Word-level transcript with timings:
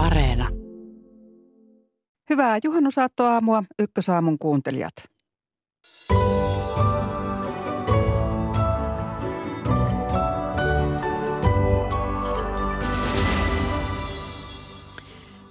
Areena. 0.00 0.48
Hyvää 2.30 2.58
juhannusaattoaamua 2.64 3.64
Ykkösaamun 3.78 4.38
kuuntelijat. 4.38 4.92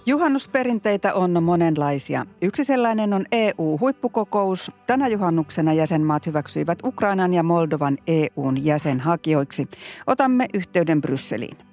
Juhannusperinteitä 0.05 1.13
on 1.13 1.43
monenlaisia. 1.43 2.25
Yksi 2.41 2.63
sellainen 2.63 3.13
on 3.13 3.25
EU-huippukokous. 3.31 4.71
Tänä 4.87 5.07
juhannuksena 5.07 5.73
jäsenmaat 5.73 6.25
hyväksyivät 6.25 6.79
Ukrainan 6.85 7.33
ja 7.33 7.43
Moldovan 7.43 7.97
EUn 8.07 8.65
jäsenhakijoiksi. 8.65 9.67
Otamme 10.07 10.45
yhteyden 10.53 11.01
Brysseliin. 11.01 11.68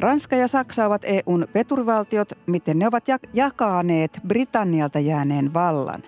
Ranska 0.00 0.36
ja 0.36 0.48
Saksa 0.48 0.86
ovat 0.86 1.02
EUn 1.04 1.46
veturivaltiot, 1.54 2.32
miten 2.46 2.78
ne 2.78 2.86
ovat 2.86 3.04
jakaneet 3.34 4.20
Britannialta 4.28 4.98
jääneen 4.98 5.54
vallan. 5.54 6.02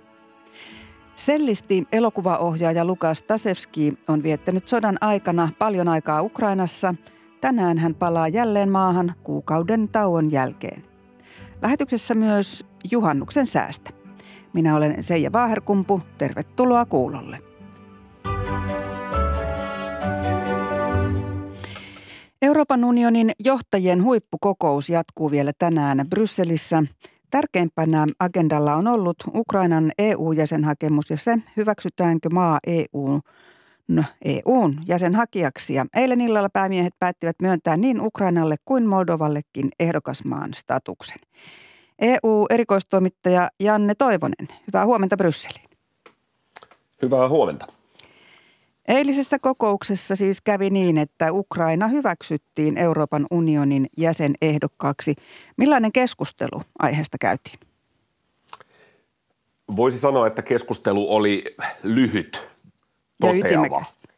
Sellisti 1.17 1.87
elokuvaohjaaja 1.93 2.85
Lukas 2.85 3.23
Tasevski 3.23 3.99
on 4.09 4.23
viettänyt 4.23 4.69
sodan 4.69 4.97
aikana 5.01 5.49
paljon 5.59 5.89
aikaa 5.89 6.23
Ukrainassa. 6.23 6.95
Tänään 7.41 7.79
hän 7.79 7.95
palaa 7.95 8.29
jälleen 8.29 8.71
maahan 8.71 9.13
kuukauden 9.23 9.89
tauon 9.89 10.33
jälkeen. 10.33 10.85
Lähetyksessä 11.63 12.15
myös 12.15 12.67
juhannuksen 12.91 13.47
säästä. 13.47 13.91
Minä 14.53 14.77
olen 14.77 15.03
Seija 15.03 15.33
Vaaherkumpu. 15.33 16.01
Tervetuloa 16.19 16.85
kuulolle. 16.85 17.39
Euroopan 22.47 22.85
unionin 22.85 23.33
johtajien 23.45 24.03
huippukokous 24.03 24.89
jatkuu 24.91 25.31
vielä 25.31 25.53
tänään 25.59 26.07
Brysselissä. 26.11 26.83
Tärkeimpänä 27.31 28.07
agendalla 28.21 28.75
on 28.75 28.87
ollut 28.87 29.17
Ukrainan 29.35 29.93
EU-jäsenhakemus 29.99 31.11
ja 31.11 31.17
se, 31.17 31.37
hyväksytäänkö 31.57 32.29
maa 32.31 32.59
EU 32.67 33.21
no, 33.89 34.05
EUn 34.25 34.79
jäsenhakijaksi. 34.87 35.75
Ja 35.75 35.87
eilen 35.97 36.21
illalla 36.21 36.49
päämiehet 36.53 36.95
päättivät 36.99 37.37
myöntää 37.43 37.77
niin 37.77 38.01
Ukrainalle 38.01 38.57
kuin 38.65 38.87
Moldovallekin 38.87 39.69
ehdokasmaan 39.81 40.55
statuksen. 40.55 41.19
EU-erikoistoimittaja 41.99 43.51
Janne 43.61 43.95
Toivonen, 43.95 44.49
hyvää 44.67 44.87
huomenta 44.87 45.17
Brysseliin. 45.17 45.71
Hyvää 47.03 47.29
huomenta. 47.29 47.67
Eilisessä 48.89 49.39
kokouksessa 49.39 50.17
siis 50.17 50.41
kävi 50.41 50.71
niin, 50.71 50.99
että 50.99 51.33
Ukraina 51.33 51.89
hyväksyttiin 51.89 52.79
Euroopan 52.79 53.27
unionin 53.31 53.87
jäsenehdokkaaksi. 53.99 55.15
Millainen 55.57 55.93
keskustelu 55.93 56.63
aiheesta 56.79 57.19
käytiin? 57.21 57.59
Voisi 59.77 59.99
sanoa, 59.99 60.27
että 60.27 60.43
keskustelu 60.43 61.15
oli 61.15 61.45
lyhyt, 61.83 62.41
ja 63.23 63.33
ytimekäs. 63.33 64.09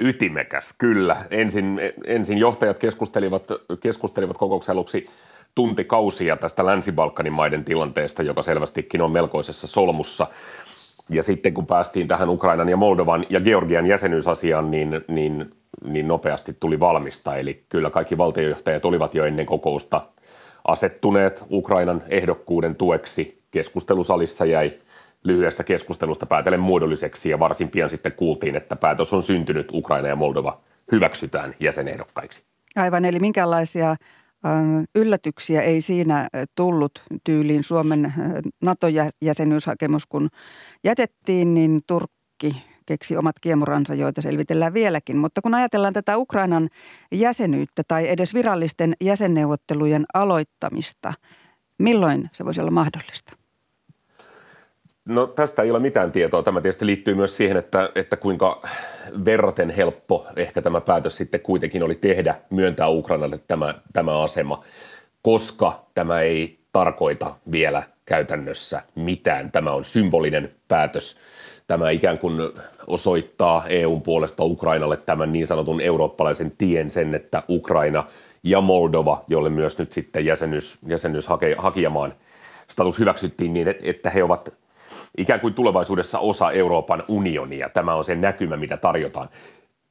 Ytimekäs, 0.00 0.74
kyllä. 0.78 1.16
Ensin, 1.30 1.80
ensin 2.06 2.38
johtajat 2.38 2.78
keskustelivat, 2.78 3.42
keskustelivat 3.80 4.38
kokouksen 4.38 4.72
aluksi 4.72 5.06
tuntikausia 5.54 6.36
tästä 6.36 6.66
Länsi-Balkanin 6.66 7.32
maiden 7.32 7.64
tilanteesta, 7.64 8.22
joka 8.22 8.42
selvästikin 8.42 9.02
on 9.02 9.10
melkoisessa 9.10 9.66
solmussa. 9.66 10.26
Ja 11.10 11.22
sitten 11.22 11.54
kun 11.54 11.66
päästiin 11.66 12.08
tähän 12.08 12.28
Ukrainan 12.28 12.68
ja 12.68 12.76
Moldovan 12.76 13.26
ja 13.30 13.40
Georgian 13.40 13.86
jäsenyysasiaan, 13.86 14.70
niin, 14.70 15.04
niin, 15.08 15.54
niin 15.84 16.08
nopeasti 16.08 16.56
tuli 16.60 16.80
valmista. 16.80 17.36
Eli 17.36 17.64
kyllä 17.68 17.90
kaikki 17.90 18.18
valtiojohtajat 18.18 18.84
olivat 18.84 19.14
jo 19.14 19.24
ennen 19.24 19.46
kokousta 19.46 20.06
asettuneet 20.64 21.44
Ukrainan 21.50 22.02
ehdokkuuden 22.08 22.76
tueksi. 22.76 23.42
Keskustelusalissa 23.50 24.44
jäi 24.44 24.72
lyhyestä 25.24 25.64
keskustelusta 25.64 26.26
päätellen 26.26 26.60
muodolliseksi 26.60 27.30
ja 27.30 27.38
varsin 27.38 27.68
pian 27.68 27.90
sitten 27.90 28.12
kuultiin, 28.12 28.56
että 28.56 28.76
päätös 28.76 29.12
on 29.12 29.22
syntynyt, 29.22 29.68
Ukraina 29.72 30.08
ja 30.08 30.16
Moldova 30.16 30.60
hyväksytään 30.92 31.54
jäsenehdokkaiksi. 31.60 32.44
Aivan, 32.76 33.04
eli 33.04 33.18
minkälaisia 33.18 33.96
yllätyksiä 34.94 35.62
ei 35.62 35.80
siinä 35.80 36.28
tullut 36.54 37.02
tyyliin 37.24 37.64
Suomen 37.64 38.14
NATO-jäsenyyshakemus, 38.62 40.06
kun 40.06 40.28
jätettiin, 40.84 41.54
niin 41.54 41.80
Turkki 41.86 42.62
keksi 42.86 43.16
omat 43.16 43.40
kiemuransa, 43.40 43.94
joita 43.94 44.22
selvitellään 44.22 44.74
vieläkin. 44.74 45.16
Mutta 45.16 45.42
kun 45.42 45.54
ajatellaan 45.54 45.92
tätä 45.92 46.18
Ukrainan 46.18 46.68
jäsenyyttä 47.12 47.82
tai 47.88 48.08
edes 48.08 48.34
virallisten 48.34 48.94
jäsenneuvottelujen 49.00 50.04
aloittamista, 50.14 51.12
milloin 51.78 52.30
se 52.32 52.44
voisi 52.44 52.60
olla 52.60 52.70
mahdollista? 52.70 53.45
No 55.06 55.26
tästä 55.26 55.62
ei 55.62 55.70
ole 55.70 55.78
mitään 55.78 56.12
tietoa. 56.12 56.42
Tämä 56.42 56.60
tietysti 56.60 56.86
liittyy 56.86 57.14
myös 57.14 57.36
siihen, 57.36 57.56
että, 57.56 57.90
että 57.94 58.16
kuinka 58.16 58.62
verraten 59.24 59.70
helppo 59.70 60.26
ehkä 60.36 60.62
tämä 60.62 60.80
päätös 60.80 61.16
sitten 61.16 61.40
kuitenkin 61.40 61.82
oli 61.82 61.94
tehdä, 61.94 62.34
myöntää 62.50 62.88
Ukrainalle 62.88 63.40
tämä, 63.48 63.74
tämä 63.92 64.22
asema, 64.22 64.64
koska 65.22 65.84
tämä 65.94 66.20
ei 66.20 66.58
tarkoita 66.72 67.34
vielä 67.52 67.82
käytännössä 68.06 68.82
mitään. 68.94 69.52
Tämä 69.52 69.72
on 69.72 69.84
symbolinen 69.84 70.52
päätös. 70.68 71.18
Tämä 71.66 71.90
ikään 71.90 72.18
kuin 72.18 72.40
osoittaa 72.86 73.66
EUn 73.68 74.02
puolesta 74.02 74.44
Ukrainalle 74.44 74.96
tämän 74.96 75.32
niin 75.32 75.46
sanotun 75.46 75.80
eurooppalaisen 75.80 76.52
tien 76.58 76.90
sen, 76.90 77.14
että 77.14 77.42
Ukraina 77.48 78.04
ja 78.42 78.60
Moldova, 78.60 79.24
jolle 79.28 79.50
myös 79.50 79.78
nyt 79.78 79.92
sitten 79.92 80.24
jäsenyys, 80.24 80.78
jäsenyys 80.86 81.26
hake, 81.26 81.54
hakijamaan 81.58 82.14
status 82.68 82.98
hyväksyttiin 82.98 83.54
niin, 83.54 83.74
että 83.82 84.10
he 84.10 84.24
ovat 84.24 84.54
ikään 85.18 85.40
kuin 85.40 85.54
tulevaisuudessa 85.54 86.18
osa 86.18 86.50
Euroopan 86.50 87.04
unionia. 87.08 87.68
Tämä 87.68 87.94
on 87.94 88.04
se 88.04 88.14
näkymä, 88.14 88.56
mitä 88.56 88.76
tarjotaan. 88.76 89.28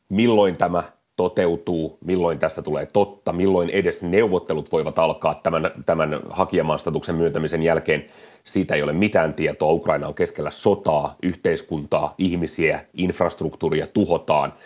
Milloin 0.09 0.55
tämä 0.55 0.83
toteutuu, 1.15 1.97
milloin 2.05 2.39
tästä 2.39 2.61
tulee 2.61 2.85
totta, 2.85 3.33
milloin 3.33 3.69
edes 3.69 4.03
neuvottelut 4.03 4.71
voivat 4.71 4.99
alkaa 4.99 5.39
tämän, 5.43 5.71
tämän 5.85 6.19
hakijamaan 6.29 6.79
statuksen 6.79 7.15
myöntämisen 7.15 7.63
jälkeen. 7.63 8.05
Siitä 8.43 8.75
ei 8.75 8.83
ole 8.83 8.93
mitään 8.93 9.33
tietoa. 9.33 9.71
Ukraina 9.71 10.07
on 10.07 10.15
keskellä 10.15 10.51
sotaa, 10.51 11.15
yhteiskuntaa, 11.23 12.13
ihmisiä, 12.17 12.79
infrastruktuuria 12.93 13.87
tuhotaan– 13.93 14.53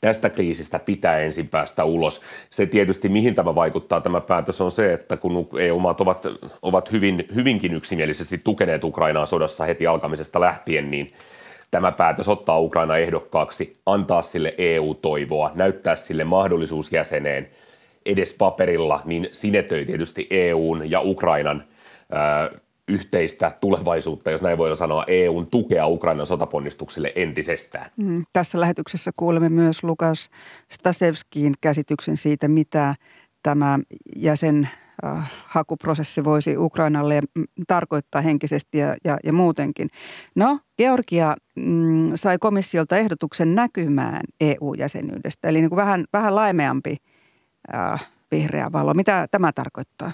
tästä 0.00 0.30
kriisistä 0.30 0.78
pitää 0.78 1.18
ensin 1.18 1.48
päästä 1.48 1.84
ulos. 1.84 2.22
Se 2.50 2.66
tietysti, 2.66 3.08
mihin 3.08 3.34
tämä 3.34 3.54
vaikuttaa 3.54 4.00
tämä 4.00 4.20
päätös, 4.20 4.60
on 4.60 4.70
se, 4.70 4.92
että 4.92 5.16
kun 5.16 5.48
EU-maat 5.58 6.00
ovat, 6.00 6.26
ovat 6.62 6.92
hyvin, 6.92 7.26
hyvinkin 7.34 7.74
yksimielisesti 7.74 8.38
tukeneet 8.44 8.84
Ukrainaa 8.84 9.26
sodassa 9.26 9.64
heti 9.64 9.86
alkamisesta 9.86 10.40
lähtien, 10.40 10.90
niin 10.90 11.10
tämä 11.70 11.92
päätös 11.92 12.28
ottaa 12.28 12.58
Ukraina 12.58 12.96
ehdokkaaksi, 12.96 13.72
antaa 13.86 14.22
sille 14.22 14.54
EU-toivoa, 14.58 15.50
näyttää 15.54 15.96
sille 15.96 16.24
mahdollisuus 16.24 16.92
jäseneen 16.92 17.48
edes 18.06 18.34
paperilla, 18.38 19.02
niin 19.04 19.28
sinetöi 19.32 19.84
tietysti 19.84 20.26
EUn 20.30 20.90
ja 20.90 21.00
Ukrainan 21.00 21.64
yhteistä 22.88 23.52
tulevaisuutta, 23.60 24.30
jos 24.30 24.42
näin 24.42 24.58
voidaan 24.58 24.76
sanoa, 24.76 25.04
EUn 25.06 25.46
tukea 25.46 25.86
Ukrainan 25.86 26.26
sotaponnistuksille 26.26 27.12
entisestään. 27.16 27.90
Mm, 27.96 28.24
tässä 28.32 28.60
lähetyksessä 28.60 29.10
kuulemme 29.16 29.48
myös 29.48 29.84
Lukas 29.84 30.30
Stasevskiin 30.70 31.54
käsityksen 31.60 32.16
siitä, 32.16 32.48
mitä 32.48 32.94
tämä 33.42 33.78
jäsen 34.16 34.68
hakuprosessi 35.46 36.24
voisi 36.24 36.56
Ukrainalle 36.56 37.20
tarkoittaa 37.66 38.20
henkisesti 38.20 38.78
ja, 38.78 38.96
ja, 39.04 39.16
ja 39.24 39.32
muutenkin. 39.32 39.88
No, 40.34 40.58
Georgia 40.76 41.34
mm, 41.56 42.12
sai 42.14 42.38
komissiolta 42.38 42.96
ehdotuksen 42.96 43.54
näkymään 43.54 44.20
EU-jäsenyydestä, 44.40 45.48
eli 45.48 45.60
niin 45.60 45.70
kuin 45.70 45.76
vähän, 45.76 46.04
vähän 46.12 46.34
laimeampi 46.34 46.96
äh, 47.74 48.06
vihreä 48.30 48.72
valo. 48.72 48.94
Mitä 48.94 49.26
tämä 49.30 49.52
tarkoittaa? 49.52 50.12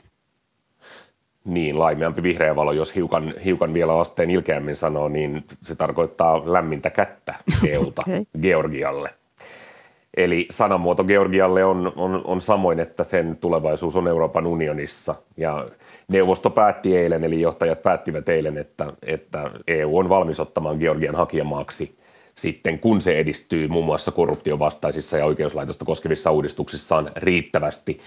Niin, 1.45 1.79
laimeampi 1.79 2.23
vihreä 2.23 2.57
valo, 2.57 2.73
jos 2.73 2.95
hiukan, 2.95 3.35
hiukan 3.45 3.75
vielä 3.75 4.01
asteen 4.01 4.31
ilkeämmin 4.31 4.77
sanoo, 4.77 5.09
niin 5.09 5.45
se 5.63 5.75
tarkoittaa 5.75 6.53
lämmintä 6.53 6.91
kättä 6.91 7.35
EUta 7.69 8.03
okay. 8.09 8.25
Georgialle. 8.43 9.11
Eli 10.17 10.47
sanamuoto 10.51 11.05
Georgialle 11.05 11.65
on, 11.65 11.93
on, 11.97 12.21
on 12.25 12.41
samoin, 12.41 12.81
että 12.81 13.05
sen 13.05 13.37
tulevaisuus 13.37 13.97
on 13.97 14.09
Euroopan 14.09 14.47
unionissa. 14.47 15.15
Ja 15.37 15.67
neuvosto 16.09 16.51
päätti 16.51 16.97
eilen, 16.97 17.25
eli 17.25 17.41
johtajat 17.41 17.83
päättivät 17.83 18.29
eilen, 18.29 18.59
että, 18.59 18.93
että 19.07 19.51
EU 19.67 19.99
on 19.99 20.09
valmis 20.09 20.41
ottamaan 20.41 20.77
Georgian 20.79 21.15
hakijamaaksi 21.15 22.02
sitten, 22.35 22.79
kun 22.79 23.01
se 23.01 23.19
edistyy 23.19 23.69
muun 23.69 23.85
muassa 23.85 24.13
korruptiovastaisissa 24.13 25.19
ja 25.19 25.27
oikeuslaitosta 25.27 25.85
koskevissa 25.85 26.31
uudistuksissaan 26.31 27.11
riittävästi 27.17 28.01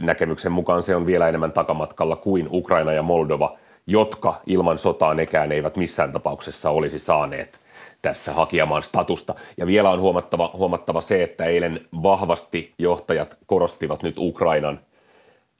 näkemyksen 0.00 0.52
mukaan 0.52 0.82
se 0.82 0.96
on 0.96 1.06
vielä 1.06 1.28
enemmän 1.28 1.52
takamatkalla 1.52 2.16
kuin 2.16 2.48
Ukraina 2.50 2.92
ja 2.92 3.02
Moldova, 3.02 3.58
jotka 3.86 4.40
ilman 4.46 4.78
sotaa 4.78 5.14
nekään 5.14 5.52
eivät 5.52 5.76
missään 5.76 6.12
tapauksessa 6.12 6.70
olisi 6.70 6.98
saaneet 6.98 7.60
tässä 8.02 8.32
hakijamaan 8.32 8.82
statusta. 8.82 9.34
Ja 9.56 9.66
vielä 9.66 9.90
on 9.90 10.00
huomattava, 10.00 10.50
huomattava 10.54 11.00
se, 11.00 11.22
että 11.22 11.44
eilen 11.44 11.80
vahvasti 12.02 12.74
johtajat 12.78 13.36
korostivat 13.46 14.02
nyt 14.02 14.18
Ukrainan 14.18 14.80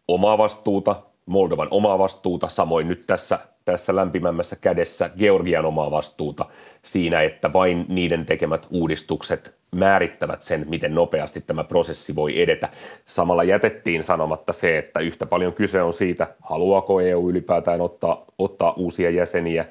omaa 0.09 0.39
vastuuta 0.39 1.03
Moldovan 1.27 1.69
omaa 1.71 1.99
vastuuta, 1.99 2.49
samoin 2.49 2.89
nyt 2.89 3.05
tässä, 3.07 3.39
tässä 3.67 3.97
lämpimämmässä 3.97 4.57
kädessä 4.57 5.11
Georgian 5.19 5.65
omaa 5.65 5.91
vastuuta 5.91 6.47
siinä, 6.83 7.23
että 7.23 7.53
vain 7.53 7.87
niiden 7.89 8.27
tekemät 8.27 8.67
uudistukset 8.71 9.55
määrittävät 9.73 10.43
sen, 10.43 10.67
miten 10.69 10.95
nopeasti 10.95 11.41
tämä 11.41 11.65
prosessi 11.65 12.15
voi 12.15 12.43
edetä. 12.43 12.69
Samalla 13.07 13.45
jätettiin 13.45 14.05
sanomatta 14.05 14.53
se, 14.53 14.79
että 14.79 15.01
yhtä 15.01 15.27
paljon 15.27 15.53
kyse 15.53 15.83
on 15.83 15.93
siitä, 15.93 16.27
haluaako 16.43 17.01
EU 17.01 17.31
ylipäätään 17.31 17.81
ottaa, 17.81 18.25
ottaa 18.39 18.73
uusia 18.73 19.11
jäseniä, 19.11 19.65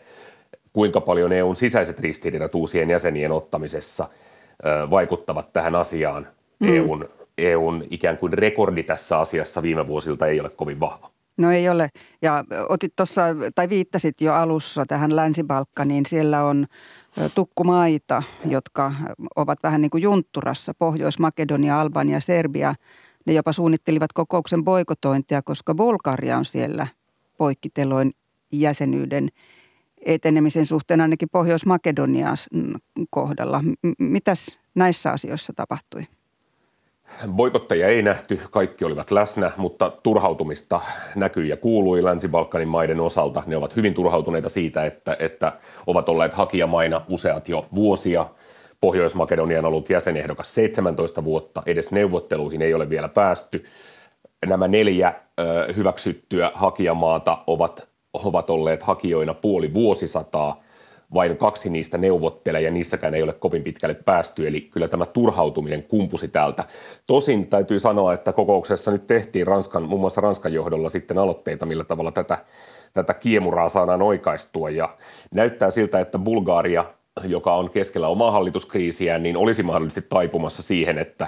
kuinka 0.74 1.02
paljon 1.02 1.32
EUn 1.32 1.56
sisäiset 1.56 2.00
ristiriidat 2.00 2.56
uusien 2.56 2.90
jäsenien 2.90 3.32
ottamisessa 3.32 4.08
vaikuttavat 4.90 5.54
tähän 5.54 5.76
asiaan. 5.76 6.28
Mm. 6.60 6.76
EUn, 6.76 7.10
EUn 7.38 7.84
ikään 7.90 8.18
kuin 8.18 8.34
rekordi 8.34 8.84
tässä 8.84 9.20
asiassa 9.20 9.62
viime 9.62 9.88
vuosilta 9.88 10.28
ei 10.28 10.40
ole 10.40 10.50
kovin 10.56 10.80
vahva. 10.80 11.15
No 11.38 11.52
ei 11.52 11.70
ole. 11.70 11.90
Ja 12.22 12.44
otit 12.70 12.96
tuossa, 12.96 13.22
tai 13.56 13.70
viittasit 13.70 14.22
jo 14.22 14.34
alussa 14.34 14.86
tähän 14.86 15.16
Länsi-Balkaniin. 15.16 16.06
Siellä 16.06 16.44
on 16.44 16.66
tukkumaita, 17.36 18.24
jotka 18.46 18.94
ovat 19.36 19.60
vähän 19.64 19.82
niin 19.82 19.90
kuin 19.90 20.04
juntturassa. 20.04 20.74
Pohjois-Makedonia, 20.74 21.82
Albania, 21.82 22.20
Serbia. 22.20 22.76
Ne 23.26 23.34
jopa 23.34 23.52
suunnittelivat 23.52 24.14
kokouksen 24.14 24.64
boikotointia, 24.64 25.42
koska 25.42 25.76
Bulgaria 25.76 26.38
on 26.38 26.46
siellä 26.46 26.88
poikkiteloin 27.38 28.12
jäsenyyden 28.52 29.28
etenemisen 30.06 30.66
suhteen 30.66 31.02
ainakin 31.02 31.30
Pohjois-Makedonian 31.32 32.38
kohdalla. 33.10 33.64
Mitäs 34.00 34.60
näissä 34.76 35.12
asioissa 35.12 35.54
tapahtui? 35.56 36.02
Boikotteja 37.28 37.88
ei 37.88 38.02
nähty, 38.02 38.42
kaikki 38.52 38.86
olivat 38.86 39.12
läsnä, 39.12 39.52
mutta 39.58 39.92
turhautumista 40.04 40.82
näkyi 41.16 41.50
ja 41.50 41.58
kuului 41.58 42.04
Länsi-Balkanin 42.04 42.68
maiden 42.68 43.00
osalta. 43.00 43.44
Ne 43.48 43.58
ovat 43.58 43.76
hyvin 43.76 43.94
turhautuneita 43.94 44.50
siitä, 44.50 44.86
että, 44.86 45.18
että 45.20 45.54
ovat 45.88 46.10
olleet 46.10 46.34
hakijamaina 46.34 47.02
useat 47.10 47.50
jo 47.50 47.66
vuosia. 47.76 48.26
Pohjois-Makedonia 48.82 49.60
on 49.60 49.66
ollut 49.66 49.90
jäsenehdokas 49.90 50.56
17 50.56 51.24
vuotta, 51.24 51.64
edes 51.66 51.92
neuvotteluihin 51.92 52.62
ei 52.62 52.74
ole 52.74 52.90
vielä 52.90 53.10
päästy. 53.10 53.64
Nämä 54.46 54.68
neljä 54.68 55.14
ö, 55.40 55.74
hyväksyttyä 55.76 56.52
hakijamaata 56.54 57.38
ovat, 57.48 57.88
ovat 58.14 58.50
olleet 58.50 58.84
hakijoina 58.84 59.34
puoli 59.34 59.74
vuosisataa– 59.74 60.60
vain 61.14 61.38
kaksi 61.38 61.70
niistä 61.70 61.98
neuvottelee 61.98 62.62
ja 62.62 62.72
niissäkään 62.72 63.14
ei 63.14 63.24
ole 63.24 63.34
kovin 63.34 63.64
pitkälle 63.64 63.96
päästy, 63.96 64.48
eli 64.48 64.62
kyllä 64.62 64.88
tämä 64.88 65.06
turhautuminen 65.06 65.84
kumpusi 65.84 66.28
täältä. 66.28 66.64
Tosin 67.08 67.48
täytyy 67.48 67.80
sanoa, 67.80 68.14
että 68.14 68.34
kokouksessa 68.34 68.92
nyt 68.92 69.08
tehtiin 69.08 69.48
Ranskan, 69.48 69.84
muun 69.84 70.02
muassa 70.02 70.22
Ranskan 70.22 70.54
johdolla 70.54 70.90
sitten 70.90 71.18
aloitteita, 71.18 71.66
millä 71.66 71.84
tavalla 71.84 72.12
tätä, 72.12 72.38
tätä 72.94 73.14
kiemuraa 73.14 73.70
saadaan 73.70 74.02
oikaistua 74.02 74.70
ja 74.70 74.90
näyttää 75.34 75.72
siltä, 75.72 76.00
että 76.00 76.20
Bulgaria, 76.20 76.86
joka 77.24 77.56
on 77.56 77.70
keskellä 77.70 78.08
omaa 78.08 78.32
hallituskriisiä, 78.32 79.20
niin 79.20 79.38
olisi 79.38 79.64
mahdollisesti 79.64 80.10
taipumassa 80.10 80.64
siihen, 80.64 80.98
että 80.98 81.28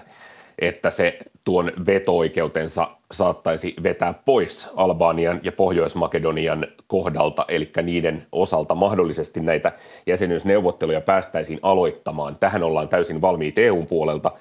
että 0.60 0.92
se 0.92 1.20
tuon 1.44 1.72
veto-oikeutensa 1.86 2.90
saattaisi 3.12 3.76
vetää 3.84 4.14
pois 4.14 4.72
Albanian 4.76 5.40
ja 5.44 5.52
Pohjois-Makedonian 5.52 6.68
kohdalta, 6.88 7.46
eli 7.48 7.72
niiden 7.84 8.28
osalta 8.32 8.76
mahdollisesti 8.76 9.40
näitä 9.40 9.72
jäsenyysneuvotteluja 10.06 11.02
päästäisiin 11.02 11.60
aloittamaan. 11.62 12.36
Tähän 12.36 12.64
ollaan 12.64 12.88
täysin 12.88 13.22
valmiit 13.22 13.60
EUn 13.60 13.88
puolelta. 13.88 14.32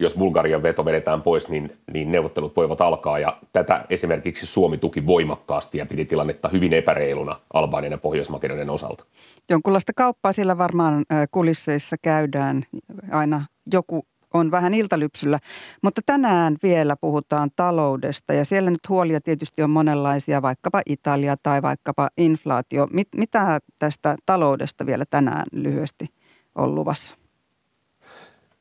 Jos 0.00 0.14
Bulgarian 0.14 0.62
veto 0.62 0.84
vedetään 0.84 1.22
pois, 1.22 1.48
niin, 1.48 1.76
niin 1.92 2.12
neuvottelut 2.12 2.56
voivat 2.56 2.80
alkaa, 2.80 3.18
ja 3.18 3.38
tätä 3.52 3.84
esimerkiksi 3.90 4.46
Suomi 4.46 4.78
tuki 4.78 5.06
voimakkaasti 5.06 5.78
ja 5.78 5.86
piti 5.86 6.04
tilannetta 6.04 6.48
hyvin 6.48 6.72
epäreiluna 6.74 7.40
Albanian 7.52 7.92
ja 7.92 7.98
Pohjois-Makedonian 7.98 8.70
osalta. 8.70 9.04
Jonkunlaista 9.50 9.92
kauppaa 9.96 10.32
siellä 10.32 10.58
varmaan 10.58 11.04
kulisseissa 11.30 11.96
käydään 12.02 12.64
aina 13.12 13.44
joku 13.72 14.06
on 14.34 14.50
vähän 14.50 14.74
iltalypsyllä. 14.74 15.38
Mutta 15.82 16.00
tänään 16.06 16.56
vielä 16.62 16.96
puhutaan 16.96 17.50
taloudesta 17.56 18.32
ja 18.32 18.44
siellä 18.44 18.70
nyt 18.70 18.88
huolia 18.88 19.20
tietysti 19.20 19.62
on 19.62 19.70
monenlaisia, 19.70 20.42
vaikkapa 20.42 20.82
Italia 20.86 21.36
tai 21.42 21.62
vaikkapa 21.62 22.08
inflaatio. 22.16 22.86
Mit, 22.92 23.08
mitä 23.16 23.60
tästä 23.78 24.16
taloudesta 24.26 24.86
vielä 24.86 25.04
tänään 25.10 25.44
lyhyesti 25.52 26.06
on 26.54 26.74
luvassa? 26.74 27.14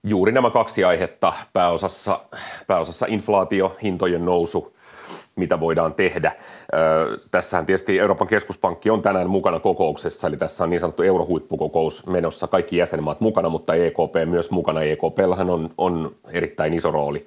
Juuri 0.04 0.32
nämä 0.32 0.50
kaksi 0.50 0.84
aihetta, 0.84 1.34
pääosassa, 1.54 2.20
pääosassa 2.68 3.06
inflaatio, 3.10 3.78
hintojen 3.84 4.26
nousu 4.26 4.77
mitä 5.38 5.60
voidaan 5.60 5.94
tehdä. 5.94 6.32
Tässähän 7.32 7.66
tietysti 7.66 8.00
Euroopan 8.00 8.28
keskuspankki 8.28 8.90
on 8.90 9.02
tänään 9.02 9.30
mukana 9.30 9.60
kokouksessa, 9.60 10.28
eli 10.28 10.38
tässä 10.38 10.64
on 10.64 10.70
niin 10.70 10.80
sanottu 10.80 11.04
eurohuippukokous 11.04 12.08
menossa, 12.08 12.48
kaikki 12.48 12.78
jäsenmaat 12.78 13.22
mukana, 13.22 13.50
mutta 13.50 13.76
EKP 13.76 14.16
myös 14.26 14.52
mukana. 14.52 14.82
EKPllähän 14.82 15.50
on, 15.50 15.70
on 15.78 16.16
erittäin 16.30 16.74
iso 16.74 16.92
rooli 16.92 17.26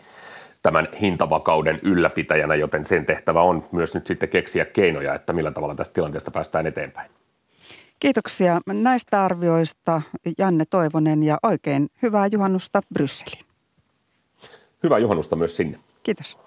tämän 0.62 0.88
hintavakauden 1.00 1.80
ylläpitäjänä, 1.82 2.54
joten 2.54 2.84
sen 2.84 3.06
tehtävä 3.06 3.42
on 3.42 3.68
myös 3.72 3.94
nyt 3.94 4.06
sitten 4.06 4.28
keksiä 4.28 4.64
keinoja, 4.64 5.14
että 5.14 5.32
millä 5.32 5.50
tavalla 5.50 5.74
tästä 5.74 5.94
tilanteesta 5.94 6.30
päästään 6.30 6.66
eteenpäin. 6.66 7.10
Kiitoksia 8.00 8.60
näistä 8.66 9.24
arvioista 9.24 10.02
Janne 10.38 10.64
Toivonen 10.70 11.22
ja 11.22 11.38
oikein 11.42 11.88
hyvää 12.02 12.26
juhannusta 12.26 12.80
Brysseliin. 12.94 13.44
Hyvää 14.82 14.98
juhannusta 14.98 15.36
myös 15.36 15.56
sinne. 15.56 15.78
Kiitos. 16.02 16.38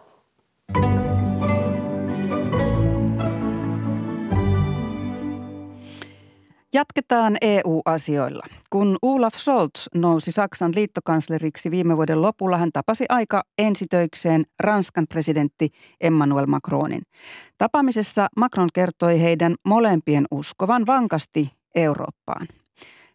Jatketaan 6.73 7.37
EU-asioilla. 7.41 8.43
Kun 8.69 8.97
Olaf 9.01 9.33
Scholz 9.35 9.87
nousi 9.95 10.31
Saksan 10.31 10.71
liittokansleriksi 10.75 11.71
viime 11.71 11.97
vuoden 11.97 12.21
lopulla, 12.21 12.57
hän 12.57 12.69
tapasi 12.73 13.05
aika 13.09 13.43
ensitöikseen 13.57 14.43
Ranskan 14.59 15.05
presidentti 15.07 15.69
Emmanuel 16.01 16.45
Macronin. 16.45 17.01
Tapaamisessa 17.57 18.27
Macron 18.37 18.69
kertoi 18.73 19.21
heidän 19.21 19.55
molempien 19.65 20.25
uskovan 20.31 20.85
vankasti 20.85 21.51
Eurooppaan. 21.75 22.47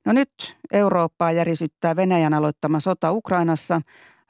No 0.04 0.12
nyt 0.12 0.56
Eurooppaa 0.72 1.32
järisyttää 1.32 1.96
Venäjän 1.96 2.34
aloittama 2.34 2.80
sota 2.80 3.12
Ukrainassa. 3.12 3.80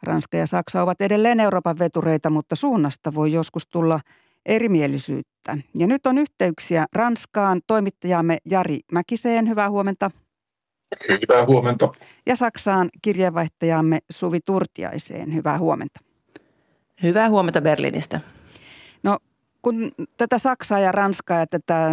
Ranska 0.02 0.36
ja 0.36 0.46
Saksa 0.46 0.82
ovat 0.82 1.00
edelleen 1.00 1.40
Euroopan 1.40 1.78
vetureita, 1.78 2.30
mutta 2.30 2.56
suunnasta 2.56 3.14
voi 3.14 3.32
joskus 3.32 3.66
tulla– 3.66 4.00
erimielisyyttä. 4.46 5.58
Ja 5.74 5.86
nyt 5.86 6.06
on 6.06 6.18
yhteyksiä 6.18 6.86
Ranskaan 6.92 7.60
toimittajamme 7.66 8.38
Jari 8.50 8.80
Mäkiseen. 8.92 9.48
Hyvää 9.48 9.70
huomenta. 9.70 10.10
Hyvää 11.08 11.46
huomenta. 11.46 11.88
Ja 12.26 12.36
Saksaan 12.36 12.88
kirjeenvaihtajamme 13.02 13.98
Suvi 14.10 14.40
Turtiaiseen. 14.40 15.34
Hyvää 15.34 15.58
huomenta. 15.58 16.00
Hyvää 17.02 17.30
huomenta 17.30 17.60
Berliinistä. 17.60 18.20
No 19.02 19.18
kun 19.62 19.90
tätä 20.16 20.38
Saksaa 20.38 20.80
ja 20.80 20.92
Ranskaa 20.92 21.38
ja 21.38 21.46
tätä 21.46 21.90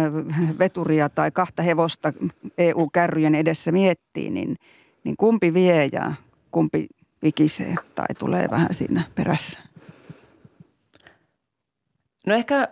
veturia 0.58 1.08
tai 1.08 1.30
kahta 1.30 1.62
hevosta 1.62 2.12
EU-kärryjen 2.58 3.34
edessä 3.34 3.72
miettii, 3.72 4.30
niin, 4.30 4.56
niin 5.04 5.16
kumpi 5.16 5.54
vie 5.54 5.88
ja 5.92 6.12
kumpi 6.50 6.86
vikisee 7.22 7.74
tai 7.94 8.06
tulee 8.18 8.50
vähän 8.50 8.74
siinä 8.74 9.02
perässä? 9.14 9.60
No 12.26 12.34
ehkä 12.34 12.68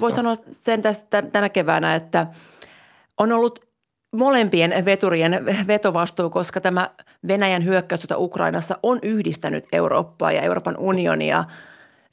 voi 0.00 0.12
sanoa 0.12 0.34
sen 0.50 0.82
tästä 0.82 1.22
tänä 1.22 1.48
keväänä, 1.48 1.94
että 1.94 2.26
on 3.18 3.32
ollut 3.32 3.66
molempien 4.12 4.84
veturien 4.84 5.46
vetovastuu, 5.66 6.30
koska 6.30 6.60
tämä 6.60 6.90
Venäjän 7.28 7.64
hyökkäys 7.64 8.06
Ukrainassa 8.16 8.78
on 8.82 8.98
yhdistänyt 9.02 9.64
Eurooppaa 9.72 10.32
ja 10.32 10.42
Euroopan 10.42 10.76
unionia 10.78 11.44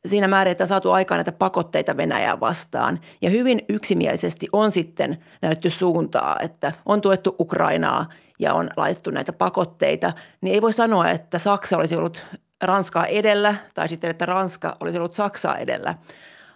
siinä 0.05 0.27
määrin, 0.27 0.51
että 0.51 0.63
on 0.63 0.67
saatu 0.67 0.91
aikaan 0.91 1.17
näitä 1.17 1.31
pakotteita 1.31 1.97
Venäjää 1.97 2.39
vastaan. 2.39 2.99
Ja 3.21 3.29
hyvin 3.29 3.61
yksimielisesti 3.69 4.47
on 4.51 4.71
sitten 4.71 5.17
näytty 5.41 5.69
suuntaa, 5.69 6.37
että 6.39 6.71
on 6.85 7.01
tuettu 7.01 7.35
Ukrainaa 7.39 8.09
ja 8.39 8.53
on 8.53 8.69
laitettu 8.77 9.11
näitä 9.11 9.33
pakotteita. 9.33 10.13
Niin 10.41 10.53
ei 10.53 10.61
voi 10.61 10.73
sanoa, 10.73 11.09
että 11.09 11.39
Saksa 11.39 11.77
olisi 11.77 11.95
ollut 11.95 12.25
Ranskaa 12.63 13.05
edellä 13.05 13.55
tai 13.73 13.89
sitten, 13.89 14.09
että 14.09 14.25
Ranska 14.25 14.77
olisi 14.79 14.97
ollut 14.97 15.13
Saksaa 15.13 15.57
edellä. 15.57 15.95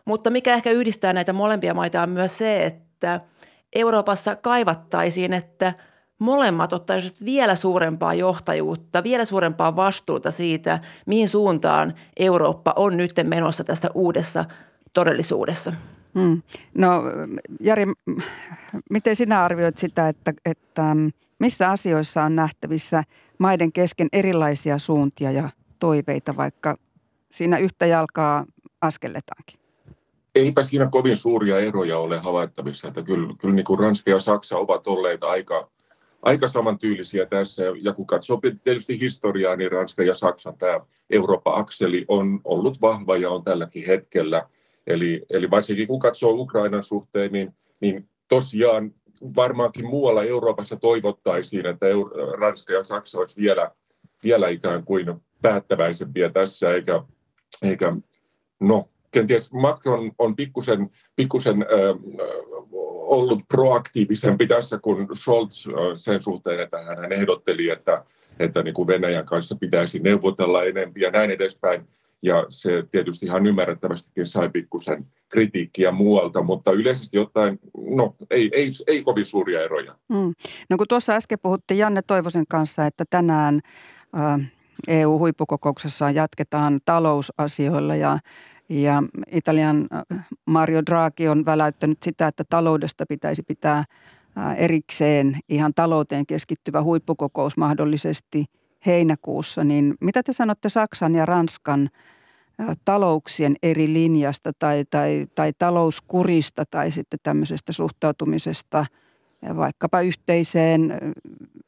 Mutta 0.07 0.29
mikä 0.29 0.53
ehkä 0.53 0.71
yhdistää 0.71 1.13
näitä 1.13 1.33
molempia 1.33 1.73
maita 1.73 2.01
on 2.01 2.09
myös 2.09 2.37
se, 2.37 2.65
että 2.65 3.21
Euroopassa 3.75 4.35
kaivattaisiin, 4.35 5.33
että 5.33 5.73
molemmat 6.19 6.73
ottaisivat 6.73 7.25
vielä 7.25 7.55
suurempaa 7.55 8.13
johtajuutta, 8.13 9.03
vielä 9.03 9.25
suurempaa 9.25 9.75
vastuuta 9.75 10.31
siitä, 10.31 10.79
mihin 11.05 11.29
suuntaan 11.29 11.93
Eurooppa 12.19 12.73
on 12.75 12.97
nyt 12.97 13.11
menossa 13.23 13.63
tässä 13.63 13.89
uudessa 13.93 14.45
todellisuudessa. 14.93 15.73
Hmm. 16.19 16.41
No 16.77 17.03
Jari, 17.59 17.85
miten 18.89 19.15
sinä 19.15 19.43
arvioit 19.43 19.77
sitä, 19.77 20.09
että, 20.09 20.33
että 20.45 20.95
missä 21.39 21.69
asioissa 21.69 22.23
on 22.23 22.35
nähtävissä 22.35 23.03
maiden 23.37 23.71
kesken 23.71 24.07
erilaisia 24.13 24.77
suuntia 24.77 25.31
ja 25.31 25.49
toiveita, 25.79 26.37
vaikka 26.37 26.77
siinä 27.31 27.57
yhtä 27.57 27.85
jalkaa 27.85 28.45
askelletaankin? 28.81 29.66
Eipä 30.37 30.63
siinä 30.63 30.87
kovin 30.91 31.17
suuria 31.17 31.59
eroja 31.59 31.99
ole 31.99 32.17
havaittavissa. 32.17 32.87
Että 32.87 33.03
kyllä, 33.03 33.33
kyllä 33.39 33.55
niin 33.55 33.65
kuin 33.65 33.79
Ranska 33.79 34.11
ja 34.11 34.19
Saksa 34.19 34.57
ovat 34.57 34.87
olleet 34.87 35.23
aika, 35.23 35.69
aika 36.21 36.47
samantyylisiä 36.47 37.25
tässä. 37.25 37.63
Ja 37.81 37.93
kun 37.93 38.07
katsoo 38.07 38.41
tietysti 38.63 38.99
historiaa, 38.99 39.55
niin 39.55 39.71
Ranska 39.71 40.03
ja 40.03 40.15
Saksan 40.15 40.57
tämä 40.57 40.79
Eurooppa-akseli 41.09 42.05
on 42.07 42.41
ollut 42.43 42.81
vahva 42.81 43.17
ja 43.17 43.29
on 43.29 43.43
tälläkin 43.43 43.87
hetkellä. 43.87 44.49
Eli, 44.87 45.25
eli 45.29 45.49
varsinkin 45.49 45.87
kun 45.87 45.99
katsoo 45.99 46.31
Ukrainan 46.31 46.83
suhteen, 46.83 47.31
niin, 47.31 47.53
niin 47.79 48.09
tosiaan 48.27 48.93
varmaankin 49.35 49.85
muualla 49.85 50.23
Euroopassa 50.23 50.75
toivottaisiin, 50.75 51.65
että 51.65 51.85
Ranska 52.39 52.73
ja 52.73 52.83
Saksa 52.83 53.19
olisivat 53.19 53.43
vielä, 53.43 53.71
vielä 54.23 54.49
ikään 54.49 54.83
kuin 54.83 55.05
päättäväisempiä 55.41 56.29
tässä, 56.29 56.73
eikä, 56.73 57.03
eikä 57.63 57.95
no, 58.59 58.89
kenties 59.11 59.53
Macron 59.53 60.11
on 60.17 60.35
pikkusen, 60.35 60.89
pikkusen 61.15 61.61
äh, 61.61 61.67
ollut 63.07 63.39
proaktiivisempi 63.47 64.47
tässä 64.47 64.77
kuin 64.77 65.07
Scholz 65.15 65.67
äh, 65.67 65.73
sen 65.95 66.21
suhteen, 66.21 66.59
että 66.59 66.77
hän 66.83 67.11
ehdotteli, 67.11 67.69
että, 67.69 68.03
että 68.39 68.63
niin 68.63 68.73
kuin 68.73 68.87
Venäjän 68.87 69.25
kanssa 69.25 69.55
pitäisi 69.59 69.99
neuvotella 69.99 70.63
enemmän 70.63 71.01
ja 71.01 71.11
näin 71.11 71.31
edespäin. 71.31 71.87
Ja 72.21 72.45
se 72.49 72.83
tietysti 72.91 73.25
ihan 73.25 73.45
ymmärrettävästikin 73.45 74.27
sai 74.27 74.49
pikkusen 74.49 75.05
kritiikkiä 75.29 75.91
muualta, 75.91 76.41
mutta 76.41 76.71
yleisesti 76.71 77.17
ottaen, 77.17 77.59
no 77.95 78.15
ei, 78.29 78.49
ei, 78.53 78.71
ei 78.87 79.03
kovin 79.03 79.25
suuria 79.25 79.63
eroja. 79.63 79.95
Mm. 80.09 80.33
No 80.69 80.77
kun 80.77 80.85
tuossa 80.89 81.13
äsken 81.13 81.39
puhuttiin 81.41 81.77
Janne 81.77 82.01
Toivosen 82.01 82.47
kanssa, 82.49 82.85
että 82.85 83.03
tänään 83.09 83.59
äh, 84.17 84.51
EU-huippukokouksessa 84.87 86.11
jatketaan 86.11 86.79
talousasioilla 86.85 87.95
ja 87.95 88.19
ja 88.69 89.03
Italian 89.31 89.87
äh, 89.93 90.25
Mario 90.45 90.81
Draghi 90.85 91.27
on 91.27 91.45
väläyttänyt 91.45 92.03
sitä, 92.03 92.27
että 92.27 92.43
taloudesta 92.49 93.05
pitäisi 93.09 93.43
pitää 93.43 93.77
äh, 93.77 94.55
erikseen 94.57 95.39
ihan 95.49 95.73
talouteen 95.73 96.25
keskittyvä 96.25 96.83
huippukokous 96.83 97.57
mahdollisesti 97.57 98.45
heinäkuussa. 98.85 99.63
Niin 99.63 99.95
mitä 100.01 100.23
te 100.23 100.33
sanotte 100.33 100.69
Saksan 100.69 101.15
ja 101.15 101.25
Ranskan 101.25 101.89
äh, 102.61 102.77
talouksien 102.85 103.55
eri 103.63 103.93
linjasta 103.93 104.51
tai, 104.59 104.85
tai, 104.89 105.27
tai 105.35 105.53
talouskurista 105.57 106.63
tai 106.71 106.91
sitten 106.91 107.19
tämmöisestä 107.23 107.71
suhtautumisesta 107.71 108.85
vaikkapa 109.55 110.01
yhteiseen 110.01 110.93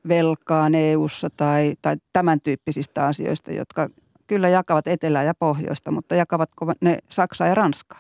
velkaan 0.07 0.75
EU-ssa 0.75 1.29
tai, 1.37 1.73
tai 1.81 1.97
tämän 2.13 2.41
tyyppisistä 2.41 3.05
asioista, 3.05 3.51
jotka 3.51 3.89
kyllä 4.29 4.49
jakavat 4.49 4.87
etelää 4.87 5.23
ja 5.23 5.33
pohjoista, 5.39 5.91
mutta 5.91 6.15
jakavatko 6.15 6.73
ne 6.81 6.97
Saksaa 7.09 7.47
ja 7.47 7.55
Ranskaa? 7.55 7.99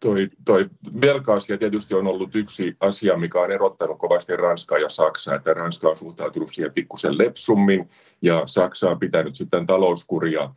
Toi, 0.00 0.28
toi 0.44 0.70
velka-asia 1.00 1.58
tietysti 1.58 1.94
on 1.94 2.06
ollut 2.06 2.34
yksi 2.34 2.76
asia, 2.80 3.16
mikä 3.16 3.40
on 3.40 3.52
erottanut 3.52 3.98
kovasti 3.98 4.36
Ranskaa 4.36 4.78
ja 4.78 4.88
Saksaa, 4.88 5.34
että 5.34 5.54
Ranska 5.54 5.88
on 5.88 5.96
suhtautunut 5.96 6.48
siihen 6.52 6.72
pikkusen 6.72 7.18
lepsummin 7.18 7.88
ja 8.22 8.42
Saksa 8.46 8.90
on 8.90 8.98
pitänyt 8.98 9.34
sitten 9.34 9.66
talouskuria 9.66 10.50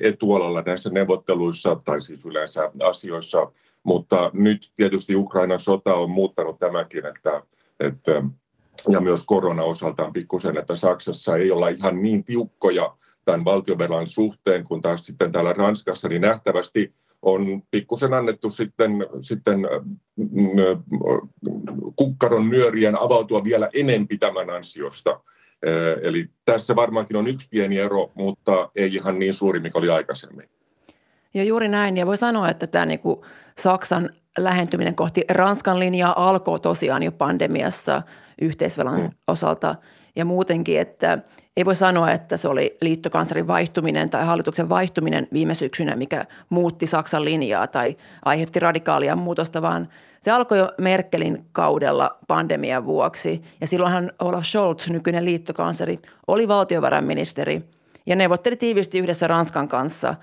etualalla 0.00 0.62
näissä 0.62 0.90
neuvotteluissa 0.90 1.76
tai 1.84 2.00
siis 2.00 2.26
yleensä 2.26 2.70
asioissa, 2.88 3.52
mutta 3.82 4.30
nyt 4.32 4.72
tietysti 4.76 5.16
Ukrainan 5.16 5.60
sota 5.60 5.94
on 5.94 6.10
muuttanut 6.10 6.58
tämäkin, 6.58 7.06
että, 7.06 7.42
että 7.80 8.22
ja 8.88 9.00
myös 9.00 9.22
korona 9.22 9.62
osaltaan 9.62 10.12
pikkusen, 10.12 10.58
että 10.58 10.76
Saksassa 10.76 11.36
ei 11.36 11.50
olla 11.50 11.68
ihan 11.68 12.02
niin 12.02 12.24
tiukkoja 12.24 12.96
tämän 13.24 13.44
valtiovelan 13.44 14.06
suhteen, 14.06 14.64
kun 14.64 14.80
taas 14.80 15.06
sitten 15.06 15.32
täällä 15.32 15.52
Ranskassa, 15.52 16.08
niin 16.08 16.22
nähtävästi 16.22 16.94
on 17.22 17.62
pikkusen 17.70 18.14
annettu 18.14 18.50
sitten, 18.50 18.92
sitten 19.20 19.60
kukkaron 21.96 22.50
nyörien 22.50 23.00
avautua 23.00 23.44
vielä 23.44 23.68
enempi 23.74 24.18
tämän 24.18 24.50
ansiosta. 24.50 25.20
Eli 26.02 26.28
tässä 26.44 26.76
varmaankin 26.76 27.16
on 27.16 27.26
yksi 27.26 27.48
pieni 27.50 27.78
ero, 27.78 28.12
mutta 28.14 28.70
ei 28.76 28.94
ihan 28.94 29.18
niin 29.18 29.34
suuri, 29.34 29.60
mikä 29.60 29.78
oli 29.78 29.90
aikaisemmin. 29.90 30.48
Ja 31.34 31.44
juuri 31.44 31.68
näin, 31.68 31.96
ja 31.96 32.06
voi 32.06 32.16
sanoa, 32.16 32.48
että 32.48 32.66
tämä 32.66 32.86
niin 32.86 33.00
kuin 33.00 33.20
Saksan 33.58 34.10
lähentyminen 34.38 34.94
kohti 34.94 35.24
Ranskan 35.30 35.78
linjaa 35.78 36.28
alkoi 36.28 36.60
tosiaan 36.60 37.02
jo 37.02 37.12
pandemiassa 37.12 38.02
yhteisvelan 38.40 39.00
hmm. 39.00 39.10
osalta 39.28 39.74
ja 40.16 40.24
muutenkin, 40.24 40.80
että 40.80 41.18
ei 41.56 41.64
voi 41.64 41.76
sanoa, 41.76 42.10
että 42.10 42.36
se 42.36 42.48
oli 42.48 42.76
liittokanslerin 42.80 43.46
vaihtuminen 43.46 44.10
tai 44.10 44.26
hallituksen 44.26 44.68
vaihtuminen 44.68 45.28
viime 45.32 45.54
syksynä, 45.54 45.96
mikä 45.96 46.26
muutti 46.48 46.86
Saksan 46.86 47.24
linjaa 47.24 47.66
tai 47.66 47.96
aiheutti 48.24 48.60
radikaalia 48.60 49.16
muutosta, 49.16 49.62
vaan 49.62 49.88
se 50.20 50.30
alkoi 50.30 50.58
jo 50.58 50.72
Merkelin 50.78 51.44
kaudella 51.52 52.18
pandemian 52.28 52.84
vuoksi. 52.84 53.42
Ja 53.60 53.66
silloinhan 53.66 54.12
Olaf 54.18 54.44
Scholz, 54.44 54.88
nykyinen 54.88 55.24
liittokansleri, 55.24 55.98
oli 56.26 56.48
valtiovarainministeri 56.48 57.62
ja 58.06 58.16
neuvotteli 58.16 58.56
tiivisti 58.56 58.98
yhdessä 58.98 59.26
Ranskan 59.26 59.68
kanssa 59.68 60.14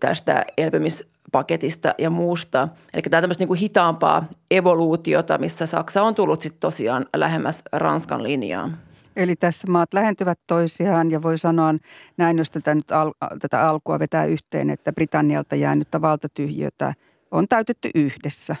tästä 0.00 0.44
elpymispaketista 0.58 1.94
ja 1.98 2.10
muusta. 2.10 2.68
Eli 2.94 3.02
tämä 3.02 3.18
on 3.18 3.22
tämmöistä 3.22 3.42
niin 3.42 3.48
kuin 3.48 3.60
hitaampaa 3.60 4.24
evoluutiota, 4.50 5.38
missä 5.38 5.66
Saksa 5.66 6.02
on 6.02 6.14
tullut 6.14 6.42
sitten 6.42 6.60
tosiaan 6.60 7.06
lähemmäs 7.16 7.62
Ranskan 7.72 8.22
linjaa. 8.22 8.70
Eli 9.16 9.36
tässä 9.36 9.70
maat 9.70 9.94
lähentyvät 9.94 10.38
toisiaan 10.46 11.10
ja 11.10 11.22
voi 11.22 11.38
sanoa 11.38 11.74
näin, 12.16 12.38
jos 12.38 12.50
tätä, 12.50 12.74
nyt 12.74 12.90
al, 12.90 13.12
tätä 13.40 13.68
alkua 13.68 13.98
vetää 13.98 14.24
yhteen, 14.24 14.70
että 14.70 14.92
Britannialta 14.92 15.56
jäänyttä 15.56 16.00
valtatyhjiötä 16.00 16.94
on 17.30 17.48
täytetty 17.48 17.90
yhdessä. 17.94 18.56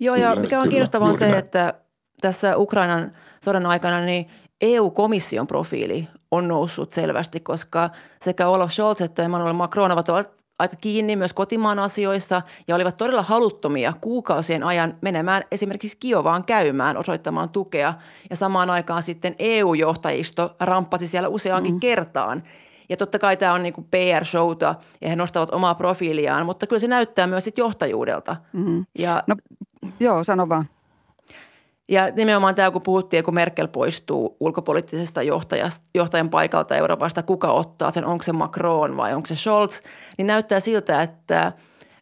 Joo, 0.00 0.16
ja 0.16 0.28
kyllä, 0.28 0.40
mikä 0.42 0.60
on 0.60 0.68
kiinnostavaa 0.68 1.08
on 1.08 1.18
se, 1.18 1.38
että 1.38 1.74
tässä 2.20 2.56
Ukrainan 2.56 3.12
sodan 3.44 3.66
aikana 3.66 4.00
niin 4.00 4.26
EU-komission 4.60 5.46
profiili 5.46 6.08
on 6.30 6.48
noussut 6.48 6.92
selvästi, 6.92 7.40
koska 7.40 7.90
sekä 8.24 8.48
Olaf 8.48 8.70
Scholz 8.70 9.00
että 9.00 9.22
Emmanuel 9.22 9.52
Macron 9.52 9.92
ovat 9.92 10.08
aika 10.58 10.76
kiinni 10.76 11.16
myös 11.16 11.32
kotimaan 11.32 11.78
asioissa 11.78 12.42
ja 12.68 12.74
olivat 12.74 12.96
todella 12.96 13.22
haluttomia 13.22 13.92
kuukausien 14.00 14.62
ajan 14.62 14.94
menemään 15.00 15.42
esimerkiksi 15.50 15.96
Kiovaan 15.96 16.44
käymään 16.44 16.96
osoittamaan 16.96 17.48
tukea. 17.48 17.94
Ja 18.30 18.36
samaan 18.36 18.70
aikaan 18.70 19.02
sitten 19.02 19.34
EU-johtajisto 19.38 20.56
ramppasi 20.60 21.08
siellä 21.08 21.28
useaankin 21.28 21.74
mm. 21.74 21.80
kertaan. 21.80 22.42
Ja 22.88 22.96
totta 22.96 23.18
kai 23.18 23.36
tämä 23.36 23.52
on 23.52 23.62
niin 23.62 23.74
PR-showta 23.74 24.74
ja 25.00 25.08
he 25.08 25.16
nostavat 25.16 25.54
omaa 25.54 25.74
profiiliaan, 25.74 26.46
mutta 26.46 26.66
kyllä 26.66 26.80
se 26.80 26.88
näyttää 26.88 27.26
myös 27.26 27.44
sit 27.44 27.58
johtajuudelta. 27.58 28.36
Mm-hmm. 28.52 28.86
Ja, 28.98 29.22
no, 29.26 29.36
joo, 30.00 30.24
sano 30.24 30.48
vaan. 30.48 30.64
Ja 31.88 32.10
nimenomaan 32.10 32.54
tämä, 32.54 32.70
kun 32.70 32.82
puhuttiin, 32.82 33.24
kun 33.24 33.34
Merkel 33.34 33.68
poistuu 33.68 34.36
ulkopoliittisesta 34.40 35.20
johtajan 35.94 36.30
paikalta 36.30 36.76
Euroopasta, 36.76 37.22
kuka 37.22 37.52
ottaa 37.52 37.90
sen, 37.90 38.04
onko 38.04 38.22
se 38.22 38.32
Macron 38.32 38.96
vai 38.96 39.14
onko 39.14 39.26
se 39.26 39.36
Scholz, 39.36 39.80
niin 40.18 40.26
näyttää 40.26 40.60
siltä, 40.60 41.02
että 41.02 41.52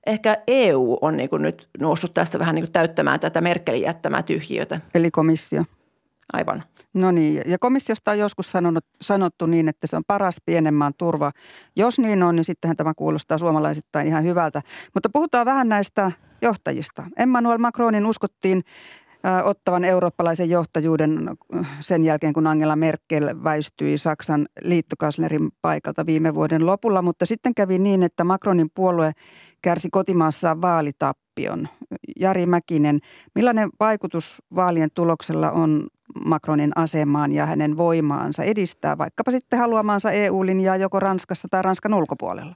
ehkä 0.07 0.43
EU 0.47 0.99
on 1.01 1.17
niin 1.17 1.31
kuin 1.31 1.43
nyt 1.43 1.69
noussut 1.81 2.13
tästä 2.13 2.39
vähän 2.39 2.55
niin 2.55 2.65
kuin 2.65 2.73
täyttämään 2.73 3.21
tätä 3.21 3.41
Merkelin 3.41 3.83
jättämää 3.83 4.23
tyhjiötä. 4.23 4.81
Eli 4.95 5.11
komissio. 5.11 5.65
Aivan. 6.33 6.63
No 6.95 7.11
niin, 7.11 7.43
ja 7.47 7.59
komissiosta 7.59 8.11
on 8.11 8.19
joskus 8.19 8.51
sanonut, 8.51 8.85
sanottu 9.03 9.47
niin, 9.47 9.69
että 9.69 9.87
se 9.87 9.97
on 9.97 10.03
paras 10.07 10.37
pienemmän 10.47 10.93
turva. 10.99 11.33
Jos 11.77 11.99
niin 11.99 12.23
on, 12.23 12.37
niin 12.37 12.45
sittenhän 12.45 12.77
tämä 12.77 12.93
kuulostaa 12.97 13.39
suomalaisittain 13.39 14.07
ihan 14.07 14.25
hyvältä. 14.25 14.63
Mutta 14.95 15.09
puhutaan 15.13 15.47
vähän 15.47 15.69
näistä 15.69 16.13
johtajista. 16.43 17.05
Emmanuel 17.19 17.59
Macronin 17.59 18.07
uskottiin 18.07 18.63
ottavan 19.45 19.85
eurooppalaisen 19.85 20.51
johtajuuden 20.51 21.31
sen 21.81 22.05
jälkeen, 22.05 22.33
kun 22.33 22.47
Angela 22.47 22.77
Merkel 22.77 23.35
väistyi 23.45 23.99
Saksan 23.99 24.47
liittokanslerin 24.63 25.49
paikalta 25.63 26.07
viime 26.07 26.35
vuoden 26.35 26.67
lopulla. 26.67 27.03
Mutta 27.03 27.27
sitten 27.27 27.55
kävi 27.55 27.79
niin, 27.79 28.03
että 28.03 28.25
Macronin 28.25 28.71
puolue 28.75 29.13
kärsi 29.63 29.89
kotimaassa 29.91 30.61
vaalitappion. 30.61 31.69
Jari 32.21 32.47
Mäkinen, 32.47 32.99
millainen 33.35 33.71
vaikutus 33.81 34.43
vaalien 34.55 34.91
tuloksella 34.95 35.51
on 35.51 35.87
Macronin 36.27 36.73
asemaan 36.77 37.33
ja 37.33 37.47
hänen 37.47 37.77
voimaansa 37.77 38.43
edistää 38.43 38.99
vaikkapa 38.99 39.31
sitten 39.31 39.59
haluamaansa 39.59 40.11
EU-linjaa 40.11 40.77
joko 40.77 41.01
Ranskassa 41.01 41.49
tai 41.51 41.63
Ranskan 41.63 41.95
ulkopuolella? 41.95 42.55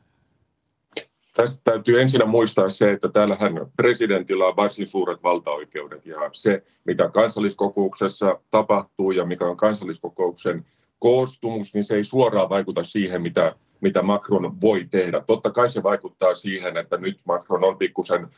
Tästä 1.36 1.60
täytyy 1.64 2.00
ensin 2.00 2.28
muistaa 2.28 2.70
se, 2.70 2.92
että 2.92 3.08
täällähän 3.08 3.66
presidentillä 3.76 4.46
on 4.46 4.56
varsin 4.56 4.86
suuret 4.86 5.22
valtaoikeudet 5.22 6.06
ja 6.06 6.16
se, 6.32 6.62
mitä 6.84 7.08
kansalliskokouksessa 7.08 8.40
tapahtuu 8.50 9.10
ja 9.10 9.24
mikä 9.24 9.46
on 9.46 9.56
kansalliskokouksen 9.56 10.64
koostumus, 10.98 11.74
niin 11.74 11.84
se 11.84 11.94
ei 11.94 12.04
suoraan 12.04 12.48
vaikuta 12.48 12.84
siihen, 12.84 13.22
mitä, 13.22 13.54
mitä 13.80 14.02
Macron 14.02 14.60
voi 14.60 14.86
tehdä. 14.90 15.22
Totta 15.26 15.50
kai 15.50 15.70
se 15.70 15.82
vaikuttaa 15.82 16.34
siihen, 16.34 16.76
että 16.76 16.96
nyt 16.96 17.20
Macron 17.24 17.64
on 17.64 17.78
pikkusen 17.78 18.28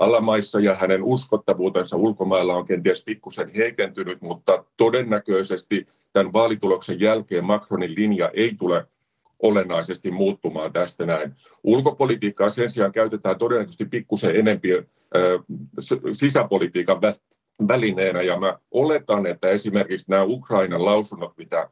alamaissa 0.00 0.60
ja 0.60 0.74
hänen 0.74 1.02
uskottavuutensa 1.02 1.96
ulkomailla 1.96 2.54
on 2.54 2.66
kenties 2.66 3.04
pikkusen 3.04 3.50
heikentynyt, 3.54 4.22
mutta 4.22 4.64
todennäköisesti 4.76 5.86
tämän 6.12 6.32
vaalituloksen 6.32 7.00
jälkeen 7.00 7.44
Macronin 7.44 7.94
linja 7.94 8.30
ei 8.34 8.54
tule 8.58 8.86
olennaisesti 9.42 10.10
muuttumaan 10.10 10.72
tästä 10.72 11.06
näin. 11.06 11.34
Ulkopolitiikkaa 11.64 12.50
sen 12.50 12.70
sijaan 12.70 12.92
käytetään 12.92 13.38
todennäköisesti 13.38 13.84
pikkusen 13.84 14.36
enempi 14.36 14.68
sisäpolitiikan 16.12 17.00
välineenä 17.68 18.22
ja 18.22 18.38
mä 18.40 18.58
oletan, 18.70 19.26
että 19.26 19.48
esimerkiksi 19.48 20.06
nämä 20.08 20.22
Ukrainan 20.22 20.84
lausunnot, 20.84 21.36
mitä 21.36 21.68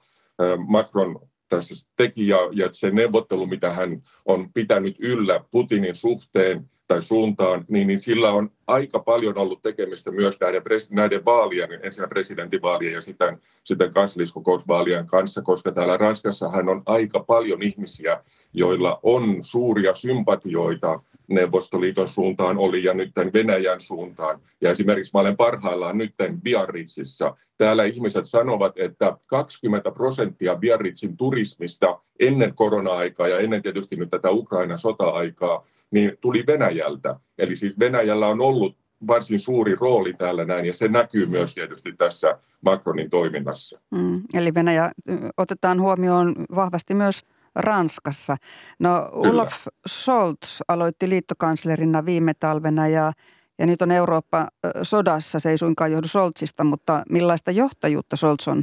Macron 0.66 1.20
tässä 1.48 1.90
teki 1.96 2.28
ja, 2.28 2.38
ja 2.52 2.68
se 2.72 2.90
neuvottelu, 2.90 3.46
mitä 3.46 3.70
hän 3.70 4.02
on 4.24 4.52
pitänyt 4.52 4.96
yllä 4.98 5.44
Putinin 5.50 5.94
suhteen 5.94 6.70
tai 6.92 7.02
suuntaan, 7.02 7.64
niin, 7.68 7.86
niin 7.86 8.00
sillä 8.00 8.32
on 8.32 8.50
aika 8.66 8.98
paljon 8.98 9.38
ollut 9.38 9.62
tekemistä 9.62 10.10
myös 10.10 10.40
näiden, 10.40 10.62
näiden 10.90 11.24
vaalien, 11.24 11.80
ensin 11.82 12.08
presidentinvaalien 12.08 12.92
ja 12.92 13.00
sitten, 13.00 13.38
sitten 13.64 13.92
kansalliskokousvaalien 13.92 15.06
kanssa, 15.06 15.42
koska 15.42 15.72
täällä 15.72 15.96
Ranskassahan 15.96 16.68
on 16.68 16.82
aika 16.86 17.20
paljon 17.20 17.62
ihmisiä, 17.62 18.20
joilla 18.52 19.00
on 19.02 19.38
suuria 19.40 19.94
sympatioita 19.94 21.00
Neuvostoliiton 21.28 22.08
suuntaan 22.08 22.58
oli 22.58 22.84
ja 22.84 22.94
nyt 22.94 23.12
Venäjän 23.34 23.80
suuntaan. 23.80 24.40
Ja 24.60 24.70
esimerkiksi 24.70 25.10
mä 25.14 25.20
olen 25.20 25.36
parhaillaan 25.36 25.98
nyt 25.98 26.14
Biarritzissa. 26.42 27.36
Täällä 27.58 27.84
ihmiset 27.84 28.24
sanovat, 28.24 28.72
että 28.78 29.16
20 29.26 29.90
prosenttia 29.90 30.56
Biarritzin 30.56 31.16
turismista 31.16 32.00
ennen 32.20 32.54
korona-aikaa 32.54 33.28
ja 33.28 33.38
ennen 33.38 33.62
tietysti 33.62 33.96
nyt 33.96 34.10
tätä 34.10 34.30
Ukrainan 34.30 34.78
sota-aikaa, 34.78 35.66
niin 35.90 36.18
tuli 36.20 36.44
Venäjältä. 36.46 37.20
Eli 37.38 37.56
siis 37.56 37.78
Venäjällä 37.78 38.28
on 38.28 38.40
ollut 38.40 38.76
varsin 39.06 39.40
suuri 39.40 39.74
rooli 39.74 40.12
täällä 40.12 40.44
näin, 40.44 40.64
ja 40.64 40.74
se 40.74 40.88
näkyy 40.88 41.26
myös 41.26 41.54
tietysti 41.54 41.92
tässä 41.92 42.38
Macronin 42.60 43.10
toiminnassa. 43.10 43.80
Mm, 43.90 44.22
eli 44.34 44.54
Venäjä 44.54 44.90
otetaan 45.36 45.80
huomioon 45.80 46.34
vahvasti 46.54 46.94
myös 46.94 47.22
Ranskassa. 47.54 48.36
No 48.78 49.08
Olaf 49.12 49.66
Scholz 49.88 50.60
aloitti 50.68 51.08
liittokanslerina 51.08 52.04
viime 52.04 52.34
talvena 52.34 52.88
ja, 52.88 53.12
ja 53.58 53.66
nyt 53.66 53.82
on 53.82 53.90
Eurooppa 53.90 54.48
sodassa. 54.82 55.40
Se 55.40 55.50
ei 55.50 55.58
suinkaan 55.58 55.92
johdu 55.92 56.08
Scholzista, 56.08 56.64
mutta 56.64 57.02
millaista 57.10 57.50
johtajuutta 57.50 58.16
Scholz 58.16 58.48
on 58.48 58.62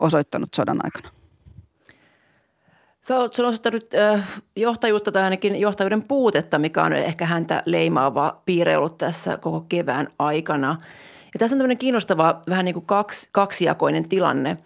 osoittanut 0.00 0.54
sodan 0.54 0.78
aikana? 0.82 1.08
Scholz 3.04 3.38
on 3.38 3.46
osoittanut 3.46 3.90
johtajuutta 4.56 5.12
tai 5.12 5.22
ainakin 5.22 5.56
johtajuuden 5.60 6.02
puutetta, 6.02 6.58
mikä 6.58 6.82
on 6.82 6.92
ehkä 6.92 7.26
häntä 7.26 7.62
leimaava 7.66 8.42
piirre 8.44 8.76
ollut 8.76 8.98
tässä 8.98 9.36
koko 9.36 9.60
kevään 9.68 10.08
aikana. 10.18 10.78
Ja 11.34 11.38
tässä 11.38 11.54
on 11.54 11.58
tämmöinen 11.58 11.78
kiinnostava 11.78 12.40
vähän 12.48 12.64
niin 12.64 12.74
kuin 12.74 12.86
kaksi, 12.86 13.28
kaksijakoinen 13.32 14.08
tilanne. 14.08 14.56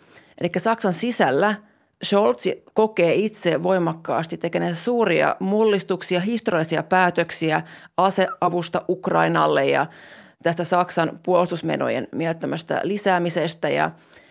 Eli 0.41 0.51
Saksan 0.59 0.93
sisällä– 0.93 1.55
Scholz 2.05 2.47
kokee 2.75 3.15
itse 3.15 3.63
voimakkaasti 3.63 4.37
tekeneensä 4.37 4.83
suuria 4.83 5.37
mullistuksia, 5.41 6.21
historiallisia 6.21 6.83
päätöksiä 6.83 7.63
aseavusta 7.97 8.83
Ukrainalle 8.89 9.67
ja 9.67 9.87
tästä 10.43 10.65
Saksan 10.65 11.21
puolustusmenojen 11.23 12.09
mielettömästä 12.13 12.81
lisäämisestä. 12.83 13.69
Ja 13.69 13.91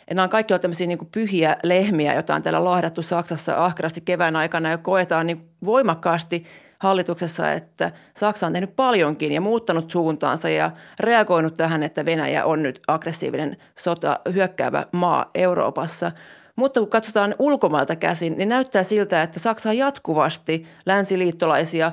nämä 0.09 0.23
on 0.23 0.29
kaikki 0.29 0.53
ovat 0.53 0.61
tämmöisiä 0.61 0.87
niin 0.87 1.09
pyhiä 1.11 1.57
lehmiä, 1.63 2.13
joita 2.13 2.35
on 2.35 2.41
täällä 2.41 2.63
lahdattu 2.63 3.01
Saksassa 3.01 3.65
ahkerasti 3.65 4.01
kevään 4.01 4.35
aikana 4.35 4.69
ja 4.69 4.77
koetaan 4.77 5.27
niin 5.27 5.49
voimakkaasti 5.65 6.45
hallituksessa, 6.79 7.53
että 7.53 7.91
Saksa 8.17 8.47
on 8.47 8.53
tehnyt 8.53 8.75
paljonkin 8.75 9.31
ja 9.31 9.41
muuttanut 9.41 9.91
suuntaansa 9.91 10.49
ja 10.49 10.71
reagoinut 10.99 11.53
tähän, 11.53 11.83
että 11.83 12.05
Venäjä 12.05 12.45
on 12.45 12.63
nyt 12.63 12.81
aggressiivinen 12.87 13.57
sota 13.77 14.19
hyökkäävä 14.33 14.85
maa 14.91 15.31
Euroopassa– 15.35 16.11
mutta 16.55 16.79
kun 16.79 16.89
katsotaan 16.89 17.35
ulkomailta 17.39 17.95
käsin, 17.95 18.37
niin 18.37 18.49
näyttää 18.49 18.83
siltä, 18.83 19.21
että 19.21 19.39
Saksa 19.39 19.69
on 19.69 19.77
jatkuvasti 19.77 20.67
länsiliittolaisia 20.85 21.91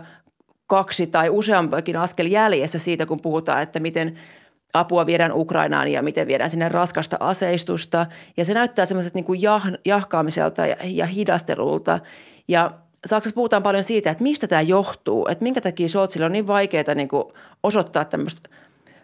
kaksi 0.66 1.06
tai 1.06 1.28
useampakin 1.30 1.96
askel 1.96 2.26
jäljessä 2.26 2.78
siitä, 2.78 3.06
kun 3.06 3.20
puhutaan, 3.20 3.62
että 3.62 3.80
miten 3.80 4.18
apua 4.74 5.06
viedään 5.06 5.32
Ukrainaan 5.34 5.88
ja 5.88 6.02
miten 6.02 6.26
viedään 6.26 6.50
sinne 6.50 6.68
raskasta 6.68 7.16
aseistusta. 7.20 8.06
Ja 8.36 8.44
se 8.44 8.54
näyttää 8.54 8.86
semmoiset 8.86 9.14
niin 9.14 9.24
kuin 9.24 9.42
jah, 9.42 9.66
jahkaamiselta 9.84 10.66
ja, 10.66 10.76
ja 10.84 11.06
hidastelulta. 11.06 12.00
Ja 12.48 12.70
Saksassa 13.06 13.34
puhutaan 13.34 13.62
paljon 13.62 13.84
siitä, 13.84 14.10
että 14.10 14.22
mistä 14.22 14.46
tämä 14.46 14.60
johtuu, 14.60 15.26
että 15.30 15.42
minkä 15.42 15.60
takia 15.60 15.88
Scholzille 15.88 16.26
on 16.26 16.32
niin 16.32 16.46
vaikeaa 16.46 16.94
niin 16.94 17.08
kuin 17.08 17.24
osoittaa 17.62 18.04
tämmöistä 18.04 18.48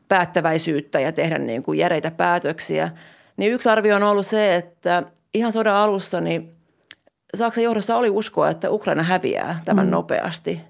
päättäväisyyttä 0.09 1.01
ja 1.01 1.13
tehdä 1.13 1.39
niin 1.39 1.63
kuin 1.63 1.79
järeitä 1.79 2.11
päätöksiä. 2.11 2.91
Niin 3.37 3.53
yksi 3.53 3.69
arvio 3.69 3.97
on 3.97 4.03
ollut 4.03 4.27
se, 4.27 4.55
että 4.55 5.03
ihan 5.35 5.53
sodan 5.53 5.75
alussa 5.75 6.21
niin 6.21 6.51
Saksan 7.37 7.65
johdossa 7.65 7.97
oli 7.97 8.11
uskoa, 8.11 8.51
että 8.51 8.71
Ukraina 8.71 9.03
häviää 9.03 9.61
tämän 9.65 9.87
mm. 9.87 9.91
nopeasti. 9.91 10.61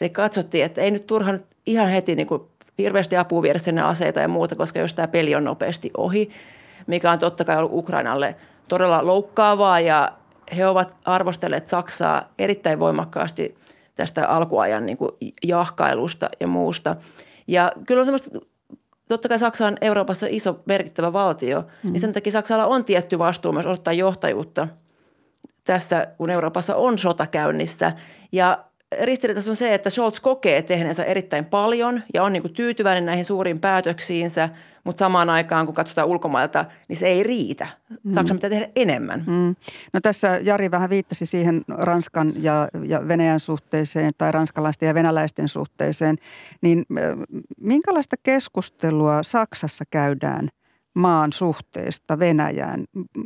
Eli 0.00 0.10
katsottiin, 0.10 0.64
että 0.64 0.80
ei 0.80 0.90
nyt 0.90 1.06
turha 1.06 1.34
ihan 1.66 1.88
heti 1.88 2.14
niin 2.14 2.26
kuin 2.26 2.42
hirveästi 2.78 3.16
apua 3.16 3.42
viedä 3.42 3.58
sinne 3.58 3.82
aseita 3.82 4.20
ja 4.20 4.28
muuta, 4.28 4.56
koska 4.56 4.78
jos 4.78 4.94
tämä 4.94 5.08
peli 5.08 5.34
on 5.34 5.44
nopeasti 5.44 5.90
ohi, 5.96 6.30
mikä 6.86 7.10
on 7.10 7.18
totta 7.18 7.44
kai 7.44 7.58
ollut 7.58 7.72
Ukrainalle 7.72 8.36
todella 8.68 9.06
loukkaavaa 9.06 9.80
ja 9.80 10.12
he 10.56 10.66
ovat 10.66 10.94
arvostelleet 11.04 11.68
Saksaa 11.68 12.32
erittäin 12.38 12.80
voimakkaasti 12.80 13.58
tästä 13.94 14.28
alkuajan 14.28 14.86
niin 14.86 14.98
kuin 14.98 15.10
jahkailusta 15.46 16.28
ja 16.40 16.46
muusta. 16.46 16.96
Ja 17.46 17.72
kyllä 17.86 18.00
on 18.00 18.06
semmoista 18.06 18.30
totta 19.08 19.28
kai 19.28 19.38
Saksa 19.38 19.66
on 19.66 19.76
Euroopassa 19.80 20.26
iso 20.30 20.60
merkittävä 20.66 21.12
valtio, 21.12 21.64
mm. 21.82 21.92
niin 21.92 22.00
sen 22.00 22.12
takia 22.12 22.32
Saksalla 22.32 22.66
on 22.66 22.84
tietty 22.84 23.18
vastuu 23.18 23.52
myös 23.52 23.66
ottaa 23.66 23.92
johtajuutta 23.92 24.68
tässä, 25.64 26.06
kun 26.18 26.30
Euroopassa 26.30 26.76
on 26.76 26.98
sota 26.98 27.26
käynnissä. 27.26 27.92
Ja 28.32 28.64
ristiriitaista 29.02 29.50
on 29.50 29.56
se, 29.56 29.74
että 29.74 29.90
Scholz 29.90 30.20
kokee 30.20 30.62
tehneensä 30.62 31.04
erittäin 31.04 31.46
paljon 31.46 32.02
ja 32.14 32.22
on 32.22 32.32
niin 32.32 32.42
kuin 32.42 32.54
tyytyväinen 32.54 33.06
näihin 33.06 33.24
suuriin 33.24 33.60
päätöksiinsä, 33.60 34.48
mutta 34.84 34.98
samaan 34.98 35.30
aikaan 35.30 35.66
kun 35.66 35.74
katsotaan 35.74 36.08
ulkomailta, 36.08 36.64
niin 36.88 36.96
se 36.96 37.06
ei 37.06 37.22
riitä. 37.22 37.68
Saksa 38.14 38.34
mm. 38.34 38.38
pitää 38.38 38.50
tehdä 38.50 38.68
enemmän. 38.76 39.24
Mm. 39.26 39.56
No 39.92 40.00
tässä 40.02 40.38
Jari 40.42 40.70
vähän 40.70 40.90
viittasi 40.90 41.26
siihen 41.26 41.62
Ranskan 41.68 42.32
ja, 42.36 42.68
ja 42.84 43.08
Venäjän 43.08 43.40
suhteeseen 43.40 44.12
tai 44.18 44.32
ranskalaisten 44.32 44.86
ja 44.86 44.94
venäläisten 44.94 45.48
suhteeseen. 45.48 46.16
Niin 46.60 46.84
minkälaista 47.60 48.16
keskustelua 48.22 49.22
Saksassa 49.22 49.84
käydään 49.90 50.48
maan 50.94 51.32
suhteesta 51.32 52.18
Venäjään? 52.18 52.84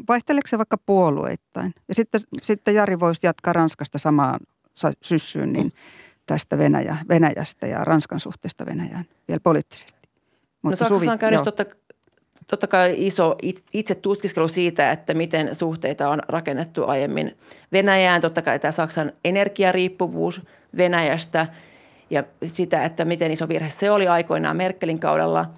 Vaihteleeko 0.08 0.48
se 0.48 0.58
vaikka 0.58 0.76
puolueittain? 0.86 1.74
Ja 1.88 1.94
sitten, 1.94 2.20
sitten 2.42 2.74
Jari 2.74 3.00
voisi 3.00 3.26
jatkaa 3.26 3.52
Ranskasta 3.52 3.98
samaan 3.98 4.40
syssyyn, 5.02 5.52
niin 5.52 5.72
tästä 6.26 6.58
Venäjä, 6.58 6.96
Venäjästä 7.08 7.66
ja 7.66 7.84
Ranskan 7.84 8.20
suhteesta 8.20 8.66
Venäjään 8.66 9.04
vielä 9.28 9.40
poliittisesti. 9.42 10.08
Mutta 10.62 10.84
no 10.84 10.88
Saksassa 10.88 11.12
on 11.12 11.18
käynyt 11.18 11.44
totta, 11.44 11.64
totta 12.46 12.66
kai 12.66 12.94
iso 12.98 13.36
itse 13.72 13.94
tutkiskelu 13.94 14.48
siitä, 14.48 14.90
että 14.90 15.14
miten 15.14 15.54
suhteita 15.54 16.08
on 16.08 16.22
rakennettu 16.28 16.84
aiemmin 16.84 17.36
Venäjään. 17.72 18.20
Totta 18.20 18.42
kai 18.42 18.58
tämä 18.58 18.72
Saksan 18.72 19.12
energiariippuvuus 19.24 20.42
Venäjästä 20.76 21.46
ja 22.10 22.24
sitä, 22.46 22.84
että 22.84 23.04
miten 23.04 23.32
iso 23.32 23.48
virhe 23.48 23.70
se 23.70 23.90
oli 23.90 24.08
aikoinaan 24.08 24.56
Merkelin 24.56 24.98
kaudella. 24.98 25.50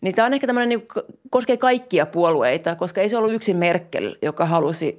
Niin 0.00 0.14
tämä 0.14 0.26
on 0.26 0.34
ehkä 0.34 0.46
tämmöinen, 0.46 0.68
niin 0.68 0.88
koskee 1.30 1.56
kaikkia 1.56 2.06
puolueita, 2.06 2.74
koska 2.74 3.00
ei 3.00 3.08
se 3.08 3.16
ollut 3.16 3.32
yksin 3.32 3.56
Merkel, 3.56 4.16
joka 4.22 4.46
halusi 4.46 4.96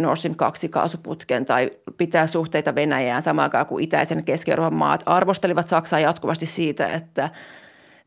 Nord 0.00 0.16
Stream 0.16 0.34
2 0.36 0.68
kaasuputken 0.68 1.44
tai 1.44 1.70
pitää 1.96 2.26
suhteita 2.26 2.74
Venäjään 2.74 3.22
samaan 3.22 3.46
aikaan 3.46 3.66
kuin 3.66 3.84
itäisen 3.84 4.24
keski 4.24 4.50
maat 4.70 5.02
arvostelivat 5.06 5.68
Saksaa 5.68 6.00
jatkuvasti 6.00 6.46
siitä, 6.46 6.88
että 6.88 7.30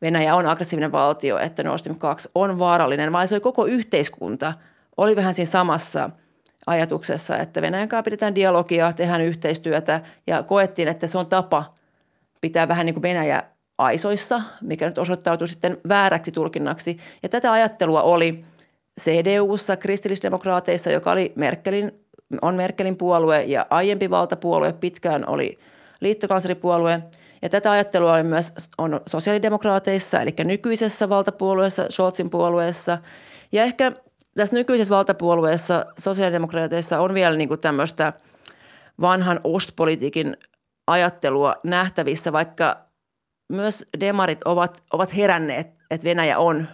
Venäjä 0.02 0.34
on 0.34 0.46
aggressiivinen 0.46 0.92
valtio, 0.92 1.38
että 1.38 1.62
Nord 1.62 1.78
Stream 1.78 1.98
2 1.98 2.28
on 2.34 2.58
vaarallinen, 2.58 3.12
vaan 3.12 3.28
se 3.28 3.34
oli 3.34 3.40
koko 3.40 3.66
yhteiskunta 3.66 4.52
oli 4.96 5.16
vähän 5.16 5.34
siinä 5.34 5.50
samassa 5.50 6.10
ajatuksessa, 6.66 7.38
että 7.38 7.62
Venäjän 7.62 7.88
kanssa 7.88 8.02
pidetään 8.02 8.34
dialogia, 8.34 8.92
tehdään 8.92 9.20
yhteistyötä 9.20 10.00
ja 10.26 10.42
koettiin, 10.42 10.88
että 10.88 11.06
se 11.06 11.18
on 11.18 11.26
tapa 11.26 11.74
pitää 12.40 12.68
vähän 12.68 12.86
niin 12.86 12.94
kuin 12.94 13.02
Venäjä 13.02 13.42
aisoissa, 13.78 14.42
mikä 14.60 14.86
nyt 14.86 14.98
osoittautui 14.98 15.48
sitten 15.48 15.78
vääräksi 15.88 16.32
tulkinnaksi. 16.32 16.98
Ja 17.22 17.28
tätä 17.28 17.52
ajattelua 17.52 18.02
oli 18.02 18.44
CDUssa, 19.00 19.76
kristillisdemokraateissa, 19.76 20.90
joka 20.90 21.12
oli 21.12 21.32
Merkelin, 21.36 21.92
on 22.42 22.54
Merkelin 22.54 22.96
puolue 22.96 23.42
ja 23.42 23.66
aiempi 23.70 24.10
valtapuolue 24.10 24.72
pitkään 24.72 25.28
oli 25.28 25.58
liittokansleripuolue. 26.00 27.02
Ja 27.42 27.48
tätä 27.48 27.70
ajattelua 27.70 28.12
oli 28.12 28.22
myös 28.22 28.52
on 28.78 29.00
sosiaalidemokraateissa, 29.06 30.20
eli 30.20 30.34
nykyisessä 30.44 31.08
valtapuolueessa, 31.08 31.86
Scholzin 31.90 32.30
puolueessa. 32.30 32.98
Ja 33.52 33.62
ehkä 33.62 33.92
tässä 34.34 34.56
nykyisessä 34.56 34.94
valtapuolueessa, 34.94 35.86
sosiaalidemokraateissa 35.98 37.00
on 37.00 37.14
vielä 37.14 37.36
niin 37.36 37.60
tämmöistä 37.60 38.12
vanhan 39.00 39.40
ostpolitiikin 39.44 40.36
ajattelua 40.86 41.54
nähtävissä, 41.64 42.32
vaikka 42.32 42.84
myös 43.52 43.86
demarit 44.00 44.42
ovat, 44.44 44.82
ovat 44.92 45.16
heränneet, 45.16 45.66
että 45.90 46.04
Venäjä 46.04 46.38
on 46.38 46.68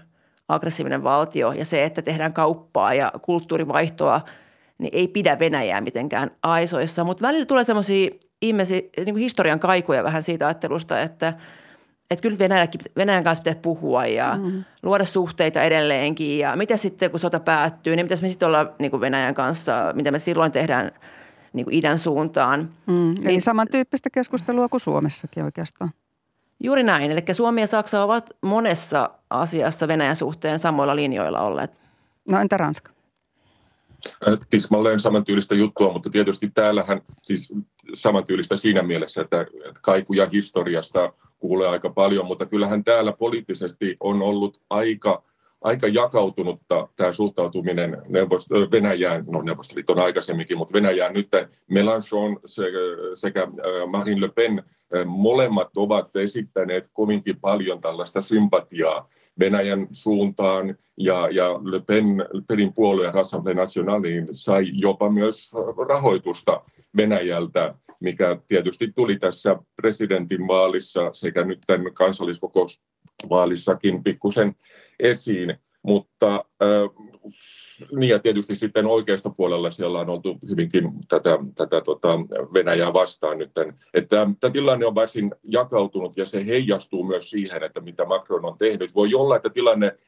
aggressiivinen 0.53 1.03
valtio 1.03 1.53
ja 1.53 1.65
se, 1.65 1.85
että 1.85 2.03
tehdään 2.03 2.33
kauppaa 2.33 2.95
ja 2.95 3.13
kulttuurivaihtoa 3.23 4.21
niin 4.81 4.91
ei 4.93 5.09
pidä 5.09 5.39
Venäjää 5.39 5.81
mitenkään 5.81 6.31
aisoissa. 6.43 7.05
Mutta 7.05 7.23
välillä 7.23 7.47
tulee 7.47 7.65
semmoisia 7.65 8.11
ihmisiä, 8.43 8.81
niin 9.05 9.17
historian 9.17 9.61
kaikuja 9.61 10.05
vähän 10.05 10.23
siitä 10.23 10.47
ajattelusta, 10.47 11.01
että, 11.01 11.33
että 12.11 12.23
kyllä 12.23 12.39
Venäjälläkin, 12.39 12.81
Venäjän 12.97 13.25
kanssa 13.25 13.43
pitää 13.43 13.63
puhua 13.63 14.07
ja 14.07 14.39
mm. 14.43 14.65
luoda 14.83 15.05
suhteita 15.05 15.63
edelleenkin. 15.63 16.39
Ja 16.39 16.57
mitä 16.57 16.77
sitten, 16.77 17.11
kun 17.11 17.21
sota 17.21 17.41
päättyy, 17.41 17.97
niin 17.97 18.07
mitäs 18.07 18.23
me 18.23 18.29
sitten 18.29 18.47
ollaan 18.47 18.71
niin 18.79 18.91
kuin 18.91 19.01
Venäjän 19.01 19.35
kanssa, 19.35 19.93
mitä 19.95 20.11
me 20.11 20.19
silloin 20.19 20.53
tehdään 20.53 20.93
niin 21.53 21.65
kuin 21.65 21.75
idän 21.75 21.99
suuntaan. 21.99 22.71
Mm. 22.87 23.11
Eli 23.11 23.25
niin, 23.25 23.43
samantyyppistä 23.43 24.11
keskustelua 24.11 24.69
kuin 24.69 24.81
Suomessakin 24.81 25.45
oikeastaan. 25.45 25.91
Juuri 26.61 26.83
näin. 26.83 27.11
Eli 27.11 27.21
Suomi 27.33 27.61
ja 27.61 27.67
Saksa 27.67 28.03
ovat 28.03 28.31
monessa 28.43 29.11
asiassa 29.31 29.89
Venäjän 29.89 30.17
suhteen 30.17 30.59
samoilla 30.59 30.97
linjoilla 30.97 31.41
olleet. 31.41 31.71
No 32.31 32.41
entä 32.41 32.57
Ranska? 32.57 32.93
Äh, 34.29 34.39
tismalleen 34.51 35.01
samantyylistä 35.01 35.55
juttua, 35.55 35.93
mutta 35.93 36.11
tietysti 36.11 36.51
täällähän 36.55 37.01
siis 37.23 37.53
samantyylistä 37.95 38.57
siinä 38.57 38.83
mielessä, 38.83 39.21
että 39.23 39.47
kaikuja 39.83 40.29
historiasta 40.33 41.13
kuulee 41.39 41.69
aika 41.69 41.91
paljon, 41.91 42.27
mutta 42.27 42.47
kyllähän 42.47 42.85
täällä 42.85 43.13
poliittisesti 43.13 43.97
on 44.01 44.23
ollut 44.23 44.61
aika, 44.71 45.23
aika 45.61 45.89
jakautunutta 45.89 46.89
tämä 46.97 47.13
suhtautuminen 47.13 47.93
neuvost- 47.93 48.71
Venäjään, 48.73 49.25
no 49.29 49.43
Neuvostoliiton 49.43 49.99
aikaisemminkin, 49.99 50.59
mutta 50.59 50.73
Venäjään 50.73 51.15
nyt 51.15 51.29
Mélenchon 51.71 52.41
sekä 53.15 53.43
äh, 53.43 53.91
Marine 53.91 54.21
Le 54.21 54.29
Pen 54.29 54.65
molemmat 55.07 55.69
ovat 55.77 56.17
esittäneet 56.17 56.89
kovinkin 56.93 57.41
paljon 57.41 57.81
tällaista 57.81 58.23
sympatiaa 58.23 59.09
Venäjän 59.39 59.89
suuntaan 59.93 60.77
ja, 60.97 61.29
ja 61.31 61.61
Le 61.65 61.81
Pen, 61.87 62.27
Penin 62.49 62.73
puolue 62.73 63.11
Rassemble 63.11 63.55
National 63.55 64.01
niin 64.01 64.29
sai 64.33 64.65
jopa 64.73 65.11
myös 65.11 65.53
rahoitusta 65.89 66.63
Venäjältä, 66.97 67.75
mikä 68.01 68.37
tietysti 68.49 68.93
tuli 68.95 69.17
tässä 69.17 69.57
presidentin 69.77 70.49
vaalissa 70.49 71.11
sekä 71.13 71.45
nyt 71.45 71.59
tämän 71.67 71.95
kansalliskokousvaalissakin 71.95 74.03
pikkusen 74.03 74.55
esiin. 74.99 75.59
Mutta 75.83 76.45
niin 77.93 78.09
ja 78.09 78.19
tietysti 78.19 78.57
sitten 78.57 78.87
oikeasta 78.87 79.31
puolella 79.31 79.71
siellä 79.71 80.01
on 80.01 80.11
oltu 80.11 80.39
hyvinkin 80.49 80.91
tätä, 81.09 81.39
tätä 81.55 81.81
tota 81.81 82.09
Venäjää 82.55 82.93
vastaan 82.93 83.39
nyt. 83.39 83.51
Että 83.95 84.27
tämä 84.41 84.53
tilanne 84.53 84.87
on 84.87 84.95
varsin 84.95 85.35
jakautunut 85.43 86.17
ja 86.17 86.27
se 86.27 86.47
heijastuu 86.47 87.05
myös 87.05 87.31
siihen, 87.31 87.63
että 87.63 87.81
mitä 87.81 88.05
Macron 88.05 88.45
on 88.45 88.59
tehnyt. 88.59 88.95
Voi 88.95 89.15
olla, 89.15 89.37
että 89.37 89.51
tilanne 89.51 89.99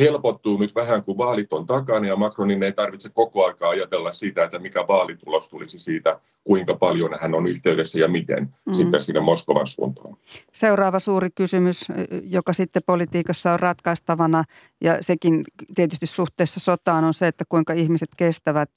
helpottuu 0.00 0.58
nyt 0.58 0.74
vähän, 0.74 1.04
kun 1.04 1.18
vaalit 1.18 1.52
on 1.52 1.66
takana 1.66 2.06
ja 2.06 2.16
Macronin 2.16 2.62
ei 2.62 2.72
tarvitse 2.72 3.08
koko 3.08 3.46
aikaa 3.46 3.70
ajatella 3.70 4.12
sitä, 4.12 4.44
että 4.44 4.58
mikä 4.58 4.84
vaalitulos 4.88 5.48
tulisi 5.48 5.78
siitä, 5.78 6.20
kuinka 6.44 6.74
paljon 6.74 7.18
hän 7.20 7.34
on 7.34 7.46
yhteydessä 7.46 8.00
ja 8.00 8.08
miten 8.08 8.54
mm. 8.66 8.74
sitten 8.74 9.02
sinne 9.02 9.20
Moskovan 9.20 9.66
suuntaan. 9.66 10.16
Seuraava 10.52 10.98
suuri 10.98 11.28
kysymys, 11.34 11.92
joka 12.22 12.52
sitten 12.52 12.82
politiikassa 12.86 13.52
on 13.52 13.60
ratkaistavana 13.60 14.44
ja 14.80 14.96
sekin 15.00 15.44
tietysti 15.74 16.06
suhteessa 16.06 16.60
sotaan 16.60 17.04
on 17.04 17.14
se, 17.14 17.26
että 17.26 17.44
kuinka 17.48 17.72
ihmiset 17.72 18.08
kestävät 18.16 18.70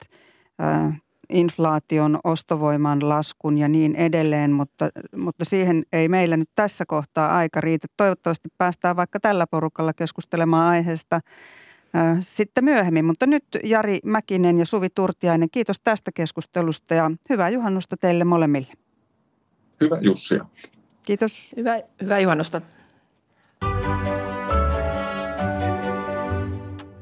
inflaation, 1.28 2.18
ostovoiman 2.24 3.08
laskun 3.08 3.58
ja 3.58 3.68
niin 3.68 3.96
edelleen, 3.96 4.52
mutta, 4.52 4.90
mutta 5.16 5.44
siihen 5.44 5.82
ei 5.92 6.08
meillä 6.08 6.36
nyt 6.36 6.50
tässä 6.54 6.86
kohtaa 6.86 7.36
aika 7.36 7.60
riitä. 7.60 7.86
Toivottavasti 7.96 8.48
päästään 8.58 8.96
vaikka 8.96 9.20
tällä 9.20 9.46
porukalla 9.46 9.92
keskustelemaan 9.92 10.68
aiheesta 10.68 11.20
sitten 12.20 12.64
myöhemmin. 12.64 13.04
Mutta 13.04 13.26
nyt 13.26 13.44
Jari 13.64 13.98
Mäkinen 14.04 14.58
ja 14.58 14.66
Suvi 14.66 14.88
Turtiainen, 14.94 15.48
kiitos 15.52 15.80
tästä 15.80 16.10
keskustelusta 16.14 16.94
ja 16.94 17.10
hyvää 17.30 17.48
juhannusta 17.48 17.96
teille 17.96 18.24
molemmille. 18.24 18.72
Hyvä 19.80 19.98
Jussia. 20.00 20.46
Kiitos. 21.02 21.54
Hyvää, 21.56 21.80
hyvää 22.02 22.18
juhannusta. 22.18 22.60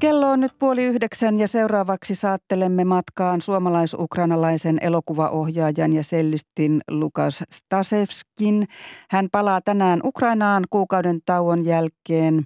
Kello 0.03 0.29
on 0.29 0.39
nyt 0.39 0.53
puoli 0.59 0.83
yhdeksän 0.83 1.39
ja 1.39 1.47
seuraavaksi 1.47 2.15
saattelemme 2.15 2.83
matkaan 2.83 3.41
suomalais-ukrainalaisen 3.41 4.77
elokuvaohjaajan 4.81 5.93
ja 5.93 6.03
sellistin 6.03 6.81
Lukas 6.87 7.43
Stasevskin. 7.51 8.67
Hän 9.09 9.27
palaa 9.31 9.61
tänään 9.61 9.99
Ukrainaan 10.03 10.63
kuukauden 10.69 11.19
tauon 11.25 11.65
jälkeen. 11.65 12.43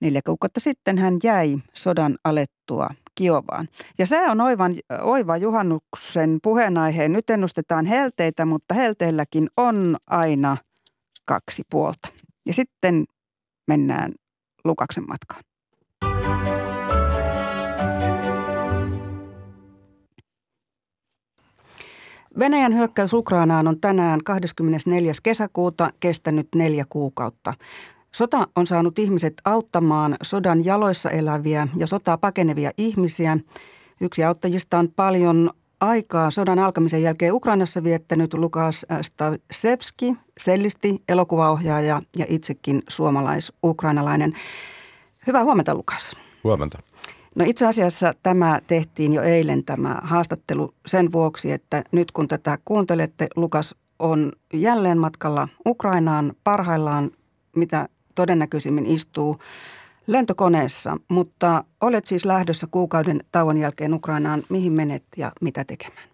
Neljä 0.00 0.20
kuukautta 0.26 0.60
sitten 0.60 0.98
hän 0.98 1.18
jäi 1.22 1.58
sodan 1.72 2.16
alettua 2.24 2.88
Kiovaan. 3.14 3.68
Ja 3.98 4.06
se 4.06 4.30
on 4.30 4.40
oivan, 4.40 4.74
oiva 5.02 5.36
juhannuksen 5.36 6.38
puheenaiheen. 6.42 7.12
Nyt 7.12 7.30
ennustetaan 7.30 7.86
helteitä, 7.86 8.44
mutta 8.44 8.74
helteilläkin 8.74 9.48
on 9.56 9.96
aina 10.10 10.56
kaksi 11.26 11.62
puolta. 11.70 12.08
Ja 12.46 12.54
sitten 12.54 13.04
mennään 13.68 14.12
Lukaksen 14.64 15.04
matkaan. 15.08 15.53
Venäjän 22.38 22.74
hyökkäys 22.74 23.12
Ukrainaan 23.12 23.68
on 23.68 23.80
tänään 23.80 24.20
24. 24.24 25.12
kesäkuuta 25.22 25.90
kestänyt 26.00 26.48
neljä 26.54 26.84
kuukautta. 26.88 27.54
Sota 28.12 28.48
on 28.56 28.66
saanut 28.66 28.98
ihmiset 28.98 29.34
auttamaan 29.44 30.16
sodan 30.22 30.64
jaloissa 30.64 31.10
eläviä 31.10 31.68
ja 31.76 31.86
sotaa 31.86 32.18
pakenevia 32.18 32.70
ihmisiä. 32.76 33.38
Yksi 34.00 34.24
auttajista 34.24 34.78
on 34.78 34.88
paljon 34.96 35.50
aikaa 35.80 36.30
sodan 36.30 36.58
alkamisen 36.58 37.02
jälkeen 37.02 37.34
Ukrainassa 37.34 37.84
viettänyt 37.84 38.34
Lukas 38.34 38.86
Stasevski, 39.02 40.14
sellisti, 40.38 41.02
elokuvaohjaaja 41.08 42.02
ja 42.18 42.24
itsekin 42.28 42.82
suomalais-ukrainalainen. 42.88 44.32
Hyvää 45.26 45.44
huomenta 45.44 45.74
Lukas. 45.74 46.16
Huomenta. 46.44 46.78
No 47.34 47.44
itse 47.48 47.66
asiassa 47.66 48.14
tämä 48.22 48.60
tehtiin 48.66 49.12
jo 49.12 49.22
eilen 49.22 49.64
tämä 49.64 49.98
haastattelu 50.02 50.74
sen 50.86 51.12
vuoksi, 51.12 51.52
että 51.52 51.84
nyt 51.92 52.12
kun 52.12 52.28
tätä 52.28 52.58
kuuntelette, 52.64 53.26
Lukas 53.36 53.74
on 53.98 54.32
jälleen 54.52 54.98
matkalla 54.98 55.48
Ukrainaan 55.66 56.32
parhaillaan, 56.44 57.10
mitä 57.56 57.88
todennäköisimmin 58.14 58.86
istuu 58.86 59.38
lentokoneessa, 60.06 60.96
mutta 61.08 61.64
olet 61.80 62.06
siis 62.06 62.24
lähdössä 62.24 62.66
kuukauden 62.70 63.20
tauon 63.32 63.58
jälkeen 63.58 63.94
Ukrainaan. 63.94 64.42
Mihin 64.48 64.72
menet 64.72 65.04
ja 65.16 65.32
mitä 65.40 65.64
tekemään? 65.64 66.08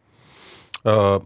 Öö, 0.86 1.18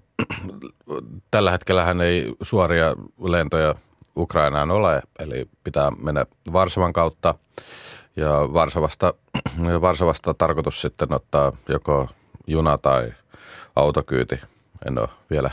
tällä 1.30 1.50
hetkellä 1.50 1.85
hän 1.85 2.00
ei 2.00 2.35
suoria 2.42 2.94
lentoja 3.20 3.74
Ukrainaan 4.16 4.70
ole, 4.70 5.02
eli 5.18 5.48
pitää 5.64 5.90
mennä 5.90 6.26
Varsovan 6.52 6.92
kautta– 6.92 7.35
ja 8.16 8.31
Varsavasta, 8.53 9.14
Varsavasta 9.81 10.35
tarkoitus 10.35 10.81
sitten 10.81 11.14
ottaa 11.14 11.53
joko 11.68 12.09
juna 12.46 12.79
tai 12.79 13.12
autokyyti. 13.77 14.40
En 14.87 14.98
ole 14.98 15.09
vielä 15.31 15.50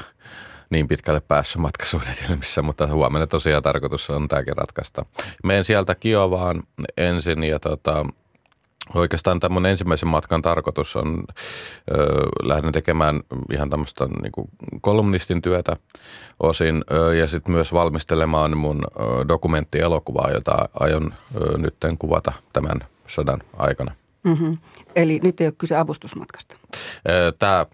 niin 0.69 0.87
pitkälle 0.87 1.21
päässyt 1.21 1.61
matkasuunnitelmissa, 1.61 2.61
mutta 2.67 2.87
huomenna 2.87 3.27
tosiaan 3.27 3.63
tarkoitus 3.63 4.09
on 4.09 4.27
tämäkin 4.27 4.57
ratkaista. 4.57 5.05
Menen 5.43 5.63
sieltä 5.63 5.95
Kiovaan 5.95 6.63
ensin 6.97 7.43
ja 7.43 7.59
tota, 7.59 8.05
Oikeastaan 8.95 9.39
tämän 9.39 9.65
ensimmäisen 9.65 10.09
matkan 10.09 10.41
tarkoitus 10.41 10.95
on, 10.95 11.23
ö, 11.91 11.95
lähden 12.43 12.71
tekemään 12.71 13.19
ihan 13.53 13.69
tämmöistä 13.69 14.07
niin 14.21 14.49
kolumnistin 14.81 15.41
työtä 15.41 15.77
osin 16.39 16.83
ö, 16.91 17.15
ja 17.15 17.27
sitten 17.27 17.53
myös 17.53 17.73
valmistelemaan 17.73 18.57
mun 18.57 18.81
ö, 18.85 19.27
dokumenttielokuvaa, 19.27 20.31
jota 20.31 20.69
aion 20.79 21.13
ö, 21.35 21.57
nytten 21.57 21.97
kuvata 21.97 22.33
tämän 22.53 22.79
sodan 23.07 23.39
aikana. 23.57 23.95
Mm-hmm. 24.23 24.57
Eli 24.95 25.19
nyt 25.23 25.41
ei 25.41 25.47
ole 25.47 25.53
kyse 25.57 25.75
avustusmatkasta? 25.75 26.57
Tämä 27.39 27.65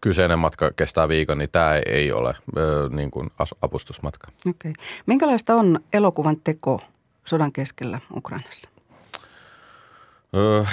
kyseinen 0.00 0.38
matka 0.38 0.70
kestää 0.70 1.08
viikon, 1.08 1.38
niin 1.38 1.50
tämä 1.50 1.74
ei 1.86 2.12
ole 2.12 2.34
ö, 2.56 2.88
niin 2.92 3.10
kuin 3.10 3.30
avustusmatka. 3.62 4.28
Okay. 4.48 4.72
Minkälaista 5.06 5.54
on 5.54 5.80
elokuvan 5.92 6.36
teko 6.44 6.80
sodan 7.24 7.52
keskellä 7.52 8.00
Ukrainassa? 8.16 8.70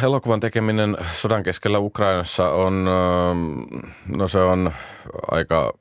Elokuvan 0.04 0.40
tekeminen 0.40 0.98
sodan 1.14 1.44
keskellä 1.44 1.80
Ukrainassa 1.80 2.50
on, 2.50 2.86
no 4.18 4.28
se 4.28 4.40
on 4.40 4.72
aika 5.32 5.74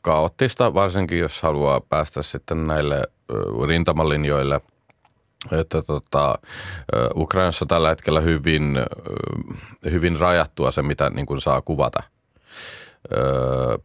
kaoottista, 0.00 0.74
varsinkin 0.74 1.18
jos 1.18 1.42
haluaa 1.42 1.80
päästä 1.80 2.22
sitten 2.22 2.66
näille 2.66 3.02
rintamalinjoille. 3.68 4.60
Että 5.52 5.82
tota, 5.82 6.38
Ukrainassa 7.16 7.66
tällä 7.66 7.88
hetkellä 7.88 8.20
hyvin, 8.20 8.78
hyvin 9.90 10.18
rajattua 10.18 10.70
se, 10.70 10.82
mitä 10.82 11.10
niin 11.10 11.26
kuin 11.26 11.40
saa 11.40 11.62
kuvata– 11.62 12.02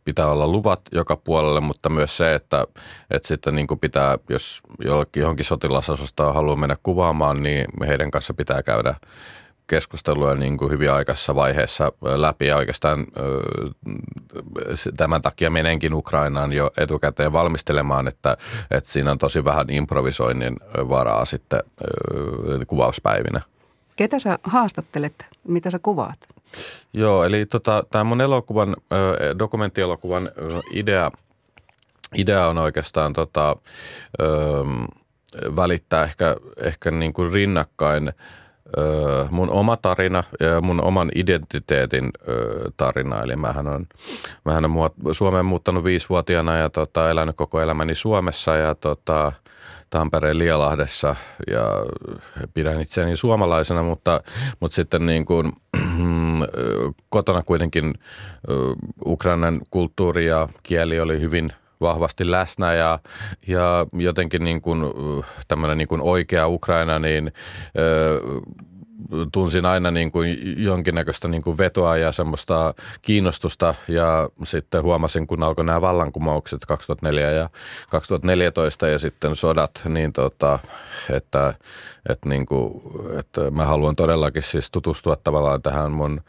pitää 0.05 0.27
olla 0.27 0.47
luvat 0.47 0.81
joka 0.91 1.15
puolelle, 1.15 1.59
mutta 1.59 1.89
myös 1.89 2.17
se, 2.17 2.35
että, 2.35 2.65
että 3.11 3.27
sitten 3.27 3.55
niin 3.55 3.67
pitää, 3.81 4.17
jos 4.29 4.61
jollekin 4.85 5.21
johonkin 5.21 5.45
sotilasosastoon 5.45 6.33
haluaa 6.33 6.55
mennä 6.55 6.75
kuvaamaan, 6.83 7.43
niin 7.43 7.65
heidän 7.87 8.11
kanssa 8.11 8.33
pitää 8.33 8.63
käydä 8.63 8.95
keskustelua 9.67 10.35
niin 10.35 10.57
kuin 10.57 10.71
hyvin 10.71 10.91
aikaisessa 10.91 11.35
vaiheessa 11.35 11.91
läpi 12.01 12.47
ja 12.47 12.57
oikeastaan 12.57 13.05
tämän 14.97 15.21
takia 15.21 15.49
menenkin 15.49 15.93
Ukrainaan 15.93 16.53
jo 16.53 16.71
etukäteen 16.77 17.33
valmistelemaan, 17.33 18.07
että, 18.07 18.37
että 18.71 18.91
siinä 18.91 19.11
on 19.11 19.17
tosi 19.17 19.43
vähän 19.43 19.69
improvisoinnin 19.69 20.55
varaa 20.89 21.25
sitten 21.25 21.59
kuvauspäivinä. 22.67 23.41
Ketä 23.95 24.19
sä 24.19 24.39
haastattelet? 24.43 25.25
Mitä 25.47 25.69
sä 25.69 25.79
kuvaat? 25.79 26.17
Joo, 26.93 27.23
eli 27.23 27.45
tota, 27.45 27.83
tämä 27.91 28.03
mun 28.03 28.21
elokuvan, 28.21 28.75
dokumenttielokuvan 29.39 30.29
idea, 30.71 31.11
idea 32.15 32.47
on 32.47 32.57
oikeastaan 32.57 33.13
tota, 33.13 33.55
välittää 35.55 36.03
ehkä, 36.03 36.35
ehkä 36.63 36.91
niin 36.91 37.13
kuin 37.13 37.33
rinnakkain 37.33 38.13
mun 39.29 39.49
oma 39.49 39.77
tarina 39.77 40.23
ja 40.39 40.61
mun 40.61 40.81
oman 40.83 41.11
identiteetin 41.15 42.11
tarina. 42.77 43.23
Eli 43.23 43.35
mähän 43.35 43.67
on, 43.67 43.87
mähän 44.45 44.65
on 44.65 44.71
Suomeen 45.11 45.45
muuttanut 45.45 45.83
viisivuotiaana 45.83 46.57
ja 46.57 46.69
tota, 46.69 47.09
elänyt 47.09 47.35
koko 47.35 47.61
elämäni 47.61 47.95
Suomessa 47.95 48.55
ja 48.55 48.75
tota, 48.75 49.31
Tampereen 49.91 50.37
Lialahdessa 50.37 51.15
ja 51.51 51.63
pidän 52.53 52.81
itseäni 52.81 53.15
suomalaisena, 53.15 53.83
mutta, 53.83 54.21
mutta 54.59 54.75
sitten 54.75 55.05
niin 55.05 55.25
kuin, 55.25 55.53
kotona 57.09 57.43
kuitenkin 57.43 57.93
Ukrainan 59.05 59.61
kulttuuri 59.69 60.25
ja 60.25 60.47
kieli 60.63 60.99
oli 60.99 61.19
hyvin 61.19 61.53
vahvasti 61.81 62.31
läsnä 62.31 62.73
ja, 62.73 62.99
ja 63.47 63.85
jotenkin 63.93 64.43
niin 64.43 64.61
kuin, 64.61 64.81
tämmöinen 65.47 65.77
niin 65.77 65.87
kuin 65.87 66.01
oikea 66.01 66.47
Ukraina, 66.47 66.99
niin 66.99 67.31
tunsin 69.31 69.65
aina 69.65 69.91
niin 69.91 70.11
kuin 70.11 70.37
jonkinnäköistä 70.65 71.27
niin 71.27 71.41
kuin 71.41 71.57
vetoa 71.57 71.97
ja 71.97 72.11
semmoista 72.11 72.73
kiinnostusta 73.01 73.75
ja 73.87 74.29
sitten 74.43 74.83
huomasin, 74.83 75.27
kun 75.27 75.43
alkoi 75.43 75.65
nämä 75.65 75.81
vallankumoukset 75.81 76.65
2004 76.65 77.31
ja 77.31 77.49
2014 77.89 78.87
ja 78.87 78.99
sitten 78.99 79.35
sodat, 79.35 79.81
niin 79.89 80.13
tota, 80.13 80.59
että, 81.09 81.53
että, 82.09 82.29
niin 82.29 82.45
kuin, 82.45 82.81
että 83.19 83.51
mä 83.51 83.65
haluan 83.65 83.95
todellakin 83.95 84.43
siis 84.43 84.71
tutustua 84.71 85.15
tavallaan 85.15 85.61
tähän 85.61 85.91
mun 85.91 86.21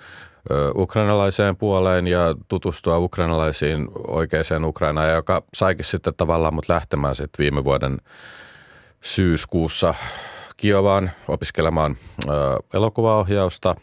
ukrainalaiseen 0.76 1.56
puoleen 1.56 2.06
ja 2.06 2.34
tutustua 2.48 2.98
ukrainalaisiin 2.98 3.88
oikeaan 4.06 4.64
Ukrainaan, 4.64 5.12
joka 5.12 5.42
saikin 5.54 5.84
sitten 5.84 6.14
tavallaan 6.16 6.54
mut 6.54 6.68
lähtemään 6.68 7.16
sitten 7.16 7.42
viime 7.42 7.64
vuoden 7.64 7.98
syyskuussa 9.02 9.94
Kiovaan 10.62 11.10
opiskelemaan 11.28 11.96
ö, 12.28 12.30
elokuvaohjausta 12.74 13.74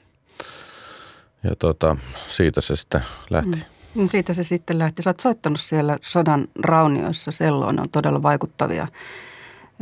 ja 1.43 1.55
tota, 1.55 1.97
siitä 2.27 2.61
se 2.61 2.75
sitten 2.75 3.01
lähti. 3.29 3.55
Mm. 3.55 4.01
No 4.01 4.07
siitä 4.07 4.33
se 4.33 4.43
sitten 4.43 4.79
lähti. 4.79 5.01
Sä 5.01 5.09
oot 5.09 5.19
soittanut 5.19 5.59
siellä 5.59 5.97
sodan 6.01 6.47
raunioissa 6.59 7.31
selloon, 7.31 7.75
ne 7.75 7.81
on 7.81 7.89
todella 7.89 8.23
vaikuttavia 8.23 8.87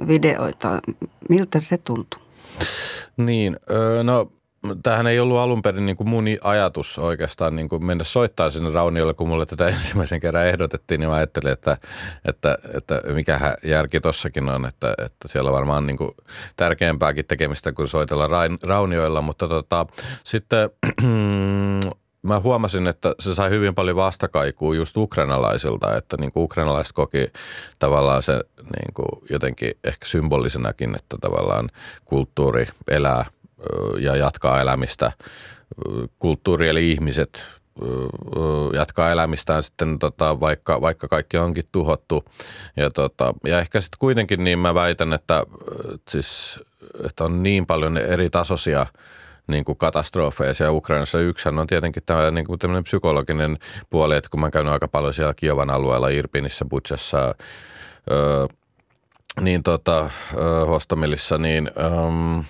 videoita. 0.07 0.79
Miltä 1.29 1.59
se 1.59 1.77
tuntui? 1.77 2.21
Niin, 3.17 3.57
no 4.03 4.31
tämähän 4.83 5.07
ei 5.07 5.19
ollut 5.19 5.37
alun 5.37 5.61
perin 5.61 5.85
niin 5.85 5.97
kuin 5.97 6.09
mun 6.09 6.25
ajatus 6.43 6.99
oikeastaan 6.99 7.55
niin 7.55 7.69
kuin 7.69 7.85
mennä 7.85 8.03
soittaa 8.03 8.49
sinne 8.49 8.69
Rauniolle, 8.69 9.13
kun 9.13 9.27
mulle 9.27 9.45
tätä 9.45 9.67
ensimmäisen 9.77 10.19
kerran 10.19 10.47
ehdotettiin, 10.47 10.99
niin 10.99 11.09
mä 11.09 11.15
ajattelin, 11.15 11.53
että, 11.53 11.77
että, 12.25 12.57
että 12.73 13.01
mikähän 13.13 13.55
järki 13.63 13.99
tossakin 13.99 14.49
on, 14.49 14.65
että, 14.65 14.93
että 15.05 15.27
siellä 15.27 15.51
varmaan 15.51 15.87
niin 15.87 15.97
kuin 15.97 16.11
tärkeämpääkin 16.55 17.25
tekemistä 17.25 17.73
kuin 17.73 17.87
soitella 17.87 18.29
Raunioilla, 18.63 19.21
mutta 19.21 19.47
tota, 19.47 19.85
sitten 20.23 20.69
mä 22.27 22.39
huomasin, 22.39 22.87
että 22.87 23.15
se 23.19 23.35
sai 23.35 23.49
hyvin 23.49 23.75
paljon 23.75 23.95
vastakaikua 23.95 24.75
just 24.75 24.97
ukrainalaisilta, 24.97 25.97
että 25.97 26.17
niin 26.19 26.31
kuin 26.31 26.43
ukrainalaiset 26.43 26.93
koki 26.93 27.31
tavallaan 27.79 28.23
se 28.23 28.33
niin 28.59 28.93
kuin 28.93 29.07
jotenkin 29.29 29.71
ehkä 29.83 30.05
symbolisenakin, 30.05 30.95
että 30.95 31.17
tavallaan 31.21 31.69
kulttuuri 32.05 32.67
elää– 32.87 33.25
ja 33.99 34.15
jatkaa 34.15 34.61
elämistä. 34.61 35.11
Kulttuuri 36.19 36.69
eli 36.69 36.91
ihmiset 36.91 37.43
jatkaa 38.73 39.11
elämistään 39.11 39.63
sitten 39.63 39.99
tota, 39.99 40.39
vaikka, 40.39 40.81
vaikka 40.81 41.07
kaikki 41.07 41.37
onkin 41.37 41.63
tuhottu. 41.71 42.25
Ja, 42.77 42.91
tota, 42.91 43.33
ja 43.45 43.59
ehkä 43.59 43.81
sitten 43.81 43.99
kuitenkin 43.99 44.43
niin 44.43 44.59
mä 44.59 44.73
väitän, 44.73 45.13
että, 45.13 45.43
siis, 46.09 46.59
että 47.05 47.23
on 47.23 47.43
niin 47.43 47.65
paljon 47.65 47.97
eri 47.97 48.29
tasoisia 48.29 48.85
niin 49.47 49.65
kuin 49.65 49.77
katastrofeja 49.77 50.53
siellä 50.53 50.71
Ukrainassa. 50.71 51.19
Yksihän 51.19 51.59
on 51.59 51.67
tietenkin 51.67 52.03
tämä 52.05 52.31
niin 52.31 52.45
kuin 52.45 52.59
psykologinen 52.83 53.57
puoli, 53.89 54.15
että 54.15 54.29
kun 54.29 54.39
mä 54.39 54.51
käyn 54.51 54.67
aika 54.67 54.87
paljon 54.87 55.13
siellä 55.13 55.33
Kiovan 55.33 55.69
alueella, 55.69 56.09
Irpinissä, 56.09 56.65
Butchassa, 56.65 57.35
öö, 58.11 58.45
niin 59.41 59.63
tota, 59.63 60.09
öö, 60.37 60.65
Hostomilissa, 60.65 61.37
niin 61.37 61.71
öö, 61.77 62.43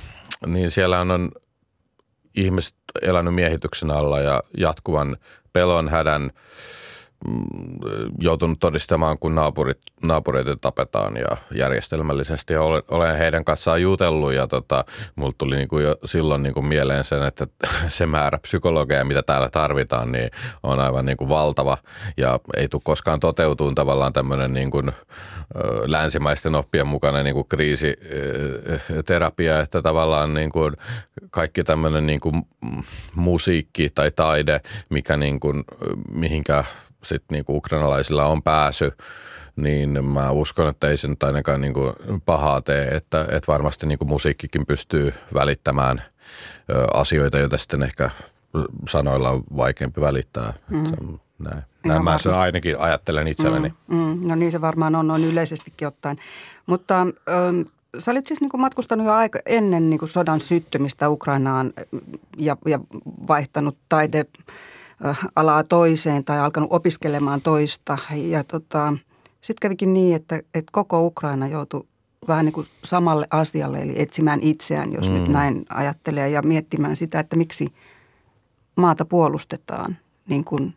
niin 0.46 0.72
siellä 0.72 1.00
on 1.00 1.32
ihmiset 2.36 2.76
elänyt 3.02 3.36
miehityksen 3.36 3.92
alla 3.92 4.20
ja 4.20 4.44
jatkuvan 4.58 5.18
pelon, 5.54 5.90
hädän, 5.90 6.32
joutunut 8.20 8.60
todistamaan, 8.60 9.20
kun 9.20 9.36
naapurit, 9.36 9.78
naapureita 10.04 10.56
tapetaan 10.56 11.18
ja 11.18 11.38
järjestelmällisesti. 11.56 12.54
Ja 12.54 12.62
olen, 12.62 12.84
olen 12.92 13.18
heidän 13.18 13.46
kanssaan 13.46 13.82
jutellut 13.82 14.34
ja 14.34 14.48
tota, 14.48 14.86
mulla 15.16 15.34
tuli 15.38 15.56
niin 15.56 15.68
kuin 15.68 15.84
jo 15.84 15.96
silloin 16.06 16.44
niin 16.44 16.54
kuin 16.54 16.66
mieleen 16.66 17.04
sen, 17.04 17.24
että 17.24 17.48
se 17.88 18.06
määrä 18.06 18.38
psykologeja, 18.38 19.06
mitä 19.06 19.24
täällä 19.24 19.50
tarvitaan, 19.50 20.12
niin 20.12 20.30
on 20.64 20.80
aivan 20.80 21.06
niin 21.06 21.18
kuin 21.18 21.30
valtava 21.30 21.78
ja 22.18 22.40
ei 22.58 22.68
tule 22.68 22.82
koskaan 22.86 23.20
toteutuun 23.20 23.76
tavallaan 23.76 24.14
tämmöinen 24.14 24.54
niin 24.54 24.72
kuin– 24.72 24.92
länsimaisten 25.86 26.56
oppien 26.56 26.88
mukana 26.88 27.24
niin 27.24 27.34
kuin 27.34 27.48
kriisiterapia, 27.48 29.60
että 29.60 29.82
tavallaan 29.82 30.34
niin 30.34 30.52
kuin 30.52 30.74
kaikki 31.30 31.64
tämmöinen 31.64 32.08
niin 32.08 32.20
kuin 32.20 32.44
musiikki 33.16 33.90
tai 33.96 34.12
taide, 34.12 34.62
mikä 34.90 35.18
niin 35.18 35.40
kuin, 35.40 35.64
mihinkä 36.12 36.64
sitten 37.08 37.36
niin 37.36 37.46
kuin 37.46 37.58
ukrainalaisilla 37.58 38.26
on 38.26 38.44
pääsy, 38.44 38.92
niin 39.56 40.06
mä 40.06 40.32
uskon, 40.32 40.68
että 40.68 40.90
ei 40.90 40.98
se 40.98 41.08
nyt 41.08 41.24
ainakaan 41.24 41.62
niin 41.62 41.74
kuin 41.74 41.94
pahaa 42.26 42.62
tee, 42.62 42.96
että, 42.96 43.22
että 43.22 43.52
varmasti 43.52 43.86
niin 43.86 43.98
kuin 43.98 44.08
musiikkikin 44.08 44.66
pystyy 44.66 45.14
välittämään 45.34 46.02
asioita, 46.94 47.38
joita 47.38 47.58
sitten 47.58 47.84
ehkä 47.84 48.10
sanoilla 48.90 49.30
on 49.30 49.44
vaikeampi 49.58 50.02
välittää. 50.02 50.54
Mm. 50.70 51.20
Näin. 51.40 51.64
Näin 51.86 52.04
mä 52.04 52.18
sen 52.18 52.34
ainakin 52.34 52.80
ajattelen 52.80 53.28
itselleni. 53.28 53.74
Mm, 53.88 53.98
mm, 53.98 54.28
no 54.28 54.36
niin 54.36 54.52
se 54.52 54.62
varmaan 54.62 54.96
on 54.96 55.08
noin 55.08 55.26
yleisestikin 55.26 55.88
ottaen. 55.88 56.18
Mutta 56.66 57.02
ähm, 57.02 57.62
sä 58.00 58.12
olit 58.12 58.28
siis 58.28 58.42
niin 58.42 58.50
kuin 58.50 58.62
matkustanut 58.62 59.06
jo 59.06 59.14
aika 59.14 59.40
ennen 59.46 59.90
niin 59.90 60.00
kuin 60.00 60.10
sodan 60.10 60.40
syttymistä 60.40 61.10
Ukrainaan 61.10 61.74
ja, 62.38 62.58
ja 62.66 62.80
vaihtanut 63.28 63.78
taide 63.90 64.26
alaa 65.36 65.64
toiseen 65.64 66.24
tai 66.24 66.40
alkanut 66.40 66.74
opiskelemaan 66.74 67.42
toista. 67.42 67.98
Ja 68.16 68.44
tota, 68.44 68.94
sitten 69.42 69.62
kävikin 69.62 69.94
niin, 69.94 70.16
että, 70.16 70.36
että 70.36 70.72
koko 70.72 71.06
Ukraina 71.06 71.48
joutui 71.48 71.88
vähän 72.28 72.46
niin 72.46 72.54
kuin 72.54 72.68
samalle 72.84 73.28
asialle, 73.32 73.82
eli 73.82 74.02
etsimään 74.02 74.40
itseään, 74.42 74.94
jos 74.94 75.10
mm. 75.10 75.16
nyt 75.16 75.28
näin 75.28 75.66
ajattelee, 75.70 76.30
ja 76.30 76.42
miettimään 76.42 76.96
sitä, 76.96 77.20
että 77.20 77.36
miksi 77.36 77.74
maata 78.76 79.06
puolustetaan 79.06 79.98
niin 80.28 80.44
kuin 80.44 80.74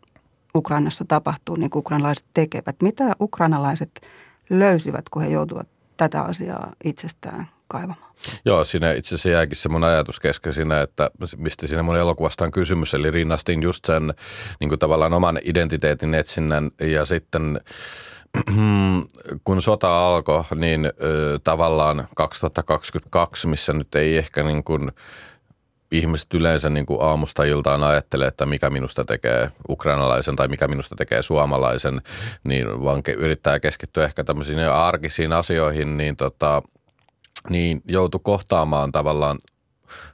Ukrainassa 0.54 1.04
tapahtuu, 1.04 1.56
niin 1.56 1.70
kuin 1.70 1.80
ukrainalaiset 1.80 2.26
tekevät. 2.34 2.76
Mitä 2.82 3.12
ukrainalaiset 3.20 4.00
löysivät, 4.50 5.08
kun 5.08 5.22
he 5.22 5.28
joutuvat 5.28 5.68
tätä 5.96 6.22
asiaa 6.22 6.72
itsestään 6.84 7.48
kaivamaan? 7.70 8.10
Joo, 8.44 8.64
siinä 8.64 8.92
itse 8.92 9.08
asiassa 9.14 9.28
jääkin 9.28 9.56
se 9.56 9.68
mun 9.68 9.84
ajatus 9.84 10.20
kesken 10.20 10.52
siinä, 10.52 10.80
että 10.80 11.10
mistä 11.36 11.66
siinä 11.66 11.82
mun 11.82 11.96
elokuvasta 11.96 12.44
on 12.44 12.50
kysymys. 12.50 12.94
Eli 12.94 13.10
rinnastin 13.10 13.62
just 13.62 13.84
sen 13.84 14.14
niin 14.60 14.68
kuin 14.68 14.78
tavallaan 14.78 15.12
oman 15.12 15.38
identiteetin 15.44 16.14
etsinnän 16.14 16.70
ja 16.80 17.04
sitten 17.04 17.60
kun 19.44 19.62
sota 19.62 20.06
alkoi, 20.06 20.44
niin 20.54 20.92
tavallaan 21.44 22.08
2022, 22.16 23.46
missä 23.46 23.72
nyt 23.72 23.94
ei 23.94 24.18
ehkä 24.18 24.42
niin 24.42 24.64
kuin– 24.64 24.92
ihmiset 25.92 26.34
yleensä 26.34 26.70
niin 26.70 26.86
kuin 26.86 27.02
aamusta 27.02 27.44
iltaan 27.44 27.82
ajattelee, 27.82 28.28
että 28.28 28.46
mikä 28.46 28.70
minusta 28.70 29.04
tekee 29.04 29.50
ukrainalaisen 29.68 30.36
tai 30.36 30.48
mikä 30.48 30.68
minusta 30.68 30.94
tekee 30.96 31.22
suomalaisen, 31.22 32.02
niin 32.44 32.84
vaan 32.84 33.02
yrittää 33.16 33.60
keskittyä 33.60 34.04
ehkä 34.04 34.24
tämmöisiin 34.24 34.58
arkisiin 34.58 35.32
asioihin, 35.32 35.96
niin, 35.96 36.16
tota, 36.16 36.62
niin 37.48 37.82
joutu 37.88 38.18
kohtaamaan 38.18 38.92
tavallaan 38.92 39.38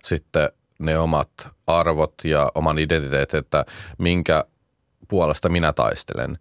sitten 0.05 0.51
ne 0.79 0.99
omat 0.99 1.31
arvot 1.67 2.15
ja 2.25 2.53
oman 2.55 2.79
identiteetin, 2.79 3.41
että 3.41 3.65
minkä 3.99 4.45
puolesta 5.09 5.49
minä 5.49 5.73
taistelen. 5.73 6.39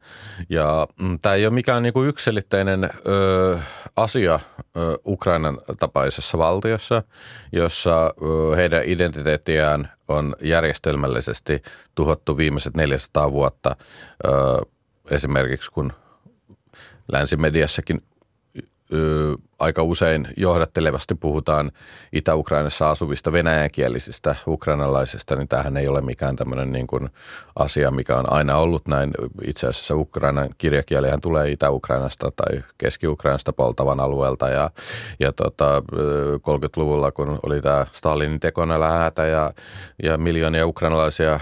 Ja 0.50 0.88
mm, 1.00 1.20
tämä 1.20 1.36
ei 1.36 1.46
ole 1.46 1.54
mikään 1.54 1.84
niin 1.84 1.94
kuin 1.94 2.10
yksilitteinen 2.10 2.90
ö, 3.08 3.60
asia 3.96 4.40
ö, 4.78 4.98
Ukrainan 5.06 5.58
tapaisessa 5.80 6.38
valtiossa, 6.38 7.04
jossa 7.52 8.06
ö, 8.06 8.56
heidän 8.56 8.84
identiteettiään 8.86 9.92
on 10.08 10.36
järjestelmällisesti 10.42 11.62
tuhottu 11.96 12.38
viimeiset 12.38 12.76
400 12.76 13.32
vuotta. 13.32 13.76
Ö, 14.26 14.30
esimerkiksi 15.12 15.72
kun 15.72 15.94
länsimediassakin 17.12 18.02
aika 19.60 19.84
usein 19.84 20.28
johdattelevasti 20.38 21.16
puhutaan 21.16 21.72
Itä-Ukrainassa 22.14 22.90
asuvista 22.90 23.32
venäjänkielisistä 23.32 24.36
ukrainalaisista, 24.48 25.36
niin 25.36 25.48
tämähän 25.48 25.78
ei 25.78 25.88
ole 25.88 26.02
mikään 26.02 26.36
tämmöinen 26.36 26.72
niin 26.72 26.88
kuin 26.88 27.10
asia, 27.56 27.92
mikä 27.92 28.18
on 28.18 28.34
aina 28.34 28.58
ollut 28.58 28.88
näin. 28.88 29.12
Itse 29.48 29.68
asiassa 29.68 29.96
Ukrainan 29.96 30.50
kirjakielihän 30.58 31.22
tulee 31.22 31.52
Itä-Ukrainasta 31.52 32.32
tai 32.36 32.64
Keski-Ukrainasta 32.78 33.54
poltavan 33.54 34.00
alueelta 34.00 34.50
ja, 34.50 34.70
ja 35.20 35.32
tota, 35.34 35.84
30-luvulla, 36.38 37.12
kun 37.12 37.40
oli 37.44 37.62
tämä 37.62 37.86
Stalinin 37.92 38.40
tekonelähätä 38.40 39.26
ja, 39.26 39.54
ja 40.04 40.18
miljoonia 40.18 40.68
ukrainalaisia 40.68 41.40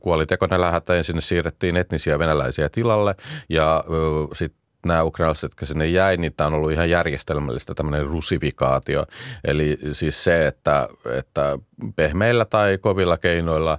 kuoli 0.00 0.26
tekonelähätä, 0.26 0.94
ja 0.94 1.04
sinne 1.04 1.20
siirrettiin 1.20 1.76
etnisiä 1.76 2.18
venäläisiä 2.18 2.68
tilalle 2.68 3.14
ja 3.48 3.84
sitten 4.32 4.61
nämä 4.86 5.02
ukrainalaiset, 5.02 5.42
jotka 5.42 5.66
sinne 5.66 5.86
jäi, 5.86 6.16
niin 6.16 6.32
tämä 6.36 6.48
on 6.48 6.54
ollut 6.54 6.72
ihan 6.72 6.90
järjestelmällistä 6.90 7.74
tämmöinen 7.74 8.06
rusifikaatio. 8.06 9.06
Eli 9.44 9.78
siis 9.92 10.24
se, 10.24 10.46
että, 10.46 10.88
että 11.18 11.58
pehmeillä 11.96 12.44
tai 12.44 12.78
kovilla 12.78 13.18
keinoilla 13.18 13.78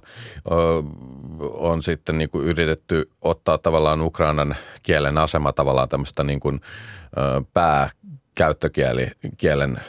on 1.40 1.82
sitten 1.82 2.18
niin 2.18 2.30
kuin 2.30 2.44
yritetty 2.44 3.10
ottaa 3.20 3.58
tavallaan 3.58 4.00
ukrainan 4.00 4.56
kielen 4.82 5.18
asema 5.18 5.52
tavallaan 5.52 5.88
tämmöistä 5.88 6.24
niin 6.24 6.40
kuin 6.40 6.60
pääkäyttökielen 7.54 9.80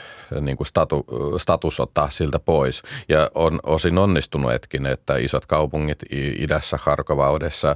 niin 0.41 0.57
kuin 0.57 0.67
statu, 0.67 1.05
status 1.37 1.79
ottaa 1.79 2.09
siltä 2.09 2.39
pois. 2.39 2.83
Ja 3.09 3.31
on 3.35 3.59
osin 3.63 3.97
onnistunut 3.97 4.53
etkin, 4.53 4.85
että 4.85 5.17
isot 5.17 5.45
kaupungit 5.45 6.03
idässä, 6.11 6.79
Harkova, 6.81 7.31
Odessa, 7.31 7.75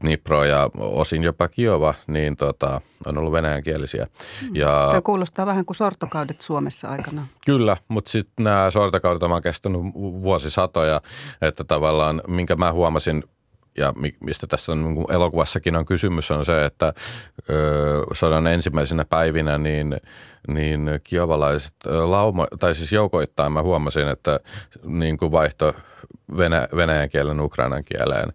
Dnipro 0.00 0.44
ja 0.44 0.70
osin 0.78 1.22
jopa 1.22 1.48
Kiova, 1.48 1.94
niin 2.06 2.36
tota, 2.36 2.80
on 3.06 3.18
ollut 3.18 3.32
venäjänkielisiä. 3.32 4.06
Mm. 4.42 4.56
Ja, 4.56 4.88
Se 4.92 5.00
kuulostaa 5.00 5.46
vähän 5.46 5.64
kuin 5.64 5.76
sortokaudet 5.76 6.40
Suomessa 6.40 6.88
aikana. 6.88 7.26
Kyllä, 7.46 7.76
mutta 7.88 8.10
sitten 8.10 8.44
nämä 8.44 8.70
sortokaudet 8.70 9.22
on 9.22 9.42
kestänyt 9.42 9.80
vuosisatoja, 9.94 11.00
että 11.42 11.64
tavallaan 11.64 12.22
minkä 12.28 12.56
mä 12.56 12.72
huomasin 12.72 13.24
ja 13.78 13.92
mistä 14.20 14.46
tässä 14.46 14.72
on, 14.72 14.84
niin 14.84 15.12
elokuvassakin 15.12 15.76
on 15.76 15.86
kysymys, 15.86 16.30
on 16.30 16.44
se, 16.44 16.64
että 16.64 16.92
ö, 17.50 18.04
sodan 18.12 18.46
ensimmäisenä 18.46 19.04
päivinä 19.04 19.58
niin, 19.58 20.00
niin 20.48 20.90
kiovalaiset 21.04 21.74
lauma, 21.84 22.46
tai 22.60 22.74
siis 22.74 22.92
joukoittain 22.92 23.52
mä 23.52 23.62
huomasin, 23.62 24.08
että 24.08 24.40
niin 24.84 25.18
kuin 25.18 25.32
vaihto 25.32 25.74
venä, 26.36 26.68
venäjän 26.76 27.08
kielen 27.08 27.40
ukrainan 27.40 27.84
kieleen. 27.84 28.32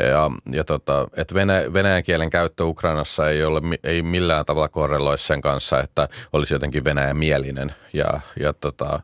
Ja, 0.00 0.30
ja 0.52 0.64
tota, 0.64 1.08
että 1.16 1.34
venä, 1.34 1.62
venäjän 1.72 2.02
kielen 2.02 2.30
käyttö 2.30 2.64
Ukrainassa 2.64 3.30
ei, 3.30 3.44
ole, 3.44 3.60
ei 3.84 4.02
millään 4.02 4.44
tavalla 4.44 4.68
korreloi 4.68 5.18
sen 5.18 5.40
kanssa, 5.40 5.80
että 5.80 6.08
olisi 6.32 6.54
jotenkin 6.54 6.84
venäjän 6.84 7.16
mielinen. 7.16 7.74
Ja, 7.92 8.20
ja 8.40 8.52
tota, 8.52 9.00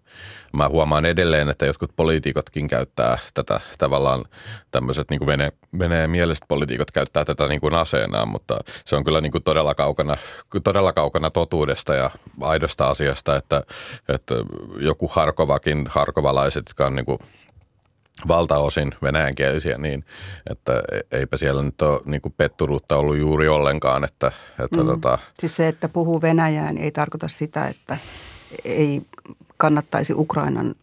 mä 0.52 0.68
huomaan 0.68 1.04
edelleen, 1.04 1.48
että 1.48 1.66
jotkut 1.66 1.96
poliitikotkin 1.96 2.68
käyttää 2.68 3.18
tätä 3.34 3.60
tavallaan 3.78 4.24
tämmöiset 4.70 5.10
niin 5.10 5.26
venä, 5.26 5.50
venäjän 5.78 6.10
mieliset 6.10 6.44
poliitikot 6.48 6.90
käyttää 6.90 7.24
tätä 7.24 7.48
niin 7.48 7.60
kuin 7.60 7.74
aseenaan, 7.74 8.28
mutta 8.28 8.58
se 8.84 8.96
on 8.96 9.04
kyllä 9.04 9.20
niin 9.20 9.32
kuin 9.32 9.44
todella, 9.44 9.74
kaukana, 9.74 10.16
todella 10.64 10.92
kaukana 10.92 11.30
totuudesta 11.30 11.94
ja 11.94 12.10
aidosta 12.42 12.86
asiasta, 12.88 13.36
että, 13.36 13.62
että 14.08 14.34
joku 14.80 15.08
Harkovakin, 15.08 15.86
harkovalaiset, 15.88 16.64
jotka 16.68 16.86
on 16.86 16.94
niin 16.94 17.06
kuin 17.06 17.18
valtaosin 18.28 18.94
venäjänkielisiä, 19.02 19.78
niin 19.78 20.04
että 20.50 20.82
eipä 21.12 21.36
siellä 21.36 21.62
nyt 21.62 21.82
ole 21.82 22.00
niin 22.04 22.20
kuin 22.20 22.34
petturuutta 22.36 22.96
ollut 22.96 23.18
juuri 23.18 23.48
ollenkaan. 23.48 24.04
Että, 24.04 24.32
että 24.64 24.80
mm. 24.82 24.86
tota... 24.86 25.18
Siis 25.34 25.56
se, 25.56 25.68
että 25.68 25.88
puhuu 25.88 26.22
venäjää, 26.22 26.72
niin 26.72 26.84
ei 26.84 26.90
tarkoita 26.90 27.28
sitä, 27.28 27.66
että 27.66 27.96
ei 28.64 29.02
kannattaisi 29.56 30.12
Ukrainan 30.16 30.74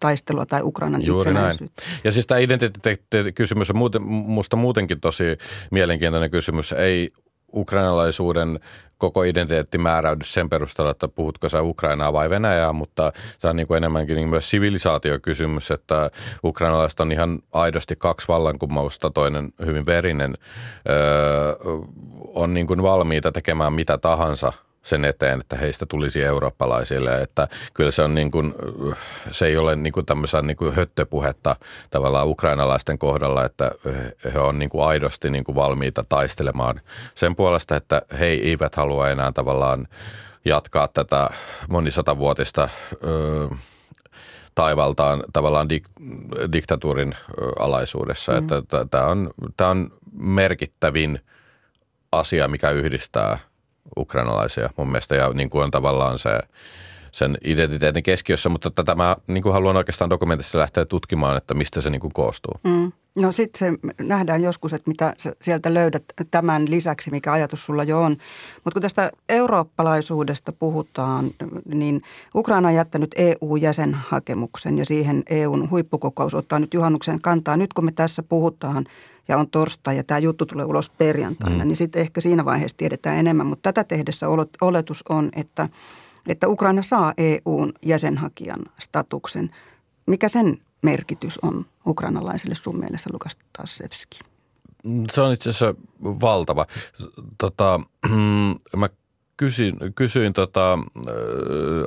taistelua 0.00 0.46
tai 0.46 0.60
Ukrainan 0.62 1.06
Juuri 1.06 1.30
itsenäisyyttä. 1.30 1.82
Näin. 1.86 2.00
Ja 2.04 2.12
siis 2.12 2.26
tämä 2.26 2.38
identiteettikysymys 2.38 3.70
on 3.70 3.76
muuten, 3.76 4.02
musta 4.02 4.56
muutenkin 4.56 5.00
tosi 5.00 5.24
mielenkiintoinen 5.70 6.30
kysymys. 6.30 6.72
Ei 6.72 7.12
ukrainalaisuuden 7.52 8.60
koko 8.98 9.22
identiteetti 9.22 9.78
määräydy 9.78 10.24
sen 10.24 10.48
perusteella, 10.48 10.90
että 10.90 11.08
puhutko 11.08 11.48
sä 11.48 11.62
Ukrainaa 11.62 12.12
vai 12.12 12.30
Venäjää, 12.30 12.72
mutta 12.72 13.12
se 13.38 13.48
on 13.48 13.56
niin 13.56 13.66
kuin 13.66 13.76
enemmänkin 13.76 14.16
niin 14.16 14.28
myös 14.28 14.50
sivilisaatiokysymys, 14.50 15.70
että 15.70 16.10
ukrainalaiset 16.44 17.00
on 17.00 17.12
ihan 17.12 17.38
aidosti 17.52 17.96
kaksi 17.96 18.28
vallankumousta, 18.28 19.10
toinen 19.10 19.52
hyvin 19.66 19.86
verinen, 19.86 20.34
öö, 20.88 21.54
on 22.34 22.54
niin 22.54 22.66
kuin 22.66 22.82
valmiita 22.82 23.32
tekemään 23.32 23.72
mitä 23.72 23.98
tahansa– 23.98 24.52
sen 24.82 25.04
eteen, 25.04 25.40
että 25.40 25.56
heistä 25.56 25.86
tulisi 25.86 26.22
eurooppalaisille. 26.22 27.22
Että 27.22 27.48
kyllä 27.74 27.90
se 27.90 28.02
on 28.02 28.14
niin 28.14 28.30
kuin, 28.30 28.54
se 29.30 29.46
ei 29.46 29.56
ole 29.56 29.76
niin 29.76 29.92
kuin 29.92 30.06
tämmöisen 30.06 30.46
niin 30.46 30.56
kuin 30.56 30.74
höttöpuhetta 30.74 31.56
tavallaan 31.90 32.28
ukrainalaisten 32.28 32.98
kohdalla, 32.98 33.44
että 33.44 33.70
he 34.34 34.38
on 34.38 34.58
niin 34.58 34.70
kuin 34.70 34.84
aidosti 34.84 35.30
niin 35.30 35.44
kuin 35.44 35.56
valmiita 35.56 36.04
taistelemaan 36.08 36.80
sen 37.14 37.36
puolesta, 37.36 37.76
että 37.76 38.02
he 38.18 38.26
eivät 38.26 38.76
halua 38.76 39.08
enää 39.08 39.32
tavallaan 39.32 39.88
jatkaa 40.44 40.88
tätä 40.88 41.30
monisatavuotista 41.68 42.68
ö, 43.04 43.48
taivaltaan 44.54 45.22
tavallaan 45.32 45.68
dik, 45.68 45.84
diktatuurin 46.52 47.14
alaisuudessa. 47.58 48.32
Mm. 48.32 48.46
Tämä 48.90 49.04
on, 49.04 49.30
on 49.60 49.90
merkittävin 50.12 51.20
asia, 52.12 52.48
mikä 52.48 52.70
yhdistää 52.70 53.38
ukrainalaisia 53.96 54.70
mun 54.76 54.88
mielestä 54.88 55.14
ja 55.14 55.32
niin 55.32 55.50
kuin 55.50 55.64
on 55.64 55.70
tavallaan 55.70 56.18
se 56.18 56.40
sen 57.12 57.36
identiteetin 57.44 58.02
keskiössä, 58.02 58.48
mutta 58.48 58.70
tätä 58.70 58.94
mä 58.94 59.16
niin 59.26 59.42
kuin 59.42 59.52
haluan 59.52 59.76
oikeastaan 59.76 60.10
dokumentissa 60.10 60.58
lähteä 60.58 60.84
tutkimaan, 60.84 61.36
että 61.36 61.54
mistä 61.54 61.80
se 61.80 61.90
niin 61.90 62.00
kuin 62.00 62.12
koostuu. 62.12 62.54
Mm. 62.64 62.92
No 63.20 63.32
sitten 63.32 63.58
se 63.58 63.88
nähdään 64.04 64.42
joskus, 64.42 64.72
että 64.72 64.90
mitä 64.90 65.14
sieltä 65.42 65.74
löydät 65.74 66.04
tämän 66.30 66.70
lisäksi, 66.70 67.10
mikä 67.10 67.32
ajatus 67.32 67.64
sulla 67.64 67.84
jo 67.84 68.02
on. 68.02 68.16
Mutta 68.54 68.70
kun 68.72 68.82
tästä 68.82 69.12
eurooppalaisuudesta 69.28 70.52
puhutaan, 70.52 71.30
niin 71.74 72.02
Ukraina 72.34 72.68
on 72.68 72.74
jättänyt 72.74 73.14
EU-jäsenhakemuksen 73.16 74.78
ja 74.78 74.86
siihen 74.86 75.22
EUn 75.30 75.70
huippukokous 75.70 76.34
ottaa 76.34 76.58
nyt 76.58 76.74
juhannuksen 76.74 77.20
kantaa. 77.20 77.56
Nyt 77.56 77.72
kun 77.72 77.84
me 77.84 77.92
tässä 77.92 78.22
puhutaan 78.22 78.84
ja 79.28 79.38
on 79.38 79.50
torstai 79.50 79.96
ja 79.96 80.04
tämä 80.04 80.18
juttu 80.18 80.46
tulee 80.46 80.64
ulos 80.64 80.90
perjantaina, 80.90 81.64
mm. 81.64 81.68
niin 81.68 81.76
sitten 81.76 82.02
ehkä 82.02 82.20
siinä 82.20 82.44
vaiheessa 82.44 82.76
tiedetään 82.76 83.16
enemmän. 83.16 83.46
Mutta 83.46 83.72
tätä 83.72 83.84
tehdessä 83.84 84.26
oletus 84.60 85.04
on, 85.08 85.28
että, 85.36 85.68
että 86.28 86.48
Ukraina 86.48 86.82
saa 86.82 87.12
EUn 87.18 87.72
jäsenhakijan 87.86 88.60
statuksen. 88.78 89.50
Mikä 90.06 90.28
sen 90.28 90.58
merkitys 90.82 91.38
on 91.38 91.66
ukrainalaisille 91.86 92.54
sun 92.54 92.78
mielestä, 92.78 93.10
Lukas 93.12 93.38
Tassevski? 93.58 94.18
Se 95.12 95.20
on 95.20 95.32
itse 95.32 95.50
asiassa 95.50 95.74
valtava. 96.04 96.66
Tota, 97.38 97.80
mä 98.76 98.88
kysyin, 99.38 99.76
kysyin 99.94 100.32
tota, 100.32 100.78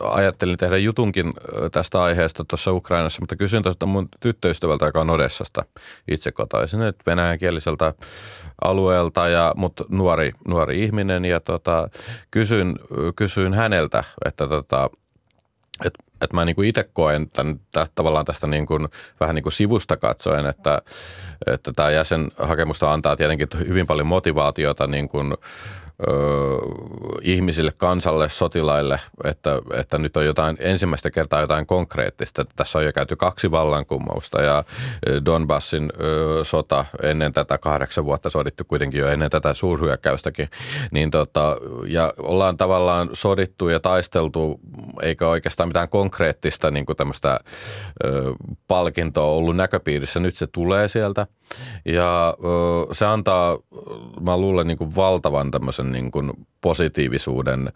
ajattelin 0.02 0.58
tehdä 0.58 0.78
jutunkin 0.78 1.34
tästä 1.72 2.04
aiheesta 2.04 2.46
tuossa 2.46 2.72
Ukrainassa, 2.72 3.22
mutta 3.22 3.36
kysyin 3.36 3.64
tuosta 3.64 3.86
mun 3.86 4.10
tyttöystävältä, 4.20 4.86
joka 4.86 5.02
on 5.02 5.10
Odessasta. 5.10 5.66
Itse 6.08 6.32
kotaisin, 6.32 6.82
että 6.82 7.04
venäjänkieliseltä 7.08 7.94
alueelta, 8.62 9.28
ja, 9.28 9.54
mutta 9.56 9.86
nuori, 9.90 10.32
nuori 10.48 10.84
ihminen, 10.84 11.26
ja 11.26 11.40
tota, 11.40 11.90
kysyin, 12.32 12.80
kysyin 13.16 13.54
häneltä, 13.54 14.04
että 14.26 14.48
tota, 14.48 14.90
että 15.86 16.04
että 16.22 16.36
mä 16.36 16.46
niin 16.46 16.64
itse 16.64 16.90
koen 16.94 17.30
tämän, 17.30 17.60
tämän, 17.72 17.88
tavallaan 17.96 18.26
tästä 18.26 18.48
niin 18.48 18.66
kuin, 18.66 18.88
vähän 19.20 19.36
niin 19.36 19.44
kuin 19.44 19.54
sivusta 19.54 19.98
katsoen, 19.98 20.46
että, 20.46 20.82
että 21.48 21.74
tämä 21.74 21.90
jäsenhakemusta 21.90 22.94
antaa 22.94 23.16
tietenkin 23.16 23.48
hyvin 23.68 23.88
paljon 23.88 24.08
motivaatiota 24.08 24.88
niin 24.88 25.10
kuin 26.06 27.22
ihmisille, 27.22 27.72
kansalle, 27.78 28.30
sotilaille, 28.30 29.00
että, 29.24 29.62
että 29.74 29.98
nyt 29.98 30.18
on 30.18 30.26
jotain 30.26 30.58
ensimmäistä 30.60 31.12
kertaa 31.12 31.42
jotain 31.42 31.66
konkreettista. 31.66 32.46
Tässä 32.56 32.80
on 32.80 32.86
jo 32.86 32.94
käyty 32.94 33.16
kaksi 33.16 33.52
vallankumousta 33.52 34.42
ja 34.42 34.64
Donbassin 35.26 35.92
ö, 36.02 36.40
sota 36.44 36.86
ennen 37.04 37.34
tätä 37.34 37.58
kahdeksan 37.58 38.06
vuotta 38.06 38.30
sodittu 38.30 38.64
kuitenkin 38.68 39.00
jo 39.00 39.08
ennen 39.08 39.30
tätä 39.30 39.54
suurhyökkäystäkin. 39.54 40.50
Niin 40.92 41.12
tota, 41.12 41.58
ja 41.88 42.14
ollaan 42.18 42.58
tavallaan 42.58 43.10
sodittu 43.14 43.70
ja 43.70 43.80
taisteltu, 43.80 44.60
eikä 45.02 45.28
oikeastaan 45.28 45.70
mitään 45.70 45.90
konkreettista 45.90 46.72
niin 46.72 46.86
kuin 46.86 46.98
tämmöistä 46.98 47.40
ö, 48.04 48.34
palkintoa 48.68 49.26
ollut 49.26 49.56
näköpiirissä. 49.56 50.20
Nyt 50.20 50.36
se 50.36 50.48
tulee 50.48 50.88
sieltä 50.88 51.28
ja 51.86 52.34
ö, 52.44 52.94
se 52.94 53.06
antaa, 53.06 53.58
mä 54.22 54.38
luulen, 54.38 54.68
niin 54.68 54.78
kuin 54.78 54.96
valtavan 54.96 55.52
tämmöisen 55.52 55.91
niin 55.92 56.12
kuin 56.12 56.32
positiivisuuden 56.62 57.72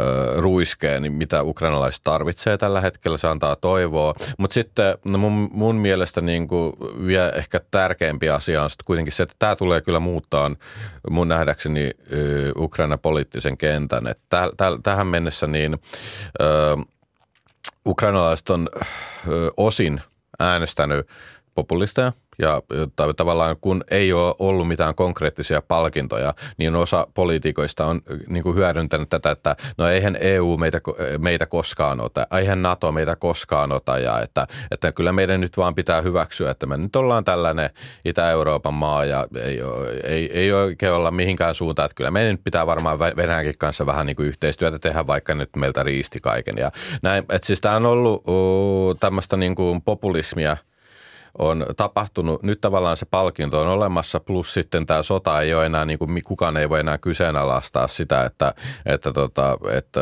ö, 0.00 0.04
ruiskeen, 0.36 1.12
mitä 1.12 1.42
ukrainalaiset 1.42 2.00
tarvitsee 2.04 2.58
tällä 2.58 2.80
hetkellä. 2.80 3.18
Se 3.18 3.28
antaa 3.28 3.56
toivoa. 3.56 4.14
Mutta 4.38 4.54
sitten 4.54 4.98
no 5.04 5.18
mun, 5.18 5.48
mun 5.52 5.76
mielestä 5.76 6.20
niin 6.20 6.48
kuin 6.48 6.72
vielä 7.06 7.30
ehkä 7.30 7.60
tärkeämpi 7.70 8.30
asia 8.30 8.62
on 8.62 8.70
sitten 8.70 8.84
kuitenkin 8.84 9.12
se, 9.12 9.22
että 9.22 9.36
tämä 9.38 9.56
tulee 9.56 9.80
kyllä 9.80 10.00
muuttaa 10.00 10.50
mun 11.10 11.28
nähdäkseni 11.28 11.90
ö, 12.12 12.52
Ukraina 12.56 12.98
poliittisen 12.98 13.56
kentän. 13.56 14.06
Et 14.06 14.18
täh, 14.28 14.48
täh, 14.56 14.72
tähän 14.82 15.06
mennessä 15.06 15.46
niin 15.46 15.78
ö, 16.40 16.76
ukrainalaiset 17.86 18.50
on 18.50 18.68
ö, 19.28 19.50
osin 19.56 20.00
äänestänyt 20.40 21.06
populisteja– 21.54 22.12
ja 22.40 22.62
tavallaan 23.16 23.56
kun 23.60 23.84
ei 23.90 24.12
ole 24.12 24.34
ollut 24.38 24.68
mitään 24.68 24.94
konkreettisia 24.94 25.62
palkintoja, 25.62 26.34
niin 26.56 26.74
osa 26.74 27.06
poliitikoista 27.14 27.86
on 27.86 28.00
niin 28.28 28.42
kuin 28.42 28.56
hyödyntänyt 28.56 29.08
tätä, 29.08 29.30
että 29.30 29.56
no 29.78 29.88
eihän 29.88 30.16
EU 30.20 30.56
meitä, 30.56 30.80
meitä 31.18 31.46
koskaan 31.46 32.00
ota, 32.00 32.26
eihän 32.38 32.62
NATO 32.62 32.92
meitä 32.92 33.16
koskaan 33.16 33.72
ota 33.72 33.98
ja 33.98 34.20
että, 34.20 34.46
että 34.70 34.92
kyllä 34.92 35.12
meidän 35.12 35.40
nyt 35.40 35.56
vaan 35.56 35.74
pitää 35.74 36.00
hyväksyä, 36.00 36.50
että 36.50 36.66
me 36.66 36.76
nyt 36.76 36.96
ollaan 36.96 37.24
tällainen 37.24 37.70
Itä-Euroopan 38.04 38.74
maa 38.74 39.04
ja 39.04 39.26
ei, 39.42 39.60
ei, 40.04 40.30
ei 40.32 40.52
oikein 40.52 40.92
olla 40.92 41.10
mihinkään 41.10 41.54
suuntaan, 41.54 41.86
että 41.86 41.94
kyllä 41.94 42.10
meidän 42.10 42.30
nyt 42.30 42.44
pitää 42.44 42.66
varmaan 42.66 42.98
Venäjänkin 42.98 43.58
kanssa 43.58 43.86
vähän 43.86 44.06
niin 44.06 44.16
kuin 44.16 44.28
yhteistyötä 44.28 44.78
tehdä, 44.78 45.06
vaikka 45.06 45.34
nyt 45.34 45.50
meiltä 45.56 45.82
riisti 45.82 46.18
kaiken 46.22 46.56
ja 46.58 46.70
näin. 47.02 47.24
Että 47.28 47.46
siis 47.46 47.60
tämä 47.60 47.76
on 47.76 47.86
ollut 47.86 48.24
tämmöistä 49.00 49.36
niin 49.36 49.54
kuin 49.54 49.82
populismia– 49.82 50.56
on 51.38 51.66
tapahtunut. 51.76 52.42
Nyt 52.42 52.60
tavallaan 52.60 52.96
se 52.96 53.06
palkinto 53.10 53.60
on 53.60 53.68
olemassa, 53.68 54.20
plus 54.20 54.54
sitten 54.54 54.86
tämä 54.86 55.02
sota 55.02 55.40
ei 55.40 55.54
ole 55.54 55.66
enää, 55.66 55.84
niin 55.84 55.98
kuin 55.98 56.22
kukaan 56.24 56.56
ei 56.56 56.68
voi 56.68 56.80
enää 56.80 56.98
kyseenalaistaa 56.98 57.88
sitä, 57.88 58.24
että, 58.24 58.54
että, 58.86 59.12
tota, 59.12 59.58
että 59.72 60.00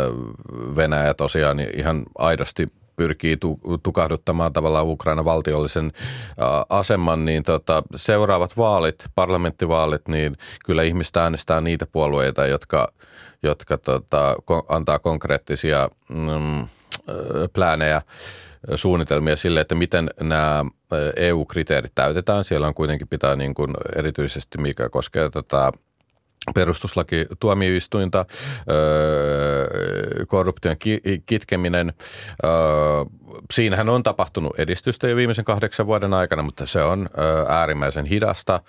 Venäjä 0.76 1.14
tosiaan 1.14 1.60
ihan 1.60 2.02
aidosti 2.18 2.66
pyrkii 2.98 3.38
tukahduttamaan 3.82 4.52
tavallaan 4.52 4.86
Ukraina 4.86 5.24
valtiollisen 5.24 5.92
aseman, 6.68 7.24
niin 7.24 7.42
tota, 7.42 7.82
seuraavat 7.94 8.56
vaalit, 8.56 9.04
parlamenttivaalit, 9.14 10.08
niin 10.08 10.36
kyllä 10.64 10.82
ihmistä 10.82 11.22
äänestää 11.22 11.60
niitä 11.60 11.86
puolueita, 11.92 12.46
jotka, 12.46 12.92
jotka 13.42 13.78
tota, 13.78 14.36
antaa 14.68 14.98
konkreettisia 14.98 15.88
mm, 16.08 16.68
pläänejä 17.52 18.02
suunnitelmia 18.74 19.36
sille, 19.36 19.60
että 19.60 19.74
miten 19.74 20.10
nämä 20.20 20.64
EU-kriteerit 21.16 21.92
täytetään. 21.94 22.44
Siellä 22.44 22.66
on 22.66 22.74
kuitenkin 22.74 23.08
pitää 23.08 23.36
niin 23.36 23.54
kuin 23.54 23.74
erityisesti, 23.96 24.58
mikä 24.58 24.88
koskee 24.88 25.30
tätä 25.30 25.72
perustuslaki 26.54 27.26
tuomioistuinta, 27.40 28.24
korruption 30.26 30.76
kitkeminen. 31.26 31.92
Siinähän 33.52 33.88
on 33.88 34.02
tapahtunut 34.02 34.58
edistystä 34.58 35.08
jo 35.08 35.16
viimeisen 35.16 35.44
kahdeksan 35.44 35.86
vuoden 35.86 36.14
aikana, 36.14 36.42
mutta 36.42 36.66
se 36.66 36.82
on 36.82 37.08
äärimmäisen 37.48 38.06
hidasta. 38.06 38.60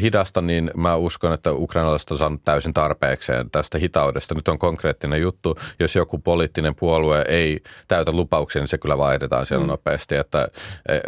Hidasta, 0.00 0.40
niin 0.40 0.70
mä 0.76 0.96
uskon, 0.96 1.32
että 1.32 1.52
ukrainalaiset 1.52 2.10
on 2.10 2.18
saanut 2.18 2.44
täysin 2.44 2.74
tarpeekseen 2.74 3.50
tästä 3.50 3.78
hitaudesta. 3.78 4.34
Nyt 4.34 4.48
on 4.48 4.58
konkreettinen 4.58 5.20
juttu. 5.20 5.58
Jos 5.78 5.96
joku 5.96 6.18
poliittinen 6.18 6.74
puolue 6.74 7.24
ei 7.28 7.60
täytä 7.88 8.12
lupauksia, 8.12 8.62
niin 8.62 8.68
se 8.68 8.78
kyllä 8.78 8.98
vaihdetaan 8.98 9.46
siellä 9.46 9.64
mm. 9.64 9.68
nopeasti. 9.68 10.16
Että 10.16 10.48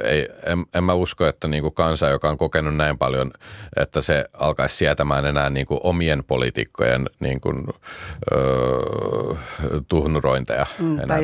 ei, 0.04 0.28
en, 0.46 0.66
en 0.74 0.84
mä 0.84 0.94
usko, 0.94 1.26
että 1.26 1.48
niin 1.48 1.62
kuin 1.62 1.74
kansa, 1.74 2.08
joka 2.08 2.28
on 2.28 2.38
kokenut 2.38 2.76
näin 2.76 2.98
paljon, 2.98 3.30
että 3.76 4.02
se 4.02 4.24
alkaisi 4.32 4.76
sietämään 4.76 5.26
enää 5.26 5.50
niin 5.50 5.66
kuin 5.66 5.80
omien 5.88 6.24
poliitikkojen 6.24 7.06
niin 7.20 7.40
kuin, 7.40 7.66
öö, 8.32 9.34
tuhnurointeja 9.88 10.66
mm, 10.78 10.98
enää 10.98 11.18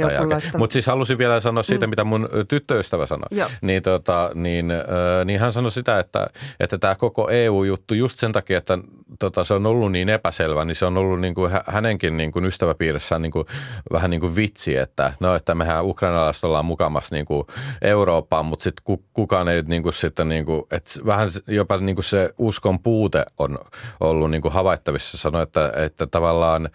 Mutta 0.58 0.72
siis 0.72 0.86
halusin 0.86 1.18
vielä 1.18 1.40
sanoa 1.40 1.62
siitä, 1.62 1.86
mm. 1.86 1.90
mitä 1.90 2.04
mun 2.04 2.28
tyttöystävä 2.48 3.06
sanoi. 3.06 3.28
Joo. 3.30 3.48
Niin, 3.60 3.82
tota, 3.82 4.30
niin, 4.34 4.70
öö, 4.70 5.24
niin 5.24 5.40
hän 5.40 5.52
sanoi 5.52 5.70
sitä, 5.70 5.98
että, 5.98 6.26
että 6.60 6.78
tämä 6.78 6.94
koko 6.94 7.28
EU-juttu 7.30 7.94
just 7.94 8.18
sen 8.18 8.32
takia, 8.32 8.58
että 8.58 8.78
tota, 9.18 9.44
se 9.44 9.54
on 9.54 9.66
ollut 9.66 9.92
niin 9.92 10.08
epäselvä, 10.08 10.64
niin 10.64 10.76
se 10.76 10.86
on 10.86 10.98
ollut 10.98 11.20
niin 11.20 11.34
kuin 11.34 11.52
hänenkin 11.66 12.16
niin 12.16 12.32
kuin 12.32 12.44
ystäväpiirissään 12.44 13.22
niin 13.22 13.32
kuin, 13.32 13.46
vähän 13.92 14.10
niin 14.10 14.20
kuin 14.20 14.36
vitsi, 14.36 14.76
että 14.76 15.12
no, 15.20 15.34
että 15.34 15.54
mehän 15.54 15.84
ukrainalaiset 15.84 16.44
ollaan 16.44 16.64
mukamassa 16.64 17.14
niin 17.14 17.26
kuin 17.26 17.46
Eurooppaan, 17.82 18.46
mutta 18.46 18.62
sitten 18.62 18.98
kukaan 19.12 19.48
ei 19.48 19.62
niin 19.62 19.82
kuin 19.82 19.92
sitten 19.92 20.28
niin 20.28 20.44
kuin, 20.44 20.62
että 20.70 20.90
vähän 21.06 21.28
jopa 21.46 21.76
niin 21.76 21.96
kuin 21.96 22.04
se 22.04 22.34
uskon 22.38 22.78
puute 22.78 23.24
on 23.38 23.58
ollut 24.00 24.30
niin 24.30 24.42
kuin 24.42 24.53
havaittavissa. 24.54 25.18
Sanoi, 25.18 25.42
että, 25.42 25.72
että 25.76 26.06
tavallaan 26.06 26.68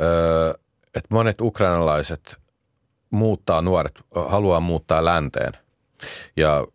öö, 0.00 0.50
että 0.94 1.08
monet 1.10 1.40
ukrainalaiset 1.40 2.36
muuttaa, 3.10 3.62
nuoret 3.62 3.92
haluaa 4.28 4.60
muuttaa 4.60 5.04
länteen 5.04 5.52
ja 6.36 6.66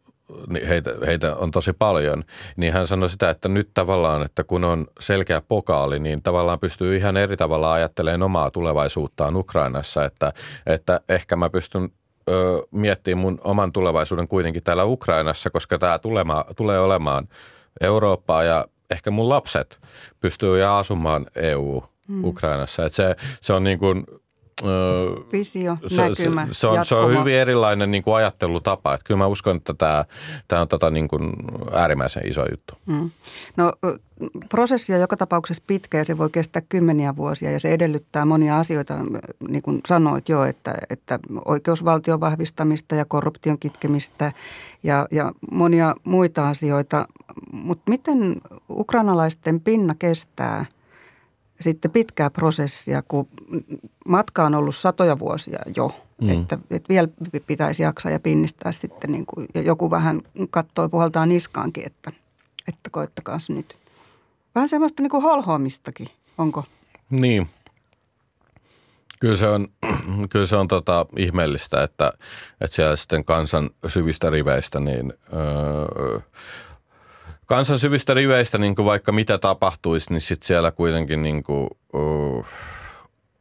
heitä, 0.67 0.91
heitä 1.05 1.35
on 1.35 1.51
tosi 1.51 1.73
paljon, 1.73 2.23
niin 2.55 2.73
hän 2.73 2.87
sanoi 2.87 3.09
sitä, 3.09 3.29
että 3.29 3.49
nyt 3.49 3.69
tavallaan, 3.73 4.23
että 4.23 4.43
kun 4.43 4.63
on 4.63 4.87
selkeä 4.99 5.41
pokaali, 5.41 5.99
niin 5.99 6.21
tavallaan 6.21 6.59
pystyy 6.59 6.95
ihan 6.95 7.17
eri 7.17 7.37
tavalla 7.37 7.73
ajattelemaan 7.73 8.23
omaa 8.23 8.51
tulevaisuuttaan 8.51 9.35
Ukrainassa, 9.35 10.05
että, 10.05 10.33
että 10.65 11.01
ehkä 11.09 11.35
mä 11.35 11.49
pystyn 11.49 11.89
ö, 12.29 12.63
miettimään 12.71 13.21
mun 13.21 13.39
oman 13.43 13.71
tulevaisuuden 13.71 14.27
kuitenkin 14.27 14.63
täällä 14.63 14.83
Ukrainassa, 14.83 15.49
koska 15.49 15.79
tämä 15.79 15.99
tulee 16.55 16.79
olemaan 16.79 17.27
Eurooppaa 17.81 18.43
ja 18.43 18.65
ehkä 18.89 19.11
mun 19.11 19.29
lapset 19.29 19.79
pystyy 20.19 20.63
asumaan 20.63 21.25
EU-Ukrainassa. 21.35 22.83
Mm. 22.83 22.89
se, 22.89 23.15
se 23.41 23.53
on 23.53 23.63
niin 23.63 23.79
kuin 23.79 24.05
Visio, 25.31 25.77
se, 25.87 26.01
näkymä, 26.01 26.47
se, 26.47 26.53
se, 26.53 26.67
on, 26.67 26.85
se 26.85 26.95
on 26.95 27.19
hyvin 27.19 27.35
erilainen 27.35 27.91
niin 27.91 28.03
kuin 28.03 28.15
ajattelutapa. 28.15 28.93
Että 28.93 29.03
kyllä 29.05 29.17
mä 29.17 29.27
uskon, 29.27 29.57
että 29.57 29.73
tämä, 29.73 30.05
tämä 30.47 30.61
on 30.61 30.67
tota 30.67 30.91
niin 30.91 31.07
kuin 31.07 31.33
äärimmäisen 31.73 32.27
iso 32.27 32.45
juttu. 32.51 32.73
Mm. 32.85 33.11
No 33.57 33.73
prosessi 34.49 34.93
on 34.93 34.99
joka 34.99 35.17
tapauksessa 35.17 35.63
pitkä 35.67 35.97
ja 35.97 36.05
se 36.05 36.17
voi 36.17 36.29
kestää 36.29 36.61
kymmeniä 36.69 37.15
vuosia 37.15 37.51
ja 37.51 37.59
se 37.59 37.73
edellyttää 37.73 38.25
monia 38.25 38.59
asioita, 38.59 38.93
niin 39.47 39.61
kuin 39.61 39.81
sanoit 39.87 40.29
jo, 40.29 40.43
että, 40.43 40.75
että 40.89 41.19
oikeusvaltion 41.45 42.19
vahvistamista 42.19 42.95
ja 42.95 43.05
korruption 43.05 43.59
kitkemistä 43.59 44.31
ja, 44.83 45.07
ja 45.11 45.31
monia 45.51 45.95
muita 46.03 46.49
asioita. 46.49 47.07
Mutta 47.51 47.89
miten 47.89 48.41
ukrainalaisten 48.69 49.61
pinna 49.61 49.95
kestää– 49.99 50.65
sitten 51.61 51.91
pitkää 51.91 52.29
prosessia, 52.29 53.03
kun 53.07 53.27
matka 54.05 54.45
on 54.45 54.55
ollut 54.55 54.75
satoja 54.75 55.19
vuosia 55.19 55.59
jo. 55.75 55.91
Mm. 56.21 56.29
Että, 56.29 56.57
että 56.71 56.89
vielä 56.89 57.07
pitäisi 57.47 57.83
jaksaa 57.83 58.11
ja 58.11 58.19
pinnistää 58.19 58.71
sitten 58.71 59.11
niin 59.11 59.25
kuin, 59.25 59.47
ja 59.53 59.61
joku 59.61 59.91
vähän 59.91 60.21
katsoo 60.49 60.89
puhaltaa 60.89 61.25
niskaankin, 61.25 61.87
että, 61.87 62.11
että 62.67 62.89
koittakaa 62.89 63.37
nyt. 63.49 63.77
Vähän 64.55 64.69
semmoista 64.69 65.03
niin 65.03 65.09
kuin 65.09 65.23
holhoamistakin, 65.23 66.07
onko? 66.37 66.63
Niin. 67.09 67.49
Kyllä 69.19 69.35
se 69.35 69.47
on, 69.47 69.67
kyllä 70.31 70.45
se 70.45 70.55
on 70.55 70.67
tota 70.67 71.05
ihmeellistä, 71.17 71.83
että, 71.83 72.13
että 72.61 72.75
siellä 72.75 72.95
sitten 72.95 73.25
kansan 73.25 73.69
syvistä 73.87 74.29
riveistä 74.29 74.79
niin 74.79 75.13
öö, 75.33 76.19
kansan 77.45 77.79
syvistä 77.79 78.13
riveistä, 78.13 78.57
niin 78.57 78.75
kuin 78.75 78.85
vaikka 78.85 79.11
mitä 79.11 79.37
tapahtuisi, 79.37 80.13
niin 80.13 80.21
sitten 80.21 80.47
siellä 80.47 80.71
kuitenkin 80.71 81.23
niin 81.23 81.43
kuin, 81.43 81.67
uh, 81.93 82.45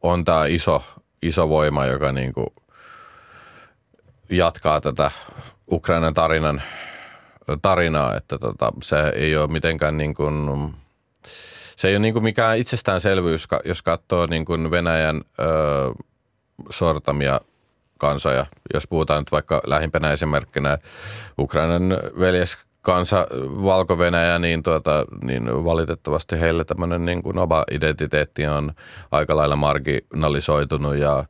on 0.01 0.25
tämä 0.25 0.45
iso, 0.45 0.83
iso 1.21 1.49
voima, 1.49 1.85
joka 1.85 2.11
niin 2.11 2.33
kuin 2.33 2.47
jatkaa 4.29 4.81
tätä 4.81 5.11
Ukrainan 5.71 6.13
tarinan, 6.13 6.61
tarinaa, 7.61 8.17
että 8.17 8.37
tota, 8.37 8.71
se 8.83 9.09
ei 9.15 9.37
ole 9.37 9.47
mitenkään 9.47 9.97
niin 9.97 10.13
kuin, 10.13 10.75
se 11.75 11.87
ei 11.87 11.93
ole 11.93 11.99
niin 11.99 12.13
kuin 12.13 12.23
mikään 12.23 12.57
itsestäänselvyys, 12.57 13.47
jos 13.65 13.81
katsoo 13.81 14.25
niin 14.25 14.45
kuin 14.45 14.71
Venäjän 14.71 15.21
ö, 15.39 15.45
sortamia 16.69 17.41
kansoja. 17.97 18.45
Jos 18.73 18.87
puhutaan 18.87 19.21
nyt 19.21 19.31
vaikka 19.31 19.61
lähimpänä 19.65 20.11
esimerkkinä 20.11 20.77
Ukrainan 21.39 21.97
veljes 22.19 22.57
kansa 22.85 23.27
valko 23.63 23.97
niin, 24.39 24.63
tuota, 24.63 25.05
niin 25.23 25.65
valitettavasti 25.65 26.39
heille 26.39 26.65
tämmöinen 26.65 27.05
niin 27.05 27.23
kuin 27.23 27.37
oma 27.37 27.63
identiteetti 27.71 28.47
on 28.47 28.71
aika 29.11 29.35
lailla 29.35 29.55
marginalisoitunut 29.55 30.97
ja, 30.97 31.25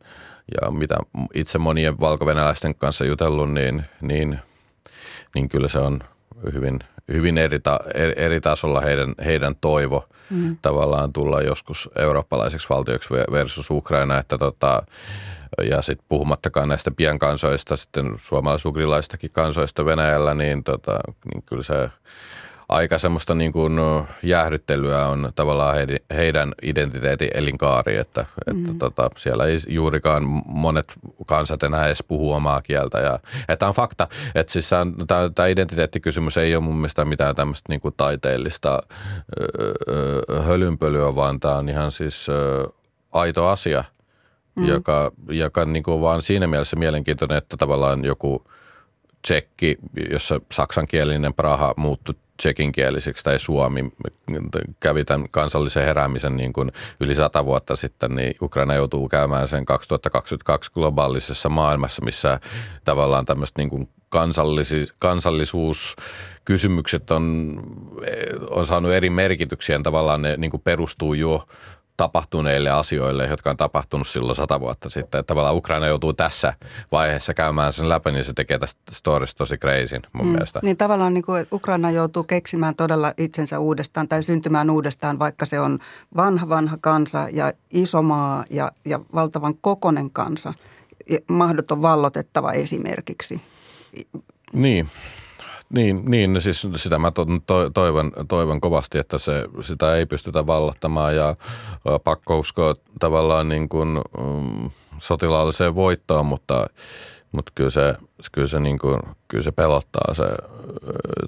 ja 0.62 0.72
mitä 0.72 0.96
itse 1.34 1.58
monien 1.58 2.00
valko 2.00 2.26
kanssa 2.76 3.06
jutellut, 3.06 3.54
niin, 3.54 3.84
niin, 4.02 4.40
niin 5.36 5.50
kyllä 5.50 5.68
se 5.68 5.80
on 5.80 6.00
hyvin, 6.54 6.80
hyvin 7.14 7.38
eri, 7.38 7.60
ta, 7.60 7.80
eri 8.16 8.42
tasolla 8.42 8.82
heidän, 8.82 9.14
heidän 9.26 9.56
toivo 9.62 10.10
mm. 10.30 10.58
tavallaan 10.62 11.14
tulla 11.14 11.42
joskus 11.42 11.90
eurooppalaiseksi 11.96 12.70
valtioksi 12.70 13.10
versus 13.10 13.72
Ukraina, 13.72 14.18
että 14.18 14.38
tota, 14.38 14.84
ja 15.70 15.82
sitten 15.82 16.06
puhumattakaan 16.10 16.70
näistä 16.70 16.92
pienkansoista, 16.92 17.76
sitten 17.76 18.12
suomalais-ugrilaistakin 18.18 19.32
kansoista 19.32 19.86
Venäjällä, 19.86 20.34
niin, 20.34 20.64
tota, 20.64 21.00
niin 21.34 21.44
kyllä 21.46 21.64
se 21.64 21.90
aika 22.70 22.98
semmoista 22.98 23.36
niin 23.36 23.52
kuin 23.52 23.74
jäähdyttelyä 24.24 25.08
on 25.08 25.32
tavallaan 25.36 25.76
heidän, 25.76 25.98
heidän 26.16 26.54
identiteetin 26.62 27.30
elinkaari, 27.34 27.98
että, 27.98 28.26
mm. 28.54 28.62
että 28.62 28.74
tota, 28.80 29.10
siellä 29.18 29.46
ei 29.46 29.58
juurikaan 29.68 30.24
monet 30.46 30.94
kansat 31.26 31.64
enää 31.64 31.86
edes 31.88 32.04
puhu 32.08 32.34
omaa 32.34 32.62
kieltä. 32.62 33.00
Ja, 33.00 33.20
että 33.50 33.68
on 33.68 33.74
fakta, 33.74 34.08
että 34.36 34.54
siis 34.54 34.70
tämä 35.36 35.48
identiteettikysymys 35.48 36.38
ei 36.38 36.56
ole 36.56 36.64
mun 36.64 36.76
mielestä 36.76 37.06
mitään 37.06 37.36
tämmöistä 37.36 37.70
niin 37.70 37.82
kuin 37.82 37.94
taiteellista 37.98 38.80
öö, 39.90 40.42
hölynpölyä, 40.42 41.16
vaan 41.16 41.40
tämä 41.40 41.56
on 41.56 41.70
ihan 41.70 41.92
siis 41.92 42.30
öö, 42.30 42.68
aito 43.12 43.48
asia– 43.48 43.84
mm. 44.56 44.68
joka, 44.68 45.12
joka 45.30 45.66
niin 45.66 45.84
kuin 45.84 46.02
vaan 46.02 46.22
siinä 46.22 46.48
mielessä 46.48 46.76
mielenkiintoinen, 46.76 47.38
että 47.38 47.58
tavallaan 47.58 48.06
joku 48.06 48.44
tsekki, 49.26 49.78
jossa 50.12 50.42
saksankielinen 50.52 51.34
Praha 51.34 51.74
muuttui 51.78 52.16
tsekinkieliseksi 52.38 53.24
tai 53.24 53.40
Suomi. 53.40 53.92
Kävi 54.80 55.04
tämän 55.04 55.30
kansallisen 55.32 55.86
heräämisen 55.86 56.38
niin 56.38 56.54
kuin 56.54 56.72
yli 57.00 57.16
sata 57.16 57.46
vuotta 57.46 57.76
sitten, 57.76 58.16
niin 58.16 58.36
Ukraina 58.42 58.76
joutuu 58.76 59.10
käymään 59.10 59.48
sen 59.48 59.66
2022 59.66 60.72
globaalisessa 60.72 61.50
maailmassa, 61.50 62.06
missä 62.06 62.40
tavallaan 62.84 63.26
tämmöistä 63.26 63.62
niin 63.62 63.70
kuin 63.70 63.90
kansallis, 64.10 64.94
kansallisuuskysymykset 65.00 67.12
on, 67.12 67.56
on 68.50 68.68
saanut 68.68 68.92
eri 68.92 69.10
merkityksiä, 69.10 69.80
tavallaan 69.84 70.22
ne 70.22 70.38
niin 70.38 70.52
kuin 70.52 70.62
perustuu 70.62 71.14
jo 71.14 71.48
tapahtuneille 71.98 72.70
asioille, 72.70 73.26
jotka 73.26 73.50
on 73.50 73.58
tapahtunut 73.58 74.08
silloin 74.08 74.36
sata 74.36 74.60
vuotta 74.60 74.90
sitten. 74.90 75.20
Että 75.20 75.28
tavallaan 75.28 75.56
Ukraina 75.56 75.88
joutuu 75.88 76.14
tässä 76.14 76.54
vaiheessa 76.92 77.34
käymään 77.34 77.74
sen 77.74 77.90
läpi, 77.90 78.12
niin 78.12 78.24
se 78.24 78.34
tekee 78.34 78.60
tästä 78.60 78.82
storista 78.92 79.38
tosi 79.38 79.58
kreisin 79.58 80.02
mun 80.14 80.26
mm. 80.26 80.32
mielestä. 80.32 80.60
Niin 80.64 80.78
tavallaan 80.78 81.14
niin 81.14 81.24
kuin 81.24 81.48
Ukraina 81.52 81.92
joutuu 81.92 82.24
keksimään 82.24 82.76
todella 82.76 83.14
itsensä 83.18 83.60
uudestaan 83.60 84.08
tai 84.08 84.24
syntymään 84.24 84.70
uudestaan, 84.70 85.20
vaikka 85.20 85.46
se 85.46 85.60
on 85.60 85.80
vanha 86.16 86.50
vanha 86.50 86.78
kansa 86.82 87.28
ja 87.32 87.54
iso 87.72 88.02
maa 88.02 88.46
ja, 88.50 88.72
ja 88.86 89.00
valtavan 89.16 89.54
kokonen 89.62 90.12
kansa. 90.12 90.54
Mahdoton 91.28 91.82
vallotettava 91.82 92.52
esimerkiksi. 92.52 93.42
Niin, 94.54 94.90
niin, 95.74 96.04
niin 96.06 96.34
no 96.34 96.40
siis 96.40 96.68
sitä 96.76 97.00
mä 97.00 97.12
toivon, 97.74 98.12
toivon 98.28 98.62
kovasti, 98.62 98.98
että 98.98 99.18
se, 99.18 99.46
sitä 99.62 99.96
ei 99.96 100.06
pystytä 100.06 100.48
vallottamaan 100.48 101.16
ja 101.16 101.36
pakko 102.04 102.40
uskoa 102.40 102.76
tavallaan 103.00 103.50
niin 103.50 103.70
kuin, 103.70 104.02
um, 104.20 104.72
sotilaalliseen 105.00 105.76
voittoon, 105.76 106.26
mutta, 106.26 106.68
mutta 107.32 107.52
kyllä 107.56 107.70
se, 107.70 107.96
kyllä 108.32 108.48
se, 108.48 108.60
niin 108.60 108.80
kuin, 108.80 109.00
kyllä 109.28 109.44
se 109.44 109.52
pelottaa, 109.52 110.14
se, 110.14 110.24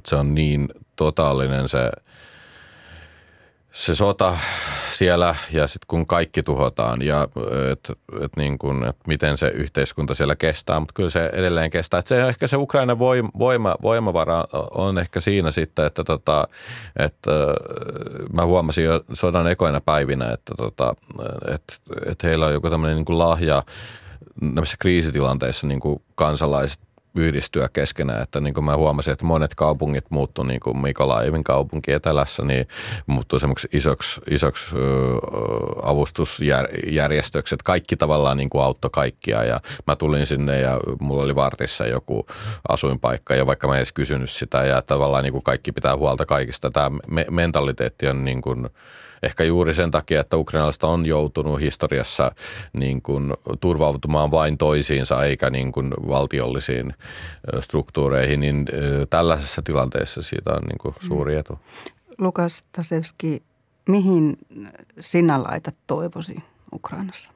se 0.07 0.15
on 0.15 0.35
niin 0.35 0.69
totaalinen 0.95 1.67
se– 1.67 1.91
se 3.77 3.95
sota 3.95 4.37
siellä 4.89 5.35
ja 5.51 5.67
sitten 5.67 5.85
kun 5.87 6.07
kaikki 6.07 6.43
tuhotaan 6.43 7.01
ja 7.01 7.27
että 7.71 7.93
et 8.21 8.31
niin 8.37 8.59
kun, 8.59 8.85
et 8.87 8.95
miten 9.07 9.37
se 9.37 9.47
yhteiskunta 9.47 10.15
siellä 10.15 10.35
kestää, 10.35 10.79
mutta 10.79 10.93
kyllä 10.93 11.09
se 11.09 11.29
edelleen 11.33 11.69
kestää. 11.69 11.99
Et 11.99 12.07
se 12.07 12.27
ehkä 12.27 12.47
se 12.47 12.57
Ukrainan 12.57 12.99
voima, 13.39 13.75
voimavara 13.81 14.43
on 14.71 14.97
ehkä 14.97 15.19
siinä 15.19 15.51
sitten, 15.51 15.85
että 15.85 16.03
tota, 16.03 16.47
että 16.95 17.31
mä 18.33 18.45
huomasin 18.45 18.83
jo 18.83 19.03
sodan 19.13 19.47
ekoina 19.47 19.81
päivinä, 19.81 20.31
että 20.31 20.53
tota, 20.57 20.95
että, 21.53 21.73
että 22.05 22.27
heillä 22.27 22.45
on 22.45 22.53
joku 22.53 22.69
tämmöinen 22.69 22.97
niin 22.97 23.19
lahja 23.19 23.63
näissä 24.41 24.77
kriisitilanteissa 24.79 25.67
niin 25.67 25.79
kuin 25.79 26.01
kansalaiset 26.15 26.86
yhdistyä 27.15 27.69
keskenään. 27.73 28.23
Että 28.23 28.39
niin 28.39 28.53
kuin 28.53 28.63
mä 28.63 28.77
huomasin, 28.77 29.13
että 29.13 29.25
monet 29.25 29.55
kaupungit 29.55 30.05
muuttu, 30.09 30.43
niin 30.43 30.59
kuin 30.59 30.77
Mikolaivin 30.77 31.43
kaupunki 31.43 31.91
etelässä, 31.91 32.43
niin 32.43 32.67
muuttuu 33.07 33.39
semmoiksi 33.39 33.67
isoksi, 33.73 34.21
isoksi 34.29 34.75
avustusjärjestöksi, 35.83 37.55
että 37.55 37.63
kaikki 37.63 37.95
tavallaan 37.95 38.37
niin 38.37 38.49
kuin 38.49 38.63
auttoi 38.63 38.89
kaikkia 38.93 39.43
ja 39.43 39.59
mä 39.87 39.95
tulin 39.95 40.25
sinne 40.25 40.59
ja 40.59 40.79
mulla 40.99 41.23
oli 41.23 41.35
vartissa 41.35 41.87
joku 41.87 42.25
asuinpaikka 42.69 43.35
ja 43.35 43.45
vaikka 43.45 43.67
mä 43.67 43.73
en 43.73 43.77
edes 43.77 43.91
kysynyt 43.91 44.29
sitä 44.29 44.65
ja 44.65 44.81
tavallaan 44.81 45.23
niin 45.23 45.33
kuin 45.33 45.43
kaikki 45.43 45.71
pitää 45.71 45.97
huolta 45.97 46.25
kaikista. 46.25 46.71
Tämä 46.71 46.91
me- 47.07 47.25
mentaliteetti 47.29 48.07
on 48.07 48.25
niin 48.25 48.41
kuin, 48.41 48.69
ehkä 49.23 49.43
juuri 49.43 49.73
sen 49.73 49.91
takia, 49.91 50.21
että 50.21 50.37
ukrainalaiset 50.37 50.83
on 50.83 51.05
joutunut 51.05 51.59
historiassa 51.59 52.31
niin 52.73 53.01
kuin 53.01 53.33
turvautumaan 53.61 54.31
vain 54.31 54.57
toisiinsa 54.57 55.23
eikä 55.23 55.49
niin 55.49 55.71
kuin 55.71 55.93
valtiollisiin 56.07 56.93
struktuureihin, 57.59 58.39
niin 58.39 58.65
tällaisessa 59.09 59.61
tilanteessa 59.61 60.21
siitä 60.21 60.53
on 60.53 60.61
niin 60.61 60.77
kuin 60.77 60.95
suuri 60.99 61.35
etu. 61.35 61.59
Lukas 62.17 62.63
Tasevski, 62.71 63.43
mihin 63.89 64.37
sinä 64.99 65.43
laitat 65.43 65.75
toivosi 65.87 66.43
Ukrainassa? 66.73 67.31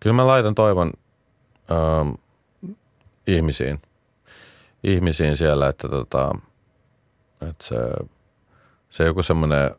Kyllä 0.00 0.16
mä 0.16 0.26
laitan 0.26 0.54
toivon 0.54 0.92
ähm, 1.70 2.10
ihmisiin, 3.26 3.82
ihmisiin 4.84 5.36
siellä, 5.36 5.68
että, 5.68 5.88
tota, 5.88 6.32
että 7.40 7.64
se– 7.64 7.76
se 8.90 9.04
joku 9.04 9.22
semmoinen, 9.22 9.70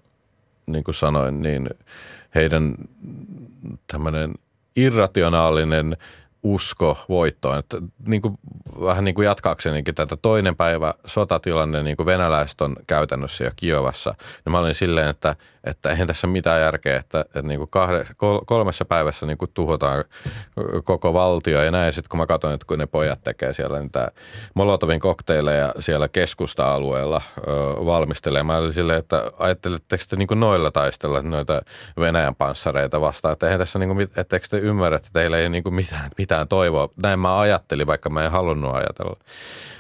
niin 0.68 0.84
kuin 0.84 0.96
sanoin, 0.96 1.42
niin 1.42 1.70
heidän 2.36 2.76
tämmöinen 3.88 4.34
irrationaalinen 4.76 5.98
usko 6.44 7.06
voittoon. 7.10 7.60
Että 7.60 7.78
niin 8.08 8.22
kuin, 8.22 8.40
vähän 8.82 9.04
niin 9.04 9.16
kuin 9.16 9.26
jatkaaksenikin 9.26 9.96
tätä 9.96 10.18
toinen 10.22 10.56
päivä 10.56 10.94
sotatilanne, 11.06 11.84
niin 11.84 11.98
kuin 11.98 12.06
venäläiset 12.06 12.62
on 12.62 12.76
käytännössä 12.88 13.44
jo 13.44 13.52
Kiovassa, 13.56 14.16
niin 14.46 14.52
mä 14.52 14.60
olin 14.60 14.76
silleen, 14.76 15.10
että, 15.10 15.36
että 15.64 15.90
eihän 15.90 16.08
tässä 16.08 16.28
mitään 16.28 16.62
järkeä, 16.62 16.98
että, 17.00 17.22
että 17.22 17.42
niin 17.42 17.58
kuin 17.58 17.70
kahde, 17.70 18.04
kolmessa 18.46 18.86
päivässä 18.86 19.26
niin 19.26 19.38
kuin 19.38 19.52
tuhotaan 19.54 20.04
koko 20.84 21.14
valtio 21.14 21.64
ja 21.64 21.72
näin. 21.72 21.94
Sitten 21.94 22.10
kun 22.10 22.20
mä 22.20 22.26
katsoin, 22.26 22.54
että 22.54 22.66
kun 22.68 22.80
ne 22.80 22.86
pojat 22.86 23.24
tekee 23.24 23.54
siellä 23.54 23.80
niitä 23.80 24.12
Molotovin 24.54 25.00
kokteileja 25.00 25.74
siellä 25.80 26.08
keskusta-alueella 26.08 27.22
ö, 27.38 27.42
valmistelee, 27.86 28.44
mä 28.44 28.58
olin 28.58 28.74
silleen, 28.74 29.00
että 29.00 29.32
ajatteletteko 29.38 30.04
te 30.10 30.16
niin 30.16 30.28
kuin 30.28 30.40
noilla 30.40 30.72
taistella 30.72 31.22
noita 31.22 31.62
Venäjän 32.00 32.36
panssareita 32.36 33.02
vastaan, 33.02 33.34
että 33.34 33.46
eihän 33.46 33.60
tässä, 33.60 33.80
niin 33.80 33.96
kuin, 33.96 34.10
etteikö 34.16 34.48
te 34.50 34.58
ymmärrä, 34.58 34.98
että 34.98 35.10
teillä 35.14 35.38
ei 35.38 35.50
niin 35.50 35.64
kuin 35.64 35.76
mitään, 35.76 36.12
mitään 36.18 36.48
toivoa. 36.48 36.90
Näin 37.04 37.20
mä 37.20 37.40
ajattelin, 37.40 37.88
vaikka 37.88 38.10
mä 38.10 38.26
en 38.26 38.32
halunnut 38.32 38.76
ajatella. 38.76 39.18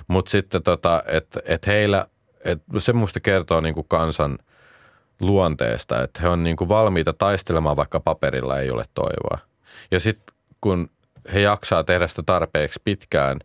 Mutta 0.07 0.31
sitten, 0.31 0.63
tota, 0.63 1.03
että 1.07 1.39
et 1.45 1.67
heillä, 1.67 2.05
et 2.45 2.61
se 2.77 2.93
musta 2.93 3.19
kertoo 3.19 3.61
niin 3.61 3.75
kuin 3.75 3.87
kansan 3.89 4.37
luonteesta, 5.21 6.03
että 6.03 6.21
he 6.21 6.27
on 6.27 6.43
niin 6.43 6.55
kuin 6.55 6.69
valmiita 6.69 7.13
taistelemaan, 7.13 7.75
vaikka 7.75 7.99
paperilla 7.99 8.59
ei 8.59 8.71
ole 8.71 8.85
toivoa. 8.93 9.37
Ja 9.91 9.99
sitten 9.99 10.35
kun 10.61 10.89
he 11.33 11.39
jaksaa 11.39 11.83
tehdä 11.83 12.07
sitä 12.07 12.23
tarpeeksi 12.23 12.81
pitkään, 12.83 13.39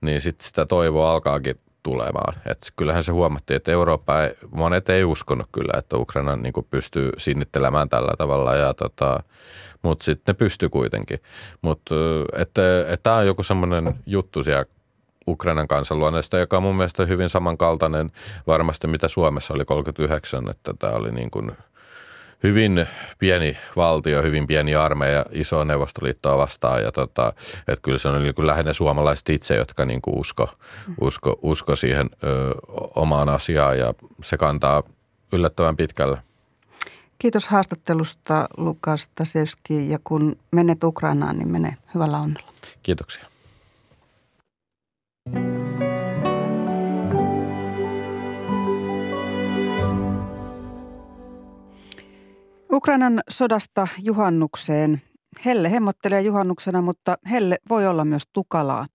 niin 0.00 0.20
sitten 0.20 0.46
sitä 0.46 0.66
toivoa 0.66 1.12
alkaakin 1.12 1.60
tulemaan. 1.82 2.34
Et 2.46 2.72
kyllähän 2.76 3.04
se 3.04 3.12
huomattiin, 3.12 3.56
että 3.56 3.72
Eurooppa 3.72 4.22
ei, 4.22 4.34
monet 4.50 4.88
ei 4.88 5.04
uskonut 5.04 5.46
kyllä, 5.52 5.78
että 5.78 5.96
Ukraina 5.96 6.36
niin 6.36 6.52
kuin 6.52 6.66
pystyy 6.70 7.10
sinnittelemään 7.18 7.88
tällä 7.88 8.12
tavalla. 8.18 8.54
Ja 8.54 8.74
tota, 8.74 9.22
mutta 9.82 10.04
sitten 10.04 10.32
ne 10.32 10.38
pystyy 10.38 10.68
kuitenkin. 10.68 11.18
Mutta 11.62 11.94
tämä 13.02 13.16
on 13.16 13.26
joku 13.26 13.42
semmoinen 13.42 13.94
juttu 14.06 14.42
siellä 14.42 14.64
Ukrainan 15.28 15.68
kansanluonneesta, 15.68 16.38
joka 16.38 16.56
on 16.56 16.62
mun 16.62 16.76
mielestä 16.76 17.06
hyvin 17.06 17.28
samankaltainen 17.28 18.12
varmasti 18.46 18.86
mitä 18.86 19.08
Suomessa 19.08 19.54
oli 19.54 19.64
39, 19.64 20.50
että 20.50 20.74
tämä 20.78 20.92
oli 20.92 21.12
niin 21.12 21.30
kuin 21.30 21.52
hyvin 22.42 22.86
pieni 23.18 23.56
valtio, 23.76 24.22
hyvin 24.22 24.46
pieni 24.46 24.74
armeija 24.74 25.24
iso 25.32 25.64
neuvostoliittoa 25.64 26.38
vastaan 26.38 26.82
ja 26.82 26.92
tota, 26.92 27.32
että 27.68 27.82
kyllä 27.82 27.98
se 27.98 28.08
on 28.08 28.22
niin 28.22 28.34
kuin 28.34 28.46
lähinnä 28.46 28.72
suomalaiset 28.72 29.28
itse, 29.28 29.56
jotka 29.56 29.84
niin 29.84 30.02
kuin 30.02 30.18
usko, 30.18 30.48
usko, 31.00 31.38
usko 31.42 31.76
siihen 31.76 32.10
ö, 32.24 32.54
omaan 32.94 33.28
asiaan 33.28 33.78
ja 33.78 33.94
se 34.22 34.36
kantaa 34.36 34.82
yllättävän 35.32 35.76
pitkälle. 35.76 36.18
Kiitos 37.18 37.48
haastattelusta 37.48 38.48
Lukas 38.56 39.10
Tasevski 39.14 39.90
ja 39.90 39.98
kun 40.04 40.36
menet 40.50 40.84
Ukrainaan, 40.84 41.38
niin 41.38 41.48
mene 41.48 41.76
hyvällä 41.94 42.18
onnella. 42.18 42.52
Kiitoksia. 42.82 43.33
Ukrainan 52.72 53.20
sodasta 53.30 53.88
juhannukseen. 54.02 55.00
Helle 55.44 55.70
hemmottelee 55.70 56.20
juhannuksena, 56.20 56.82
mutta 56.82 57.16
helle 57.30 57.56
voi 57.70 57.86
olla 57.86 58.04
myös 58.04 58.22
tukalaa. 58.32 58.86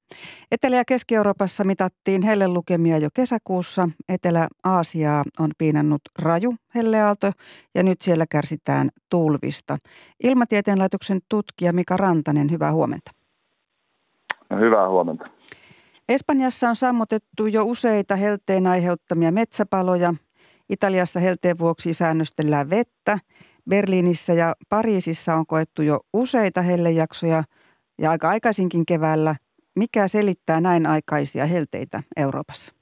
Etelä- 0.52 0.76
ja 0.76 0.86
Keski-Euroopassa 0.86 1.64
mitattiin 1.64 2.22
Helle-lukemia 2.24 2.98
jo 2.98 3.10
kesäkuussa. 3.14 3.90
Etelä-Aasiaa 4.10 5.24
on 5.40 5.52
piinannut 5.58 6.02
raju 6.20 6.56
helleaalto 6.76 7.32
ja 7.76 7.84
nyt 7.84 8.02
siellä 8.02 8.26
kärsitään 8.32 8.90
tulvista. 9.10 9.78
Ilmatieteen 10.24 10.80
laitoksen 10.80 11.20
tutkija 11.30 11.74
Mika 11.74 11.98
Rantanen, 11.98 12.52
hyvää 12.52 12.72
huomenta. 12.72 13.12
No, 14.50 14.60
hyvää 14.60 14.90
huomenta. 14.90 15.26
Espanjassa 16.10 16.70
on 16.70 16.76
sammutettu 16.76 17.48
jo 17.48 17.64
useita 17.64 18.16
helteen 18.16 18.68
aiheuttamia 18.68 19.32
metsäpaloja. 19.32 20.14
Italiassa 20.70 21.20
helteen 21.20 21.60
vuoksi 21.60 21.94
säännöstellään 21.94 22.70
vettä. 22.70 23.20
Berliinissä 23.70 24.34
ja 24.34 24.54
Pariisissa 24.70 25.36
on 25.36 25.46
koettu 25.46 25.82
jo 25.82 26.00
useita 26.14 26.62
hellejaksoja 26.62 27.44
ja 28.02 28.12
aika 28.12 28.30
aikaisinkin 28.30 28.86
keväällä. 28.86 29.36
Mikä 29.76 30.08
selittää 30.08 30.62
näin 30.62 30.86
aikaisia 30.86 31.46
helteitä 31.46 32.04
Euroopassa? 32.18 32.74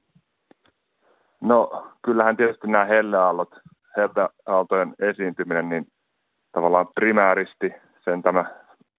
No 1.41 1.87
kyllähän 2.01 2.37
tietysti 2.37 2.67
nämä 2.67 2.85
helleaallot, 2.85 3.55
helleaaltojen 3.97 4.95
esiintyminen, 4.99 5.69
niin 5.69 5.87
tavallaan 6.51 6.87
primääristi 6.95 7.71
sen 8.03 8.21
tämä 8.21 8.45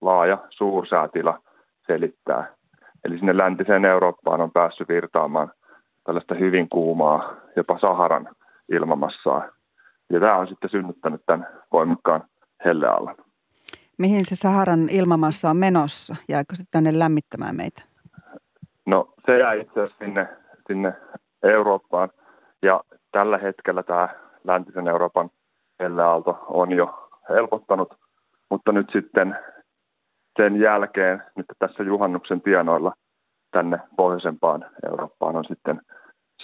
laaja 0.01 0.39
suursäätila 0.51 1.43
selittää. 1.87 2.58
Eli 3.05 3.19
sinne 3.19 3.37
läntiseen 3.37 3.85
Eurooppaan 3.85 4.41
on 4.41 4.51
päässyt 4.53 4.89
virtaamaan 4.89 5.53
tällaista 6.05 6.35
hyvin 6.41 6.69
kuumaa, 6.69 7.35
jopa 7.57 7.79
Saharan 7.79 8.29
ilmamassaa. 8.69 9.49
Ja 10.11 10.21
tämä 10.21 10.37
on 10.37 10.49
sitten 10.49 10.71
synnyttänyt 10.71 11.23
tämän 11.27 11.47
voimakkaan 11.73 12.25
helleaallon. 12.65 13.15
Mihin 13.99 14.27
se 14.27 14.37
Saharan 14.37 14.89
ilmamassa 14.91 15.51
on 15.51 15.57
menossa? 15.57 16.17
Jääkö 16.29 16.57
se 16.57 16.65
tänne 16.71 16.99
lämmittämään 16.99 17.57
meitä? 17.57 17.83
No 18.87 19.15
se 19.27 19.39
jää 19.39 19.53
itse 19.53 19.81
asiassa 19.81 20.05
sinne, 20.05 20.29
sinne 20.67 20.93
Eurooppaan. 21.43 22.09
Ja 22.63 22.81
tällä 23.13 23.39
hetkellä 23.39 23.83
tämä 23.83 24.09
läntisen 24.45 24.89
Euroopan 24.89 25.31
helleaalto 25.81 26.45
on 26.47 26.73
jo 26.73 27.11
helpottanut, 27.29 27.95
mutta 28.51 28.73
nyt 28.73 28.87
sitten 28.93 29.39
sen 30.39 30.61
jälkeen, 30.61 31.22
nyt 31.36 31.47
tässä 31.59 31.82
juhannuksen 31.82 32.41
tienoilla 32.41 32.93
tänne 33.51 33.78
pohjoisempaan 33.97 34.64
Eurooppaan 34.91 35.36
on 35.36 35.45
sitten 35.45 35.80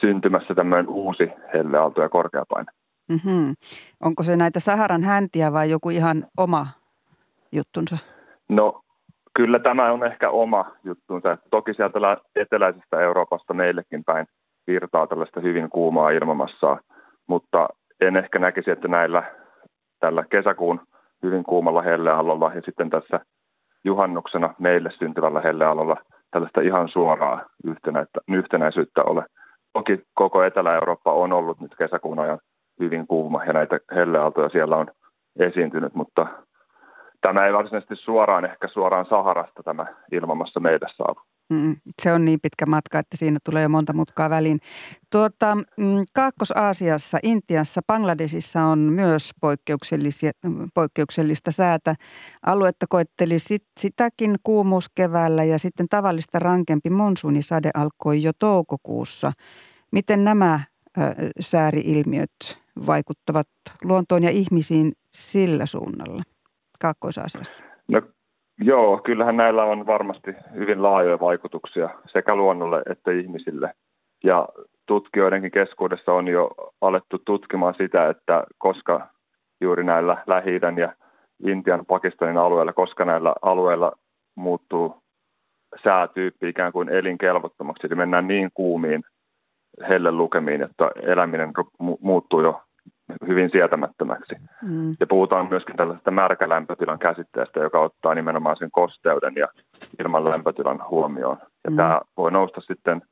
syntymässä 0.01 0.55
tämmöinen 0.55 0.89
uusi 0.89 1.29
helleaalto 1.55 2.03
ja 2.03 2.09
korkeapaine. 2.09 2.73
Mm-hmm. 3.09 3.55
Onko 4.01 4.23
se 4.23 4.37
näitä 4.37 4.61
Saharan 4.61 5.03
häntiä 5.03 5.53
vai 5.53 5.71
joku 5.71 5.91
ihan 5.91 6.25
oma 6.39 6.67
juttunsa? 7.53 7.99
No 8.49 8.81
kyllä 9.37 9.59
tämä 9.59 9.93
on 9.93 10.07
ehkä 10.07 10.31
oma 10.31 10.73
juttunsa. 10.85 11.39
Toki 11.51 11.75
sieltä 11.75 11.99
eteläisestä 12.37 13.01
Euroopasta 13.01 13.55
meillekin 13.55 14.05
päin 14.05 14.27
virtaa 14.67 15.07
tällaista 15.07 15.41
hyvin 15.41 15.71
kuumaa 15.71 16.11
ilmamassaa, 16.11 16.81
mutta 17.27 17.69
en 18.01 18.17
ehkä 18.17 18.39
näkisi, 18.39 18.71
että 18.71 18.89
näillä 18.89 19.23
tällä 20.01 20.25
kesäkuun 20.31 20.81
hyvin 21.23 21.45
kuumalla 21.45 21.83
hellealolla 21.83 22.53
ja 22.55 22.63
sitten 22.65 22.91
tässä 22.91 23.21
juhannuksena 23.85 24.55
meille 24.59 24.91
syntyvällä 24.99 25.41
hellealolla 25.41 25.97
tällaista 26.31 26.61
ihan 26.61 26.89
suoraa 26.89 27.45
yhtenäisyyttä 28.29 29.03
ole. 29.03 29.25
Toki 29.73 30.03
koko 30.15 30.43
Etelä-Eurooppa 30.43 31.13
on 31.13 31.33
ollut 31.33 31.61
nyt 31.61 31.75
kesäkuun 31.79 32.19
ajan 32.19 32.39
hyvin 32.81 33.07
kuuma 33.07 33.45
ja 33.45 33.53
näitä 33.53 33.79
helleaaltoja 33.95 34.49
siellä 34.49 34.77
on 34.77 34.87
esiintynyt, 35.39 35.95
mutta 35.95 36.27
tämä 37.21 37.47
ei 37.47 37.53
varsinaisesti 37.53 37.97
suoraan 37.97 38.45
ehkä 38.45 38.69
suoraan 38.69 39.07
Saharasta 39.07 39.63
tämä 39.63 39.87
ilmamassa 40.13 40.61
meille 40.61 40.87
saavu. 40.97 41.21
Mm, 41.51 41.77
se 42.03 42.13
on 42.13 42.25
niin 42.25 42.41
pitkä 42.41 42.67
matka, 42.67 42.99
että 42.99 43.17
siinä 43.17 43.39
tulee 43.45 43.63
jo 43.63 43.69
monta 43.69 43.93
mutkaa 43.93 44.31
väliin. 44.31 44.59
Tuota, 45.11 45.55
mm, 45.55 46.03
Kaakkois-Aasiassa, 46.13 47.19
Intiassa, 47.23 47.81
Bangladesissa 47.87 48.63
on 48.63 48.79
myös 48.79 49.31
poikkeuksellisia, 49.41 50.31
poikkeuksellista 50.75 51.53
säätä. 51.53 51.95
Aluetta 52.47 52.87
koetteli 52.89 53.39
sit, 53.39 53.65
sitäkin 53.81 54.37
kuumuus 54.43 54.89
keväällä 54.95 55.45
ja 55.45 55.59
sitten 55.59 55.87
tavallista 55.91 56.39
rankempi 56.39 56.91
monsuunisade 56.91 57.71
alkoi 57.75 58.23
jo 58.23 58.33
toukokuussa. 58.39 59.33
Miten 59.93 60.25
nämä 60.25 60.61
sääriilmiöt 61.41 62.59
vaikuttavat 62.87 63.49
luontoon 63.85 64.23
ja 64.23 64.31
ihmisiin 64.31 64.93
sillä 65.15 65.67
suunnalla 65.67 66.23
Kaakkois-Aasiassa? 66.81 67.63
No 67.89 68.03
joo, 68.59 69.01
kyllähän 69.05 69.37
näillä 69.37 69.65
on 69.65 69.87
varmasti 69.87 70.33
hyvin 70.55 70.83
laajoja 70.83 71.21
vaikutuksia 71.21 71.91
sekä 72.07 72.35
luonnolle 72.35 72.83
että 72.91 73.11
ihmisille. 73.11 73.75
Ja 74.25 74.49
tutkijoidenkin 74.87 75.51
keskuudessa 75.51 76.13
on 76.13 76.29
jo 76.29 76.51
alettu 76.81 77.19
tutkimaan 77.19 77.75
sitä, 77.75 78.09
että 78.09 78.45
koska 78.59 79.09
juuri 79.61 79.85
näillä 79.85 80.23
lähi 80.27 80.61
ja 80.81 80.93
Intian, 81.47 81.87
Pakistanin 81.87 82.39
alueilla, 82.39 82.73
koska 82.73 83.05
näillä 83.05 83.35
alueilla 83.43 83.93
muuttuu 84.35 84.97
säätyyppi 85.85 86.49
ikään 86.49 86.73
kuin 86.73 86.89
elinkelvottomaksi, 86.89 87.87
eli 87.87 87.95
mennään 87.95 88.29
niin 88.29 88.51
kuumiin 88.55 89.05
helle 89.89 90.13
lukemiin, 90.13 90.63
että 90.63 90.91
eläminen 91.03 91.53
muuttuu 92.01 92.41
jo 92.41 92.63
hyvin 93.27 93.51
sietämättömäksi. 93.51 94.35
Mm. 94.63 94.97
Ja 95.01 95.07
puhutaan 95.07 95.49
myöskin 95.51 95.77
tällaisesta 95.77 96.11
märkälämpötilan 96.11 96.99
käsitteestä, 96.99 97.61
joka 97.61 97.81
ottaa 97.81 98.15
nimenomaan 98.15 98.57
sen 98.57 98.71
kosteuden 98.71 99.35
ja 99.37 99.49
ilman 100.01 100.25
lämpötilan 100.25 100.85
huomioon. 100.91 101.37
Ja 101.65 101.71
mm. 101.71 101.77
tämä 101.77 102.01
voi 102.17 102.33
nousta 102.33 102.61
sitten 102.61 103.03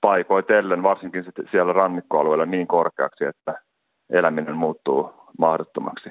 paikoitellen, 0.00 0.82
varsinkin 0.82 1.24
siellä 1.50 1.72
rannikkoalueella 1.72 2.46
niin 2.46 2.66
korkeaksi, 2.66 3.24
että 3.24 3.54
eläminen 4.10 4.56
muuttuu 4.56 5.14
mahdottomaksi. 5.38 6.10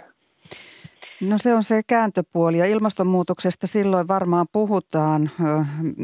No 1.22 1.38
se 1.38 1.56
on 1.56 1.64
se 1.64 1.82
kääntöpuoli 1.88 2.58
ja 2.58 2.66
ilmastonmuutoksesta 2.66 3.68
silloin 3.68 4.08
varmaan 4.08 4.46
puhutaan. 4.54 5.30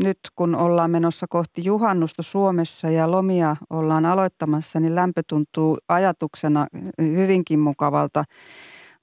Nyt 0.03 0.17
kun 0.35 0.55
ollaan 0.55 0.91
menossa 0.91 1.25
kohti 1.29 1.65
juhannusta 1.65 2.23
Suomessa 2.23 2.89
ja 2.89 3.11
lomia 3.11 3.55
ollaan 3.69 4.05
aloittamassa, 4.05 4.79
niin 4.79 4.95
lämpö 4.95 5.21
tuntuu 5.29 5.77
ajatuksena 5.89 6.67
hyvinkin 7.01 7.59
mukavalta. 7.59 8.23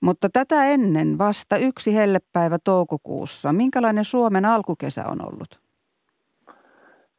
Mutta 0.01 0.29
tätä 0.33 0.65
ennen 0.65 1.19
vasta 1.19 1.57
yksi 1.57 1.95
hellepäivä 1.95 2.59
toukokuussa. 2.65 3.53
Minkälainen 3.53 4.05
Suomen 4.05 4.45
alkukesä 4.45 5.05
on 5.07 5.19
ollut? 5.27 5.61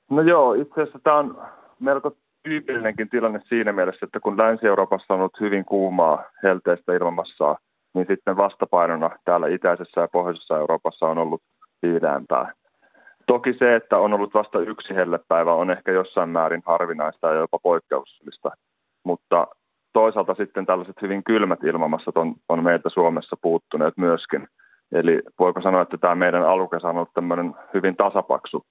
No 0.10 0.22
joo, 0.22 0.54
itse 0.54 0.82
asiassa 0.82 1.00
tämä 1.04 1.18
on 1.18 1.42
melko 1.80 2.12
tyypillinenkin 2.44 3.10
tilanne 3.10 3.42
siinä 3.50 3.72
mielessä, 3.72 4.06
että 4.06 4.20
kun 4.20 4.38
Länsi-Euroopassa 4.38 5.14
on 5.14 5.20
ollut 5.20 5.40
hyvin 5.40 5.66
kuumaa 5.66 6.24
helteistä 6.44 6.94
ilmamassaa– 6.94 7.58
niin 7.94 8.08
sitten 8.08 8.38
vastapainona 8.38 9.10
täällä 9.26 9.48
itäisessä 9.48 10.02
ja 10.02 10.08
pohjoisessa 10.08 10.58
Euroopassa 10.58 11.06
on 11.06 11.18
ollut 11.18 11.42
viileämpää. 11.82 12.54
Toki 13.28 13.54
se, 13.60 13.76
että 13.76 13.98
on 13.98 14.14
ollut 14.14 14.34
vasta 14.34 14.60
yksi 14.60 14.96
hellepäivä, 14.96 15.54
on 15.54 15.72
ehkä 15.72 15.92
jossain 15.92 16.30
määrin 16.30 16.62
harvinaista 16.66 17.28
ja 17.28 17.34
jopa 17.34 17.60
poikkeuksellista, 17.60 18.52
mutta 19.04 19.48
toisaalta 19.94 20.36
sitten 20.36 20.66
tällaiset 20.66 21.02
hyvin 21.02 21.24
kylmät 21.24 21.64
ilmamassat 21.64 22.18
on, 22.18 22.36
on 22.50 22.64
meiltä 22.64 22.90
Suomessa 22.90 23.36
puuttuneet 23.42 23.94
myöskin. 23.98 24.48
Eli 24.92 25.22
voiko 25.40 25.62
sanoa, 25.62 25.82
että 25.82 25.98
tämä 25.98 26.16
meidän 26.16 26.46
alukesä 26.46 26.88
on 26.88 26.96
ollut 26.96 27.14
tämmöinen 27.14 27.56
hyvin 27.74 27.96
tasapaksu, 27.96 28.66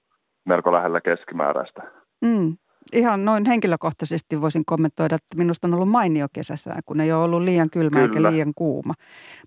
melko 0.45 0.73
lähellä 0.73 1.01
keskimääräistä. 1.01 1.81
Mm 2.21 2.57
ihan 2.93 3.25
noin 3.25 3.45
henkilökohtaisesti 3.45 4.41
voisin 4.41 4.63
kommentoida, 4.65 5.15
että 5.15 5.37
minusta 5.37 5.67
on 5.67 5.73
ollut 5.73 5.89
mainio 5.89 6.27
kesäsää, 6.33 6.79
kun 6.85 7.01
ei 7.01 7.13
ole 7.13 7.23
ollut 7.23 7.41
liian 7.41 7.69
kylmä 7.69 7.89
Kyllä. 7.89 8.03
eikä 8.03 8.21
liian 8.21 8.51
kuuma. 8.55 8.93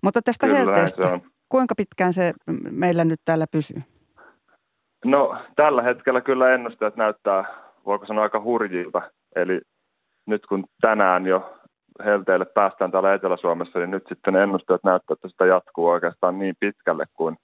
Mutta 0.03 0.21
tästä 0.21 0.47
Kyllä, 0.47 0.59
helteestä, 0.59 1.19
kuinka 1.49 1.75
pitkään 1.75 2.13
se 2.13 2.33
meillä 2.71 3.05
nyt 3.05 3.19
täällä 3.25 3.45
pysyy? 3.51 3.81
No 5.05 5.37
tällä 5.55 5.81
hetkellä 5.81 6.21
kyllä 6.21 6.53
ennusteet 6.53 6.95
näyttää, 6.95 7.45
voiko 7.85 8.05
sanoa 8.05 8.23
aika 8.23 8.41
hurjilta. 8.41 9.01
Eli 9.35 9.61
nyt 10.25 10.45
kun 10.45 10.63
tänään 10.81 11.25
jo 11.25 11.57
helteille 12.05 12.45
päästään 12.45 12.91
täällä 12.91 13.13
Etelä-Suomessa, 13.13 13.79
niin 13.79 13.91
nyt 13.91 14.03
sitten 14.09 14.35
ennusteet 14.35 14.83
näyttää, 14.83 15.13
että 15.13 15.29
sitä 15.29 15.45
jatkuu 15.45 15.87
oikeastaan 15.87 16.39
niin 16.39 16.55
pitkälle 16.59 17.05
kuin, 17.13 17.37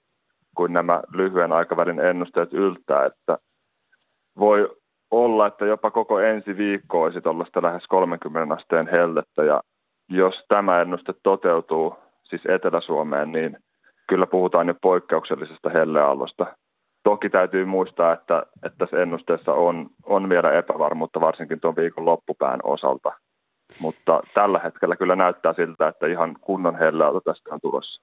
kuin 0.56 0.72
nämä 0.72 1.02
lyhyen 1.12 1.52
aikavälin 1.52 2.00
ennusteet 2.00 2.52
yltää, 2.52 3.06
että 3.06 3.38
voi 4.38 4.76
olla, 5.22 5.46
että 5.46 5.66
jopa 5.66 5.90
koko 5.90 6.20
ensi 6.20 6.56
viikko 6.56 7.02
olisi 7.02 7.20
tuollaista 7.20 7.62
lähes 7.62 7.86
30 7.88 8.54
asteen 8.54 8.88
hellettä 8.88 9.44
ja 9.44 9.60
jos 10.08 10.34
tämä 10.48 10.80
ennuste 10.80 11.14
toteutuu 11.22 11.96
siis 12.22 12.42
Etelä-Suomeen, 12.48 13.32
niin 13.32 13.56
kyllä 14.08 14.26
puhutaan 14.26 14.68
jo 14.68 14.74
poikkeuksellisesta 14.82 15.70
helleaallosta. 15.70 16.46
Toki 17.02 17.30
täytyy 17.30 17.64
muistaa, 17.64 18.12
että, 18.12 18.42
että 18.62 18.78
tässä 18.78 19.02
ennusteessa 19.02 19.52
on, 19.52 19.86
on 20.04 20.28
vielä 20.28 20.52
epävarmuutta 20.52 21.20
varsinkin 21.20 21.60
tuon 21.60 21.76
viikon 21.76 22.04
loppupään 22.04 22.60
osalta. 22.62 23.12
mutta 23.80 24.20
tällä 24.34 24.58
hetkellä 24.58 24.96
kyllä 24.96 25.16
näyttää 25.16 25.52
siltä, 25.52 25.88
että 25.88 26.06
ihan 26.06 26.36
kunnon 26.40 26.78
hellealta 26.78 27.20
tästä 27.24 27.54
on 27.54 27.60
tulossa. 27.62 28.02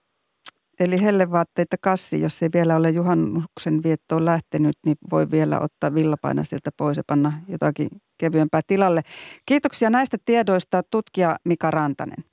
Eli 0.79 1.01
hellevaatteita 1.01 1.75
kassi, 1.81 2.21
jos 2.21 2.43
ei 2.43 2.49
vielä 2.53 2.75
ole 2.75 2.89
juhannuksen 2.89 3.83
viettoon 3.83 4.25
lähtenyt, 4.25 4.75
niin 4.85 4.95
voi 5.11 5.31
vielä 5.31 5.59
ottaa 5.59 5.93
villapaina 5.93 6.43
sieltä 6.43 6.69
pois 6.77 6.97
ja 6.97 7.03
panna 7.07 7.33
jotakin 7.47 7.89
kevyempää 8.17 8.61
tilalle. 8.67 9.01
Kiitoksia 9.45 9.89
näistä 9.89 10.17
tiedoista 10.25 10.81
tutkija 10.91 11.35
Mika 11.45 11.71
Rantanen. 11.71 12.23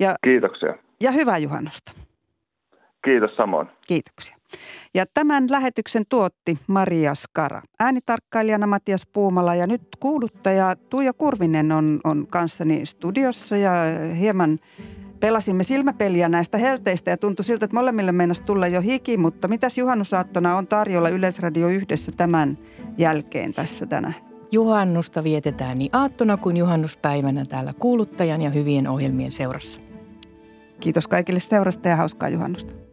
Ja, 0.00 0.14
Kiitoksia. 0.24 0.74
Ja 1.02 1.10
hyvää 1.10 1.38
juhannusta. 1.38 1.92
Kiitos 3.04 3.36
samoin. 3.36 3.68
Kiitoksia. 3.86 4.36
Ja 4.94 5.04
tämän 5.14 5.44
lähetyksen 5.50 6.02
tuotti 6.08 6.58
Maria 6.66 7.14
Skara. 7.14 7.62
Äänitarkkailijana 7.80 8.66
Matias 8.66 9.06
Puumala 9.12 9.54
ja 9.54 9.66
nyt 9.66 9.82
kuuluttaja 10.00 10.76
Tuija 10.90 11.12
Kurvinen 11.12 11.72
on, 11.72 12.00
on 12.04 12.26
kanssani 12.26 12.86
studiossa 12.86 13.56
ja 13.56 13.72
hieman 14.20 14.58
pelasimme 15.20 15.62
silmäpeliä 15.62 16.28
näistä 16.28 16.58
helteistä 16.58 17.10
ja 17.10 17.16
tuntui 17.16 17.44
siltä, 17.44 17.64
että 17.64 17.76
molemmille 17.76 18.12
meinasi 18.12 18.42
tulla 18.42 18.66
jo 18.66 18.80
hiki, 18.80 19.16
mutta 19.16 19.48
mitäs 19.48 19.78
juhannusaattona 19.78 20.56
on 20.56 20.66
tarjolla 20.66 21.08
Yleisradio 21.08 21.68
yhdessä 21.68 22.12
tämän 22.16 22.58
jälkeen 22.98 23.52
tässä 23.52 23.86
tänään? 23.86 24.14
Juhannusta 24.52 25.24
vietetään 25.24 25.78
niin 25.78 25.90
aattona 25.92 26.36
kuin 26.36 26.56
juhannuspäivänä 26.56 27.44
täällä 27.44 27.72
kuuluttajan 27.78 28.42
ja 28.42 28.50
hyvien 28.50 28.88
ohjelmien 28.88 29.32
seurassa. 29.32 29.80
Kiitos 30.80 31.08
kaikille 31.08 31.40
seurasta 31.40 31.88
ja 31.88 31.96
hauskaa 31.96 32.28
juhannusta. 32.28 32.87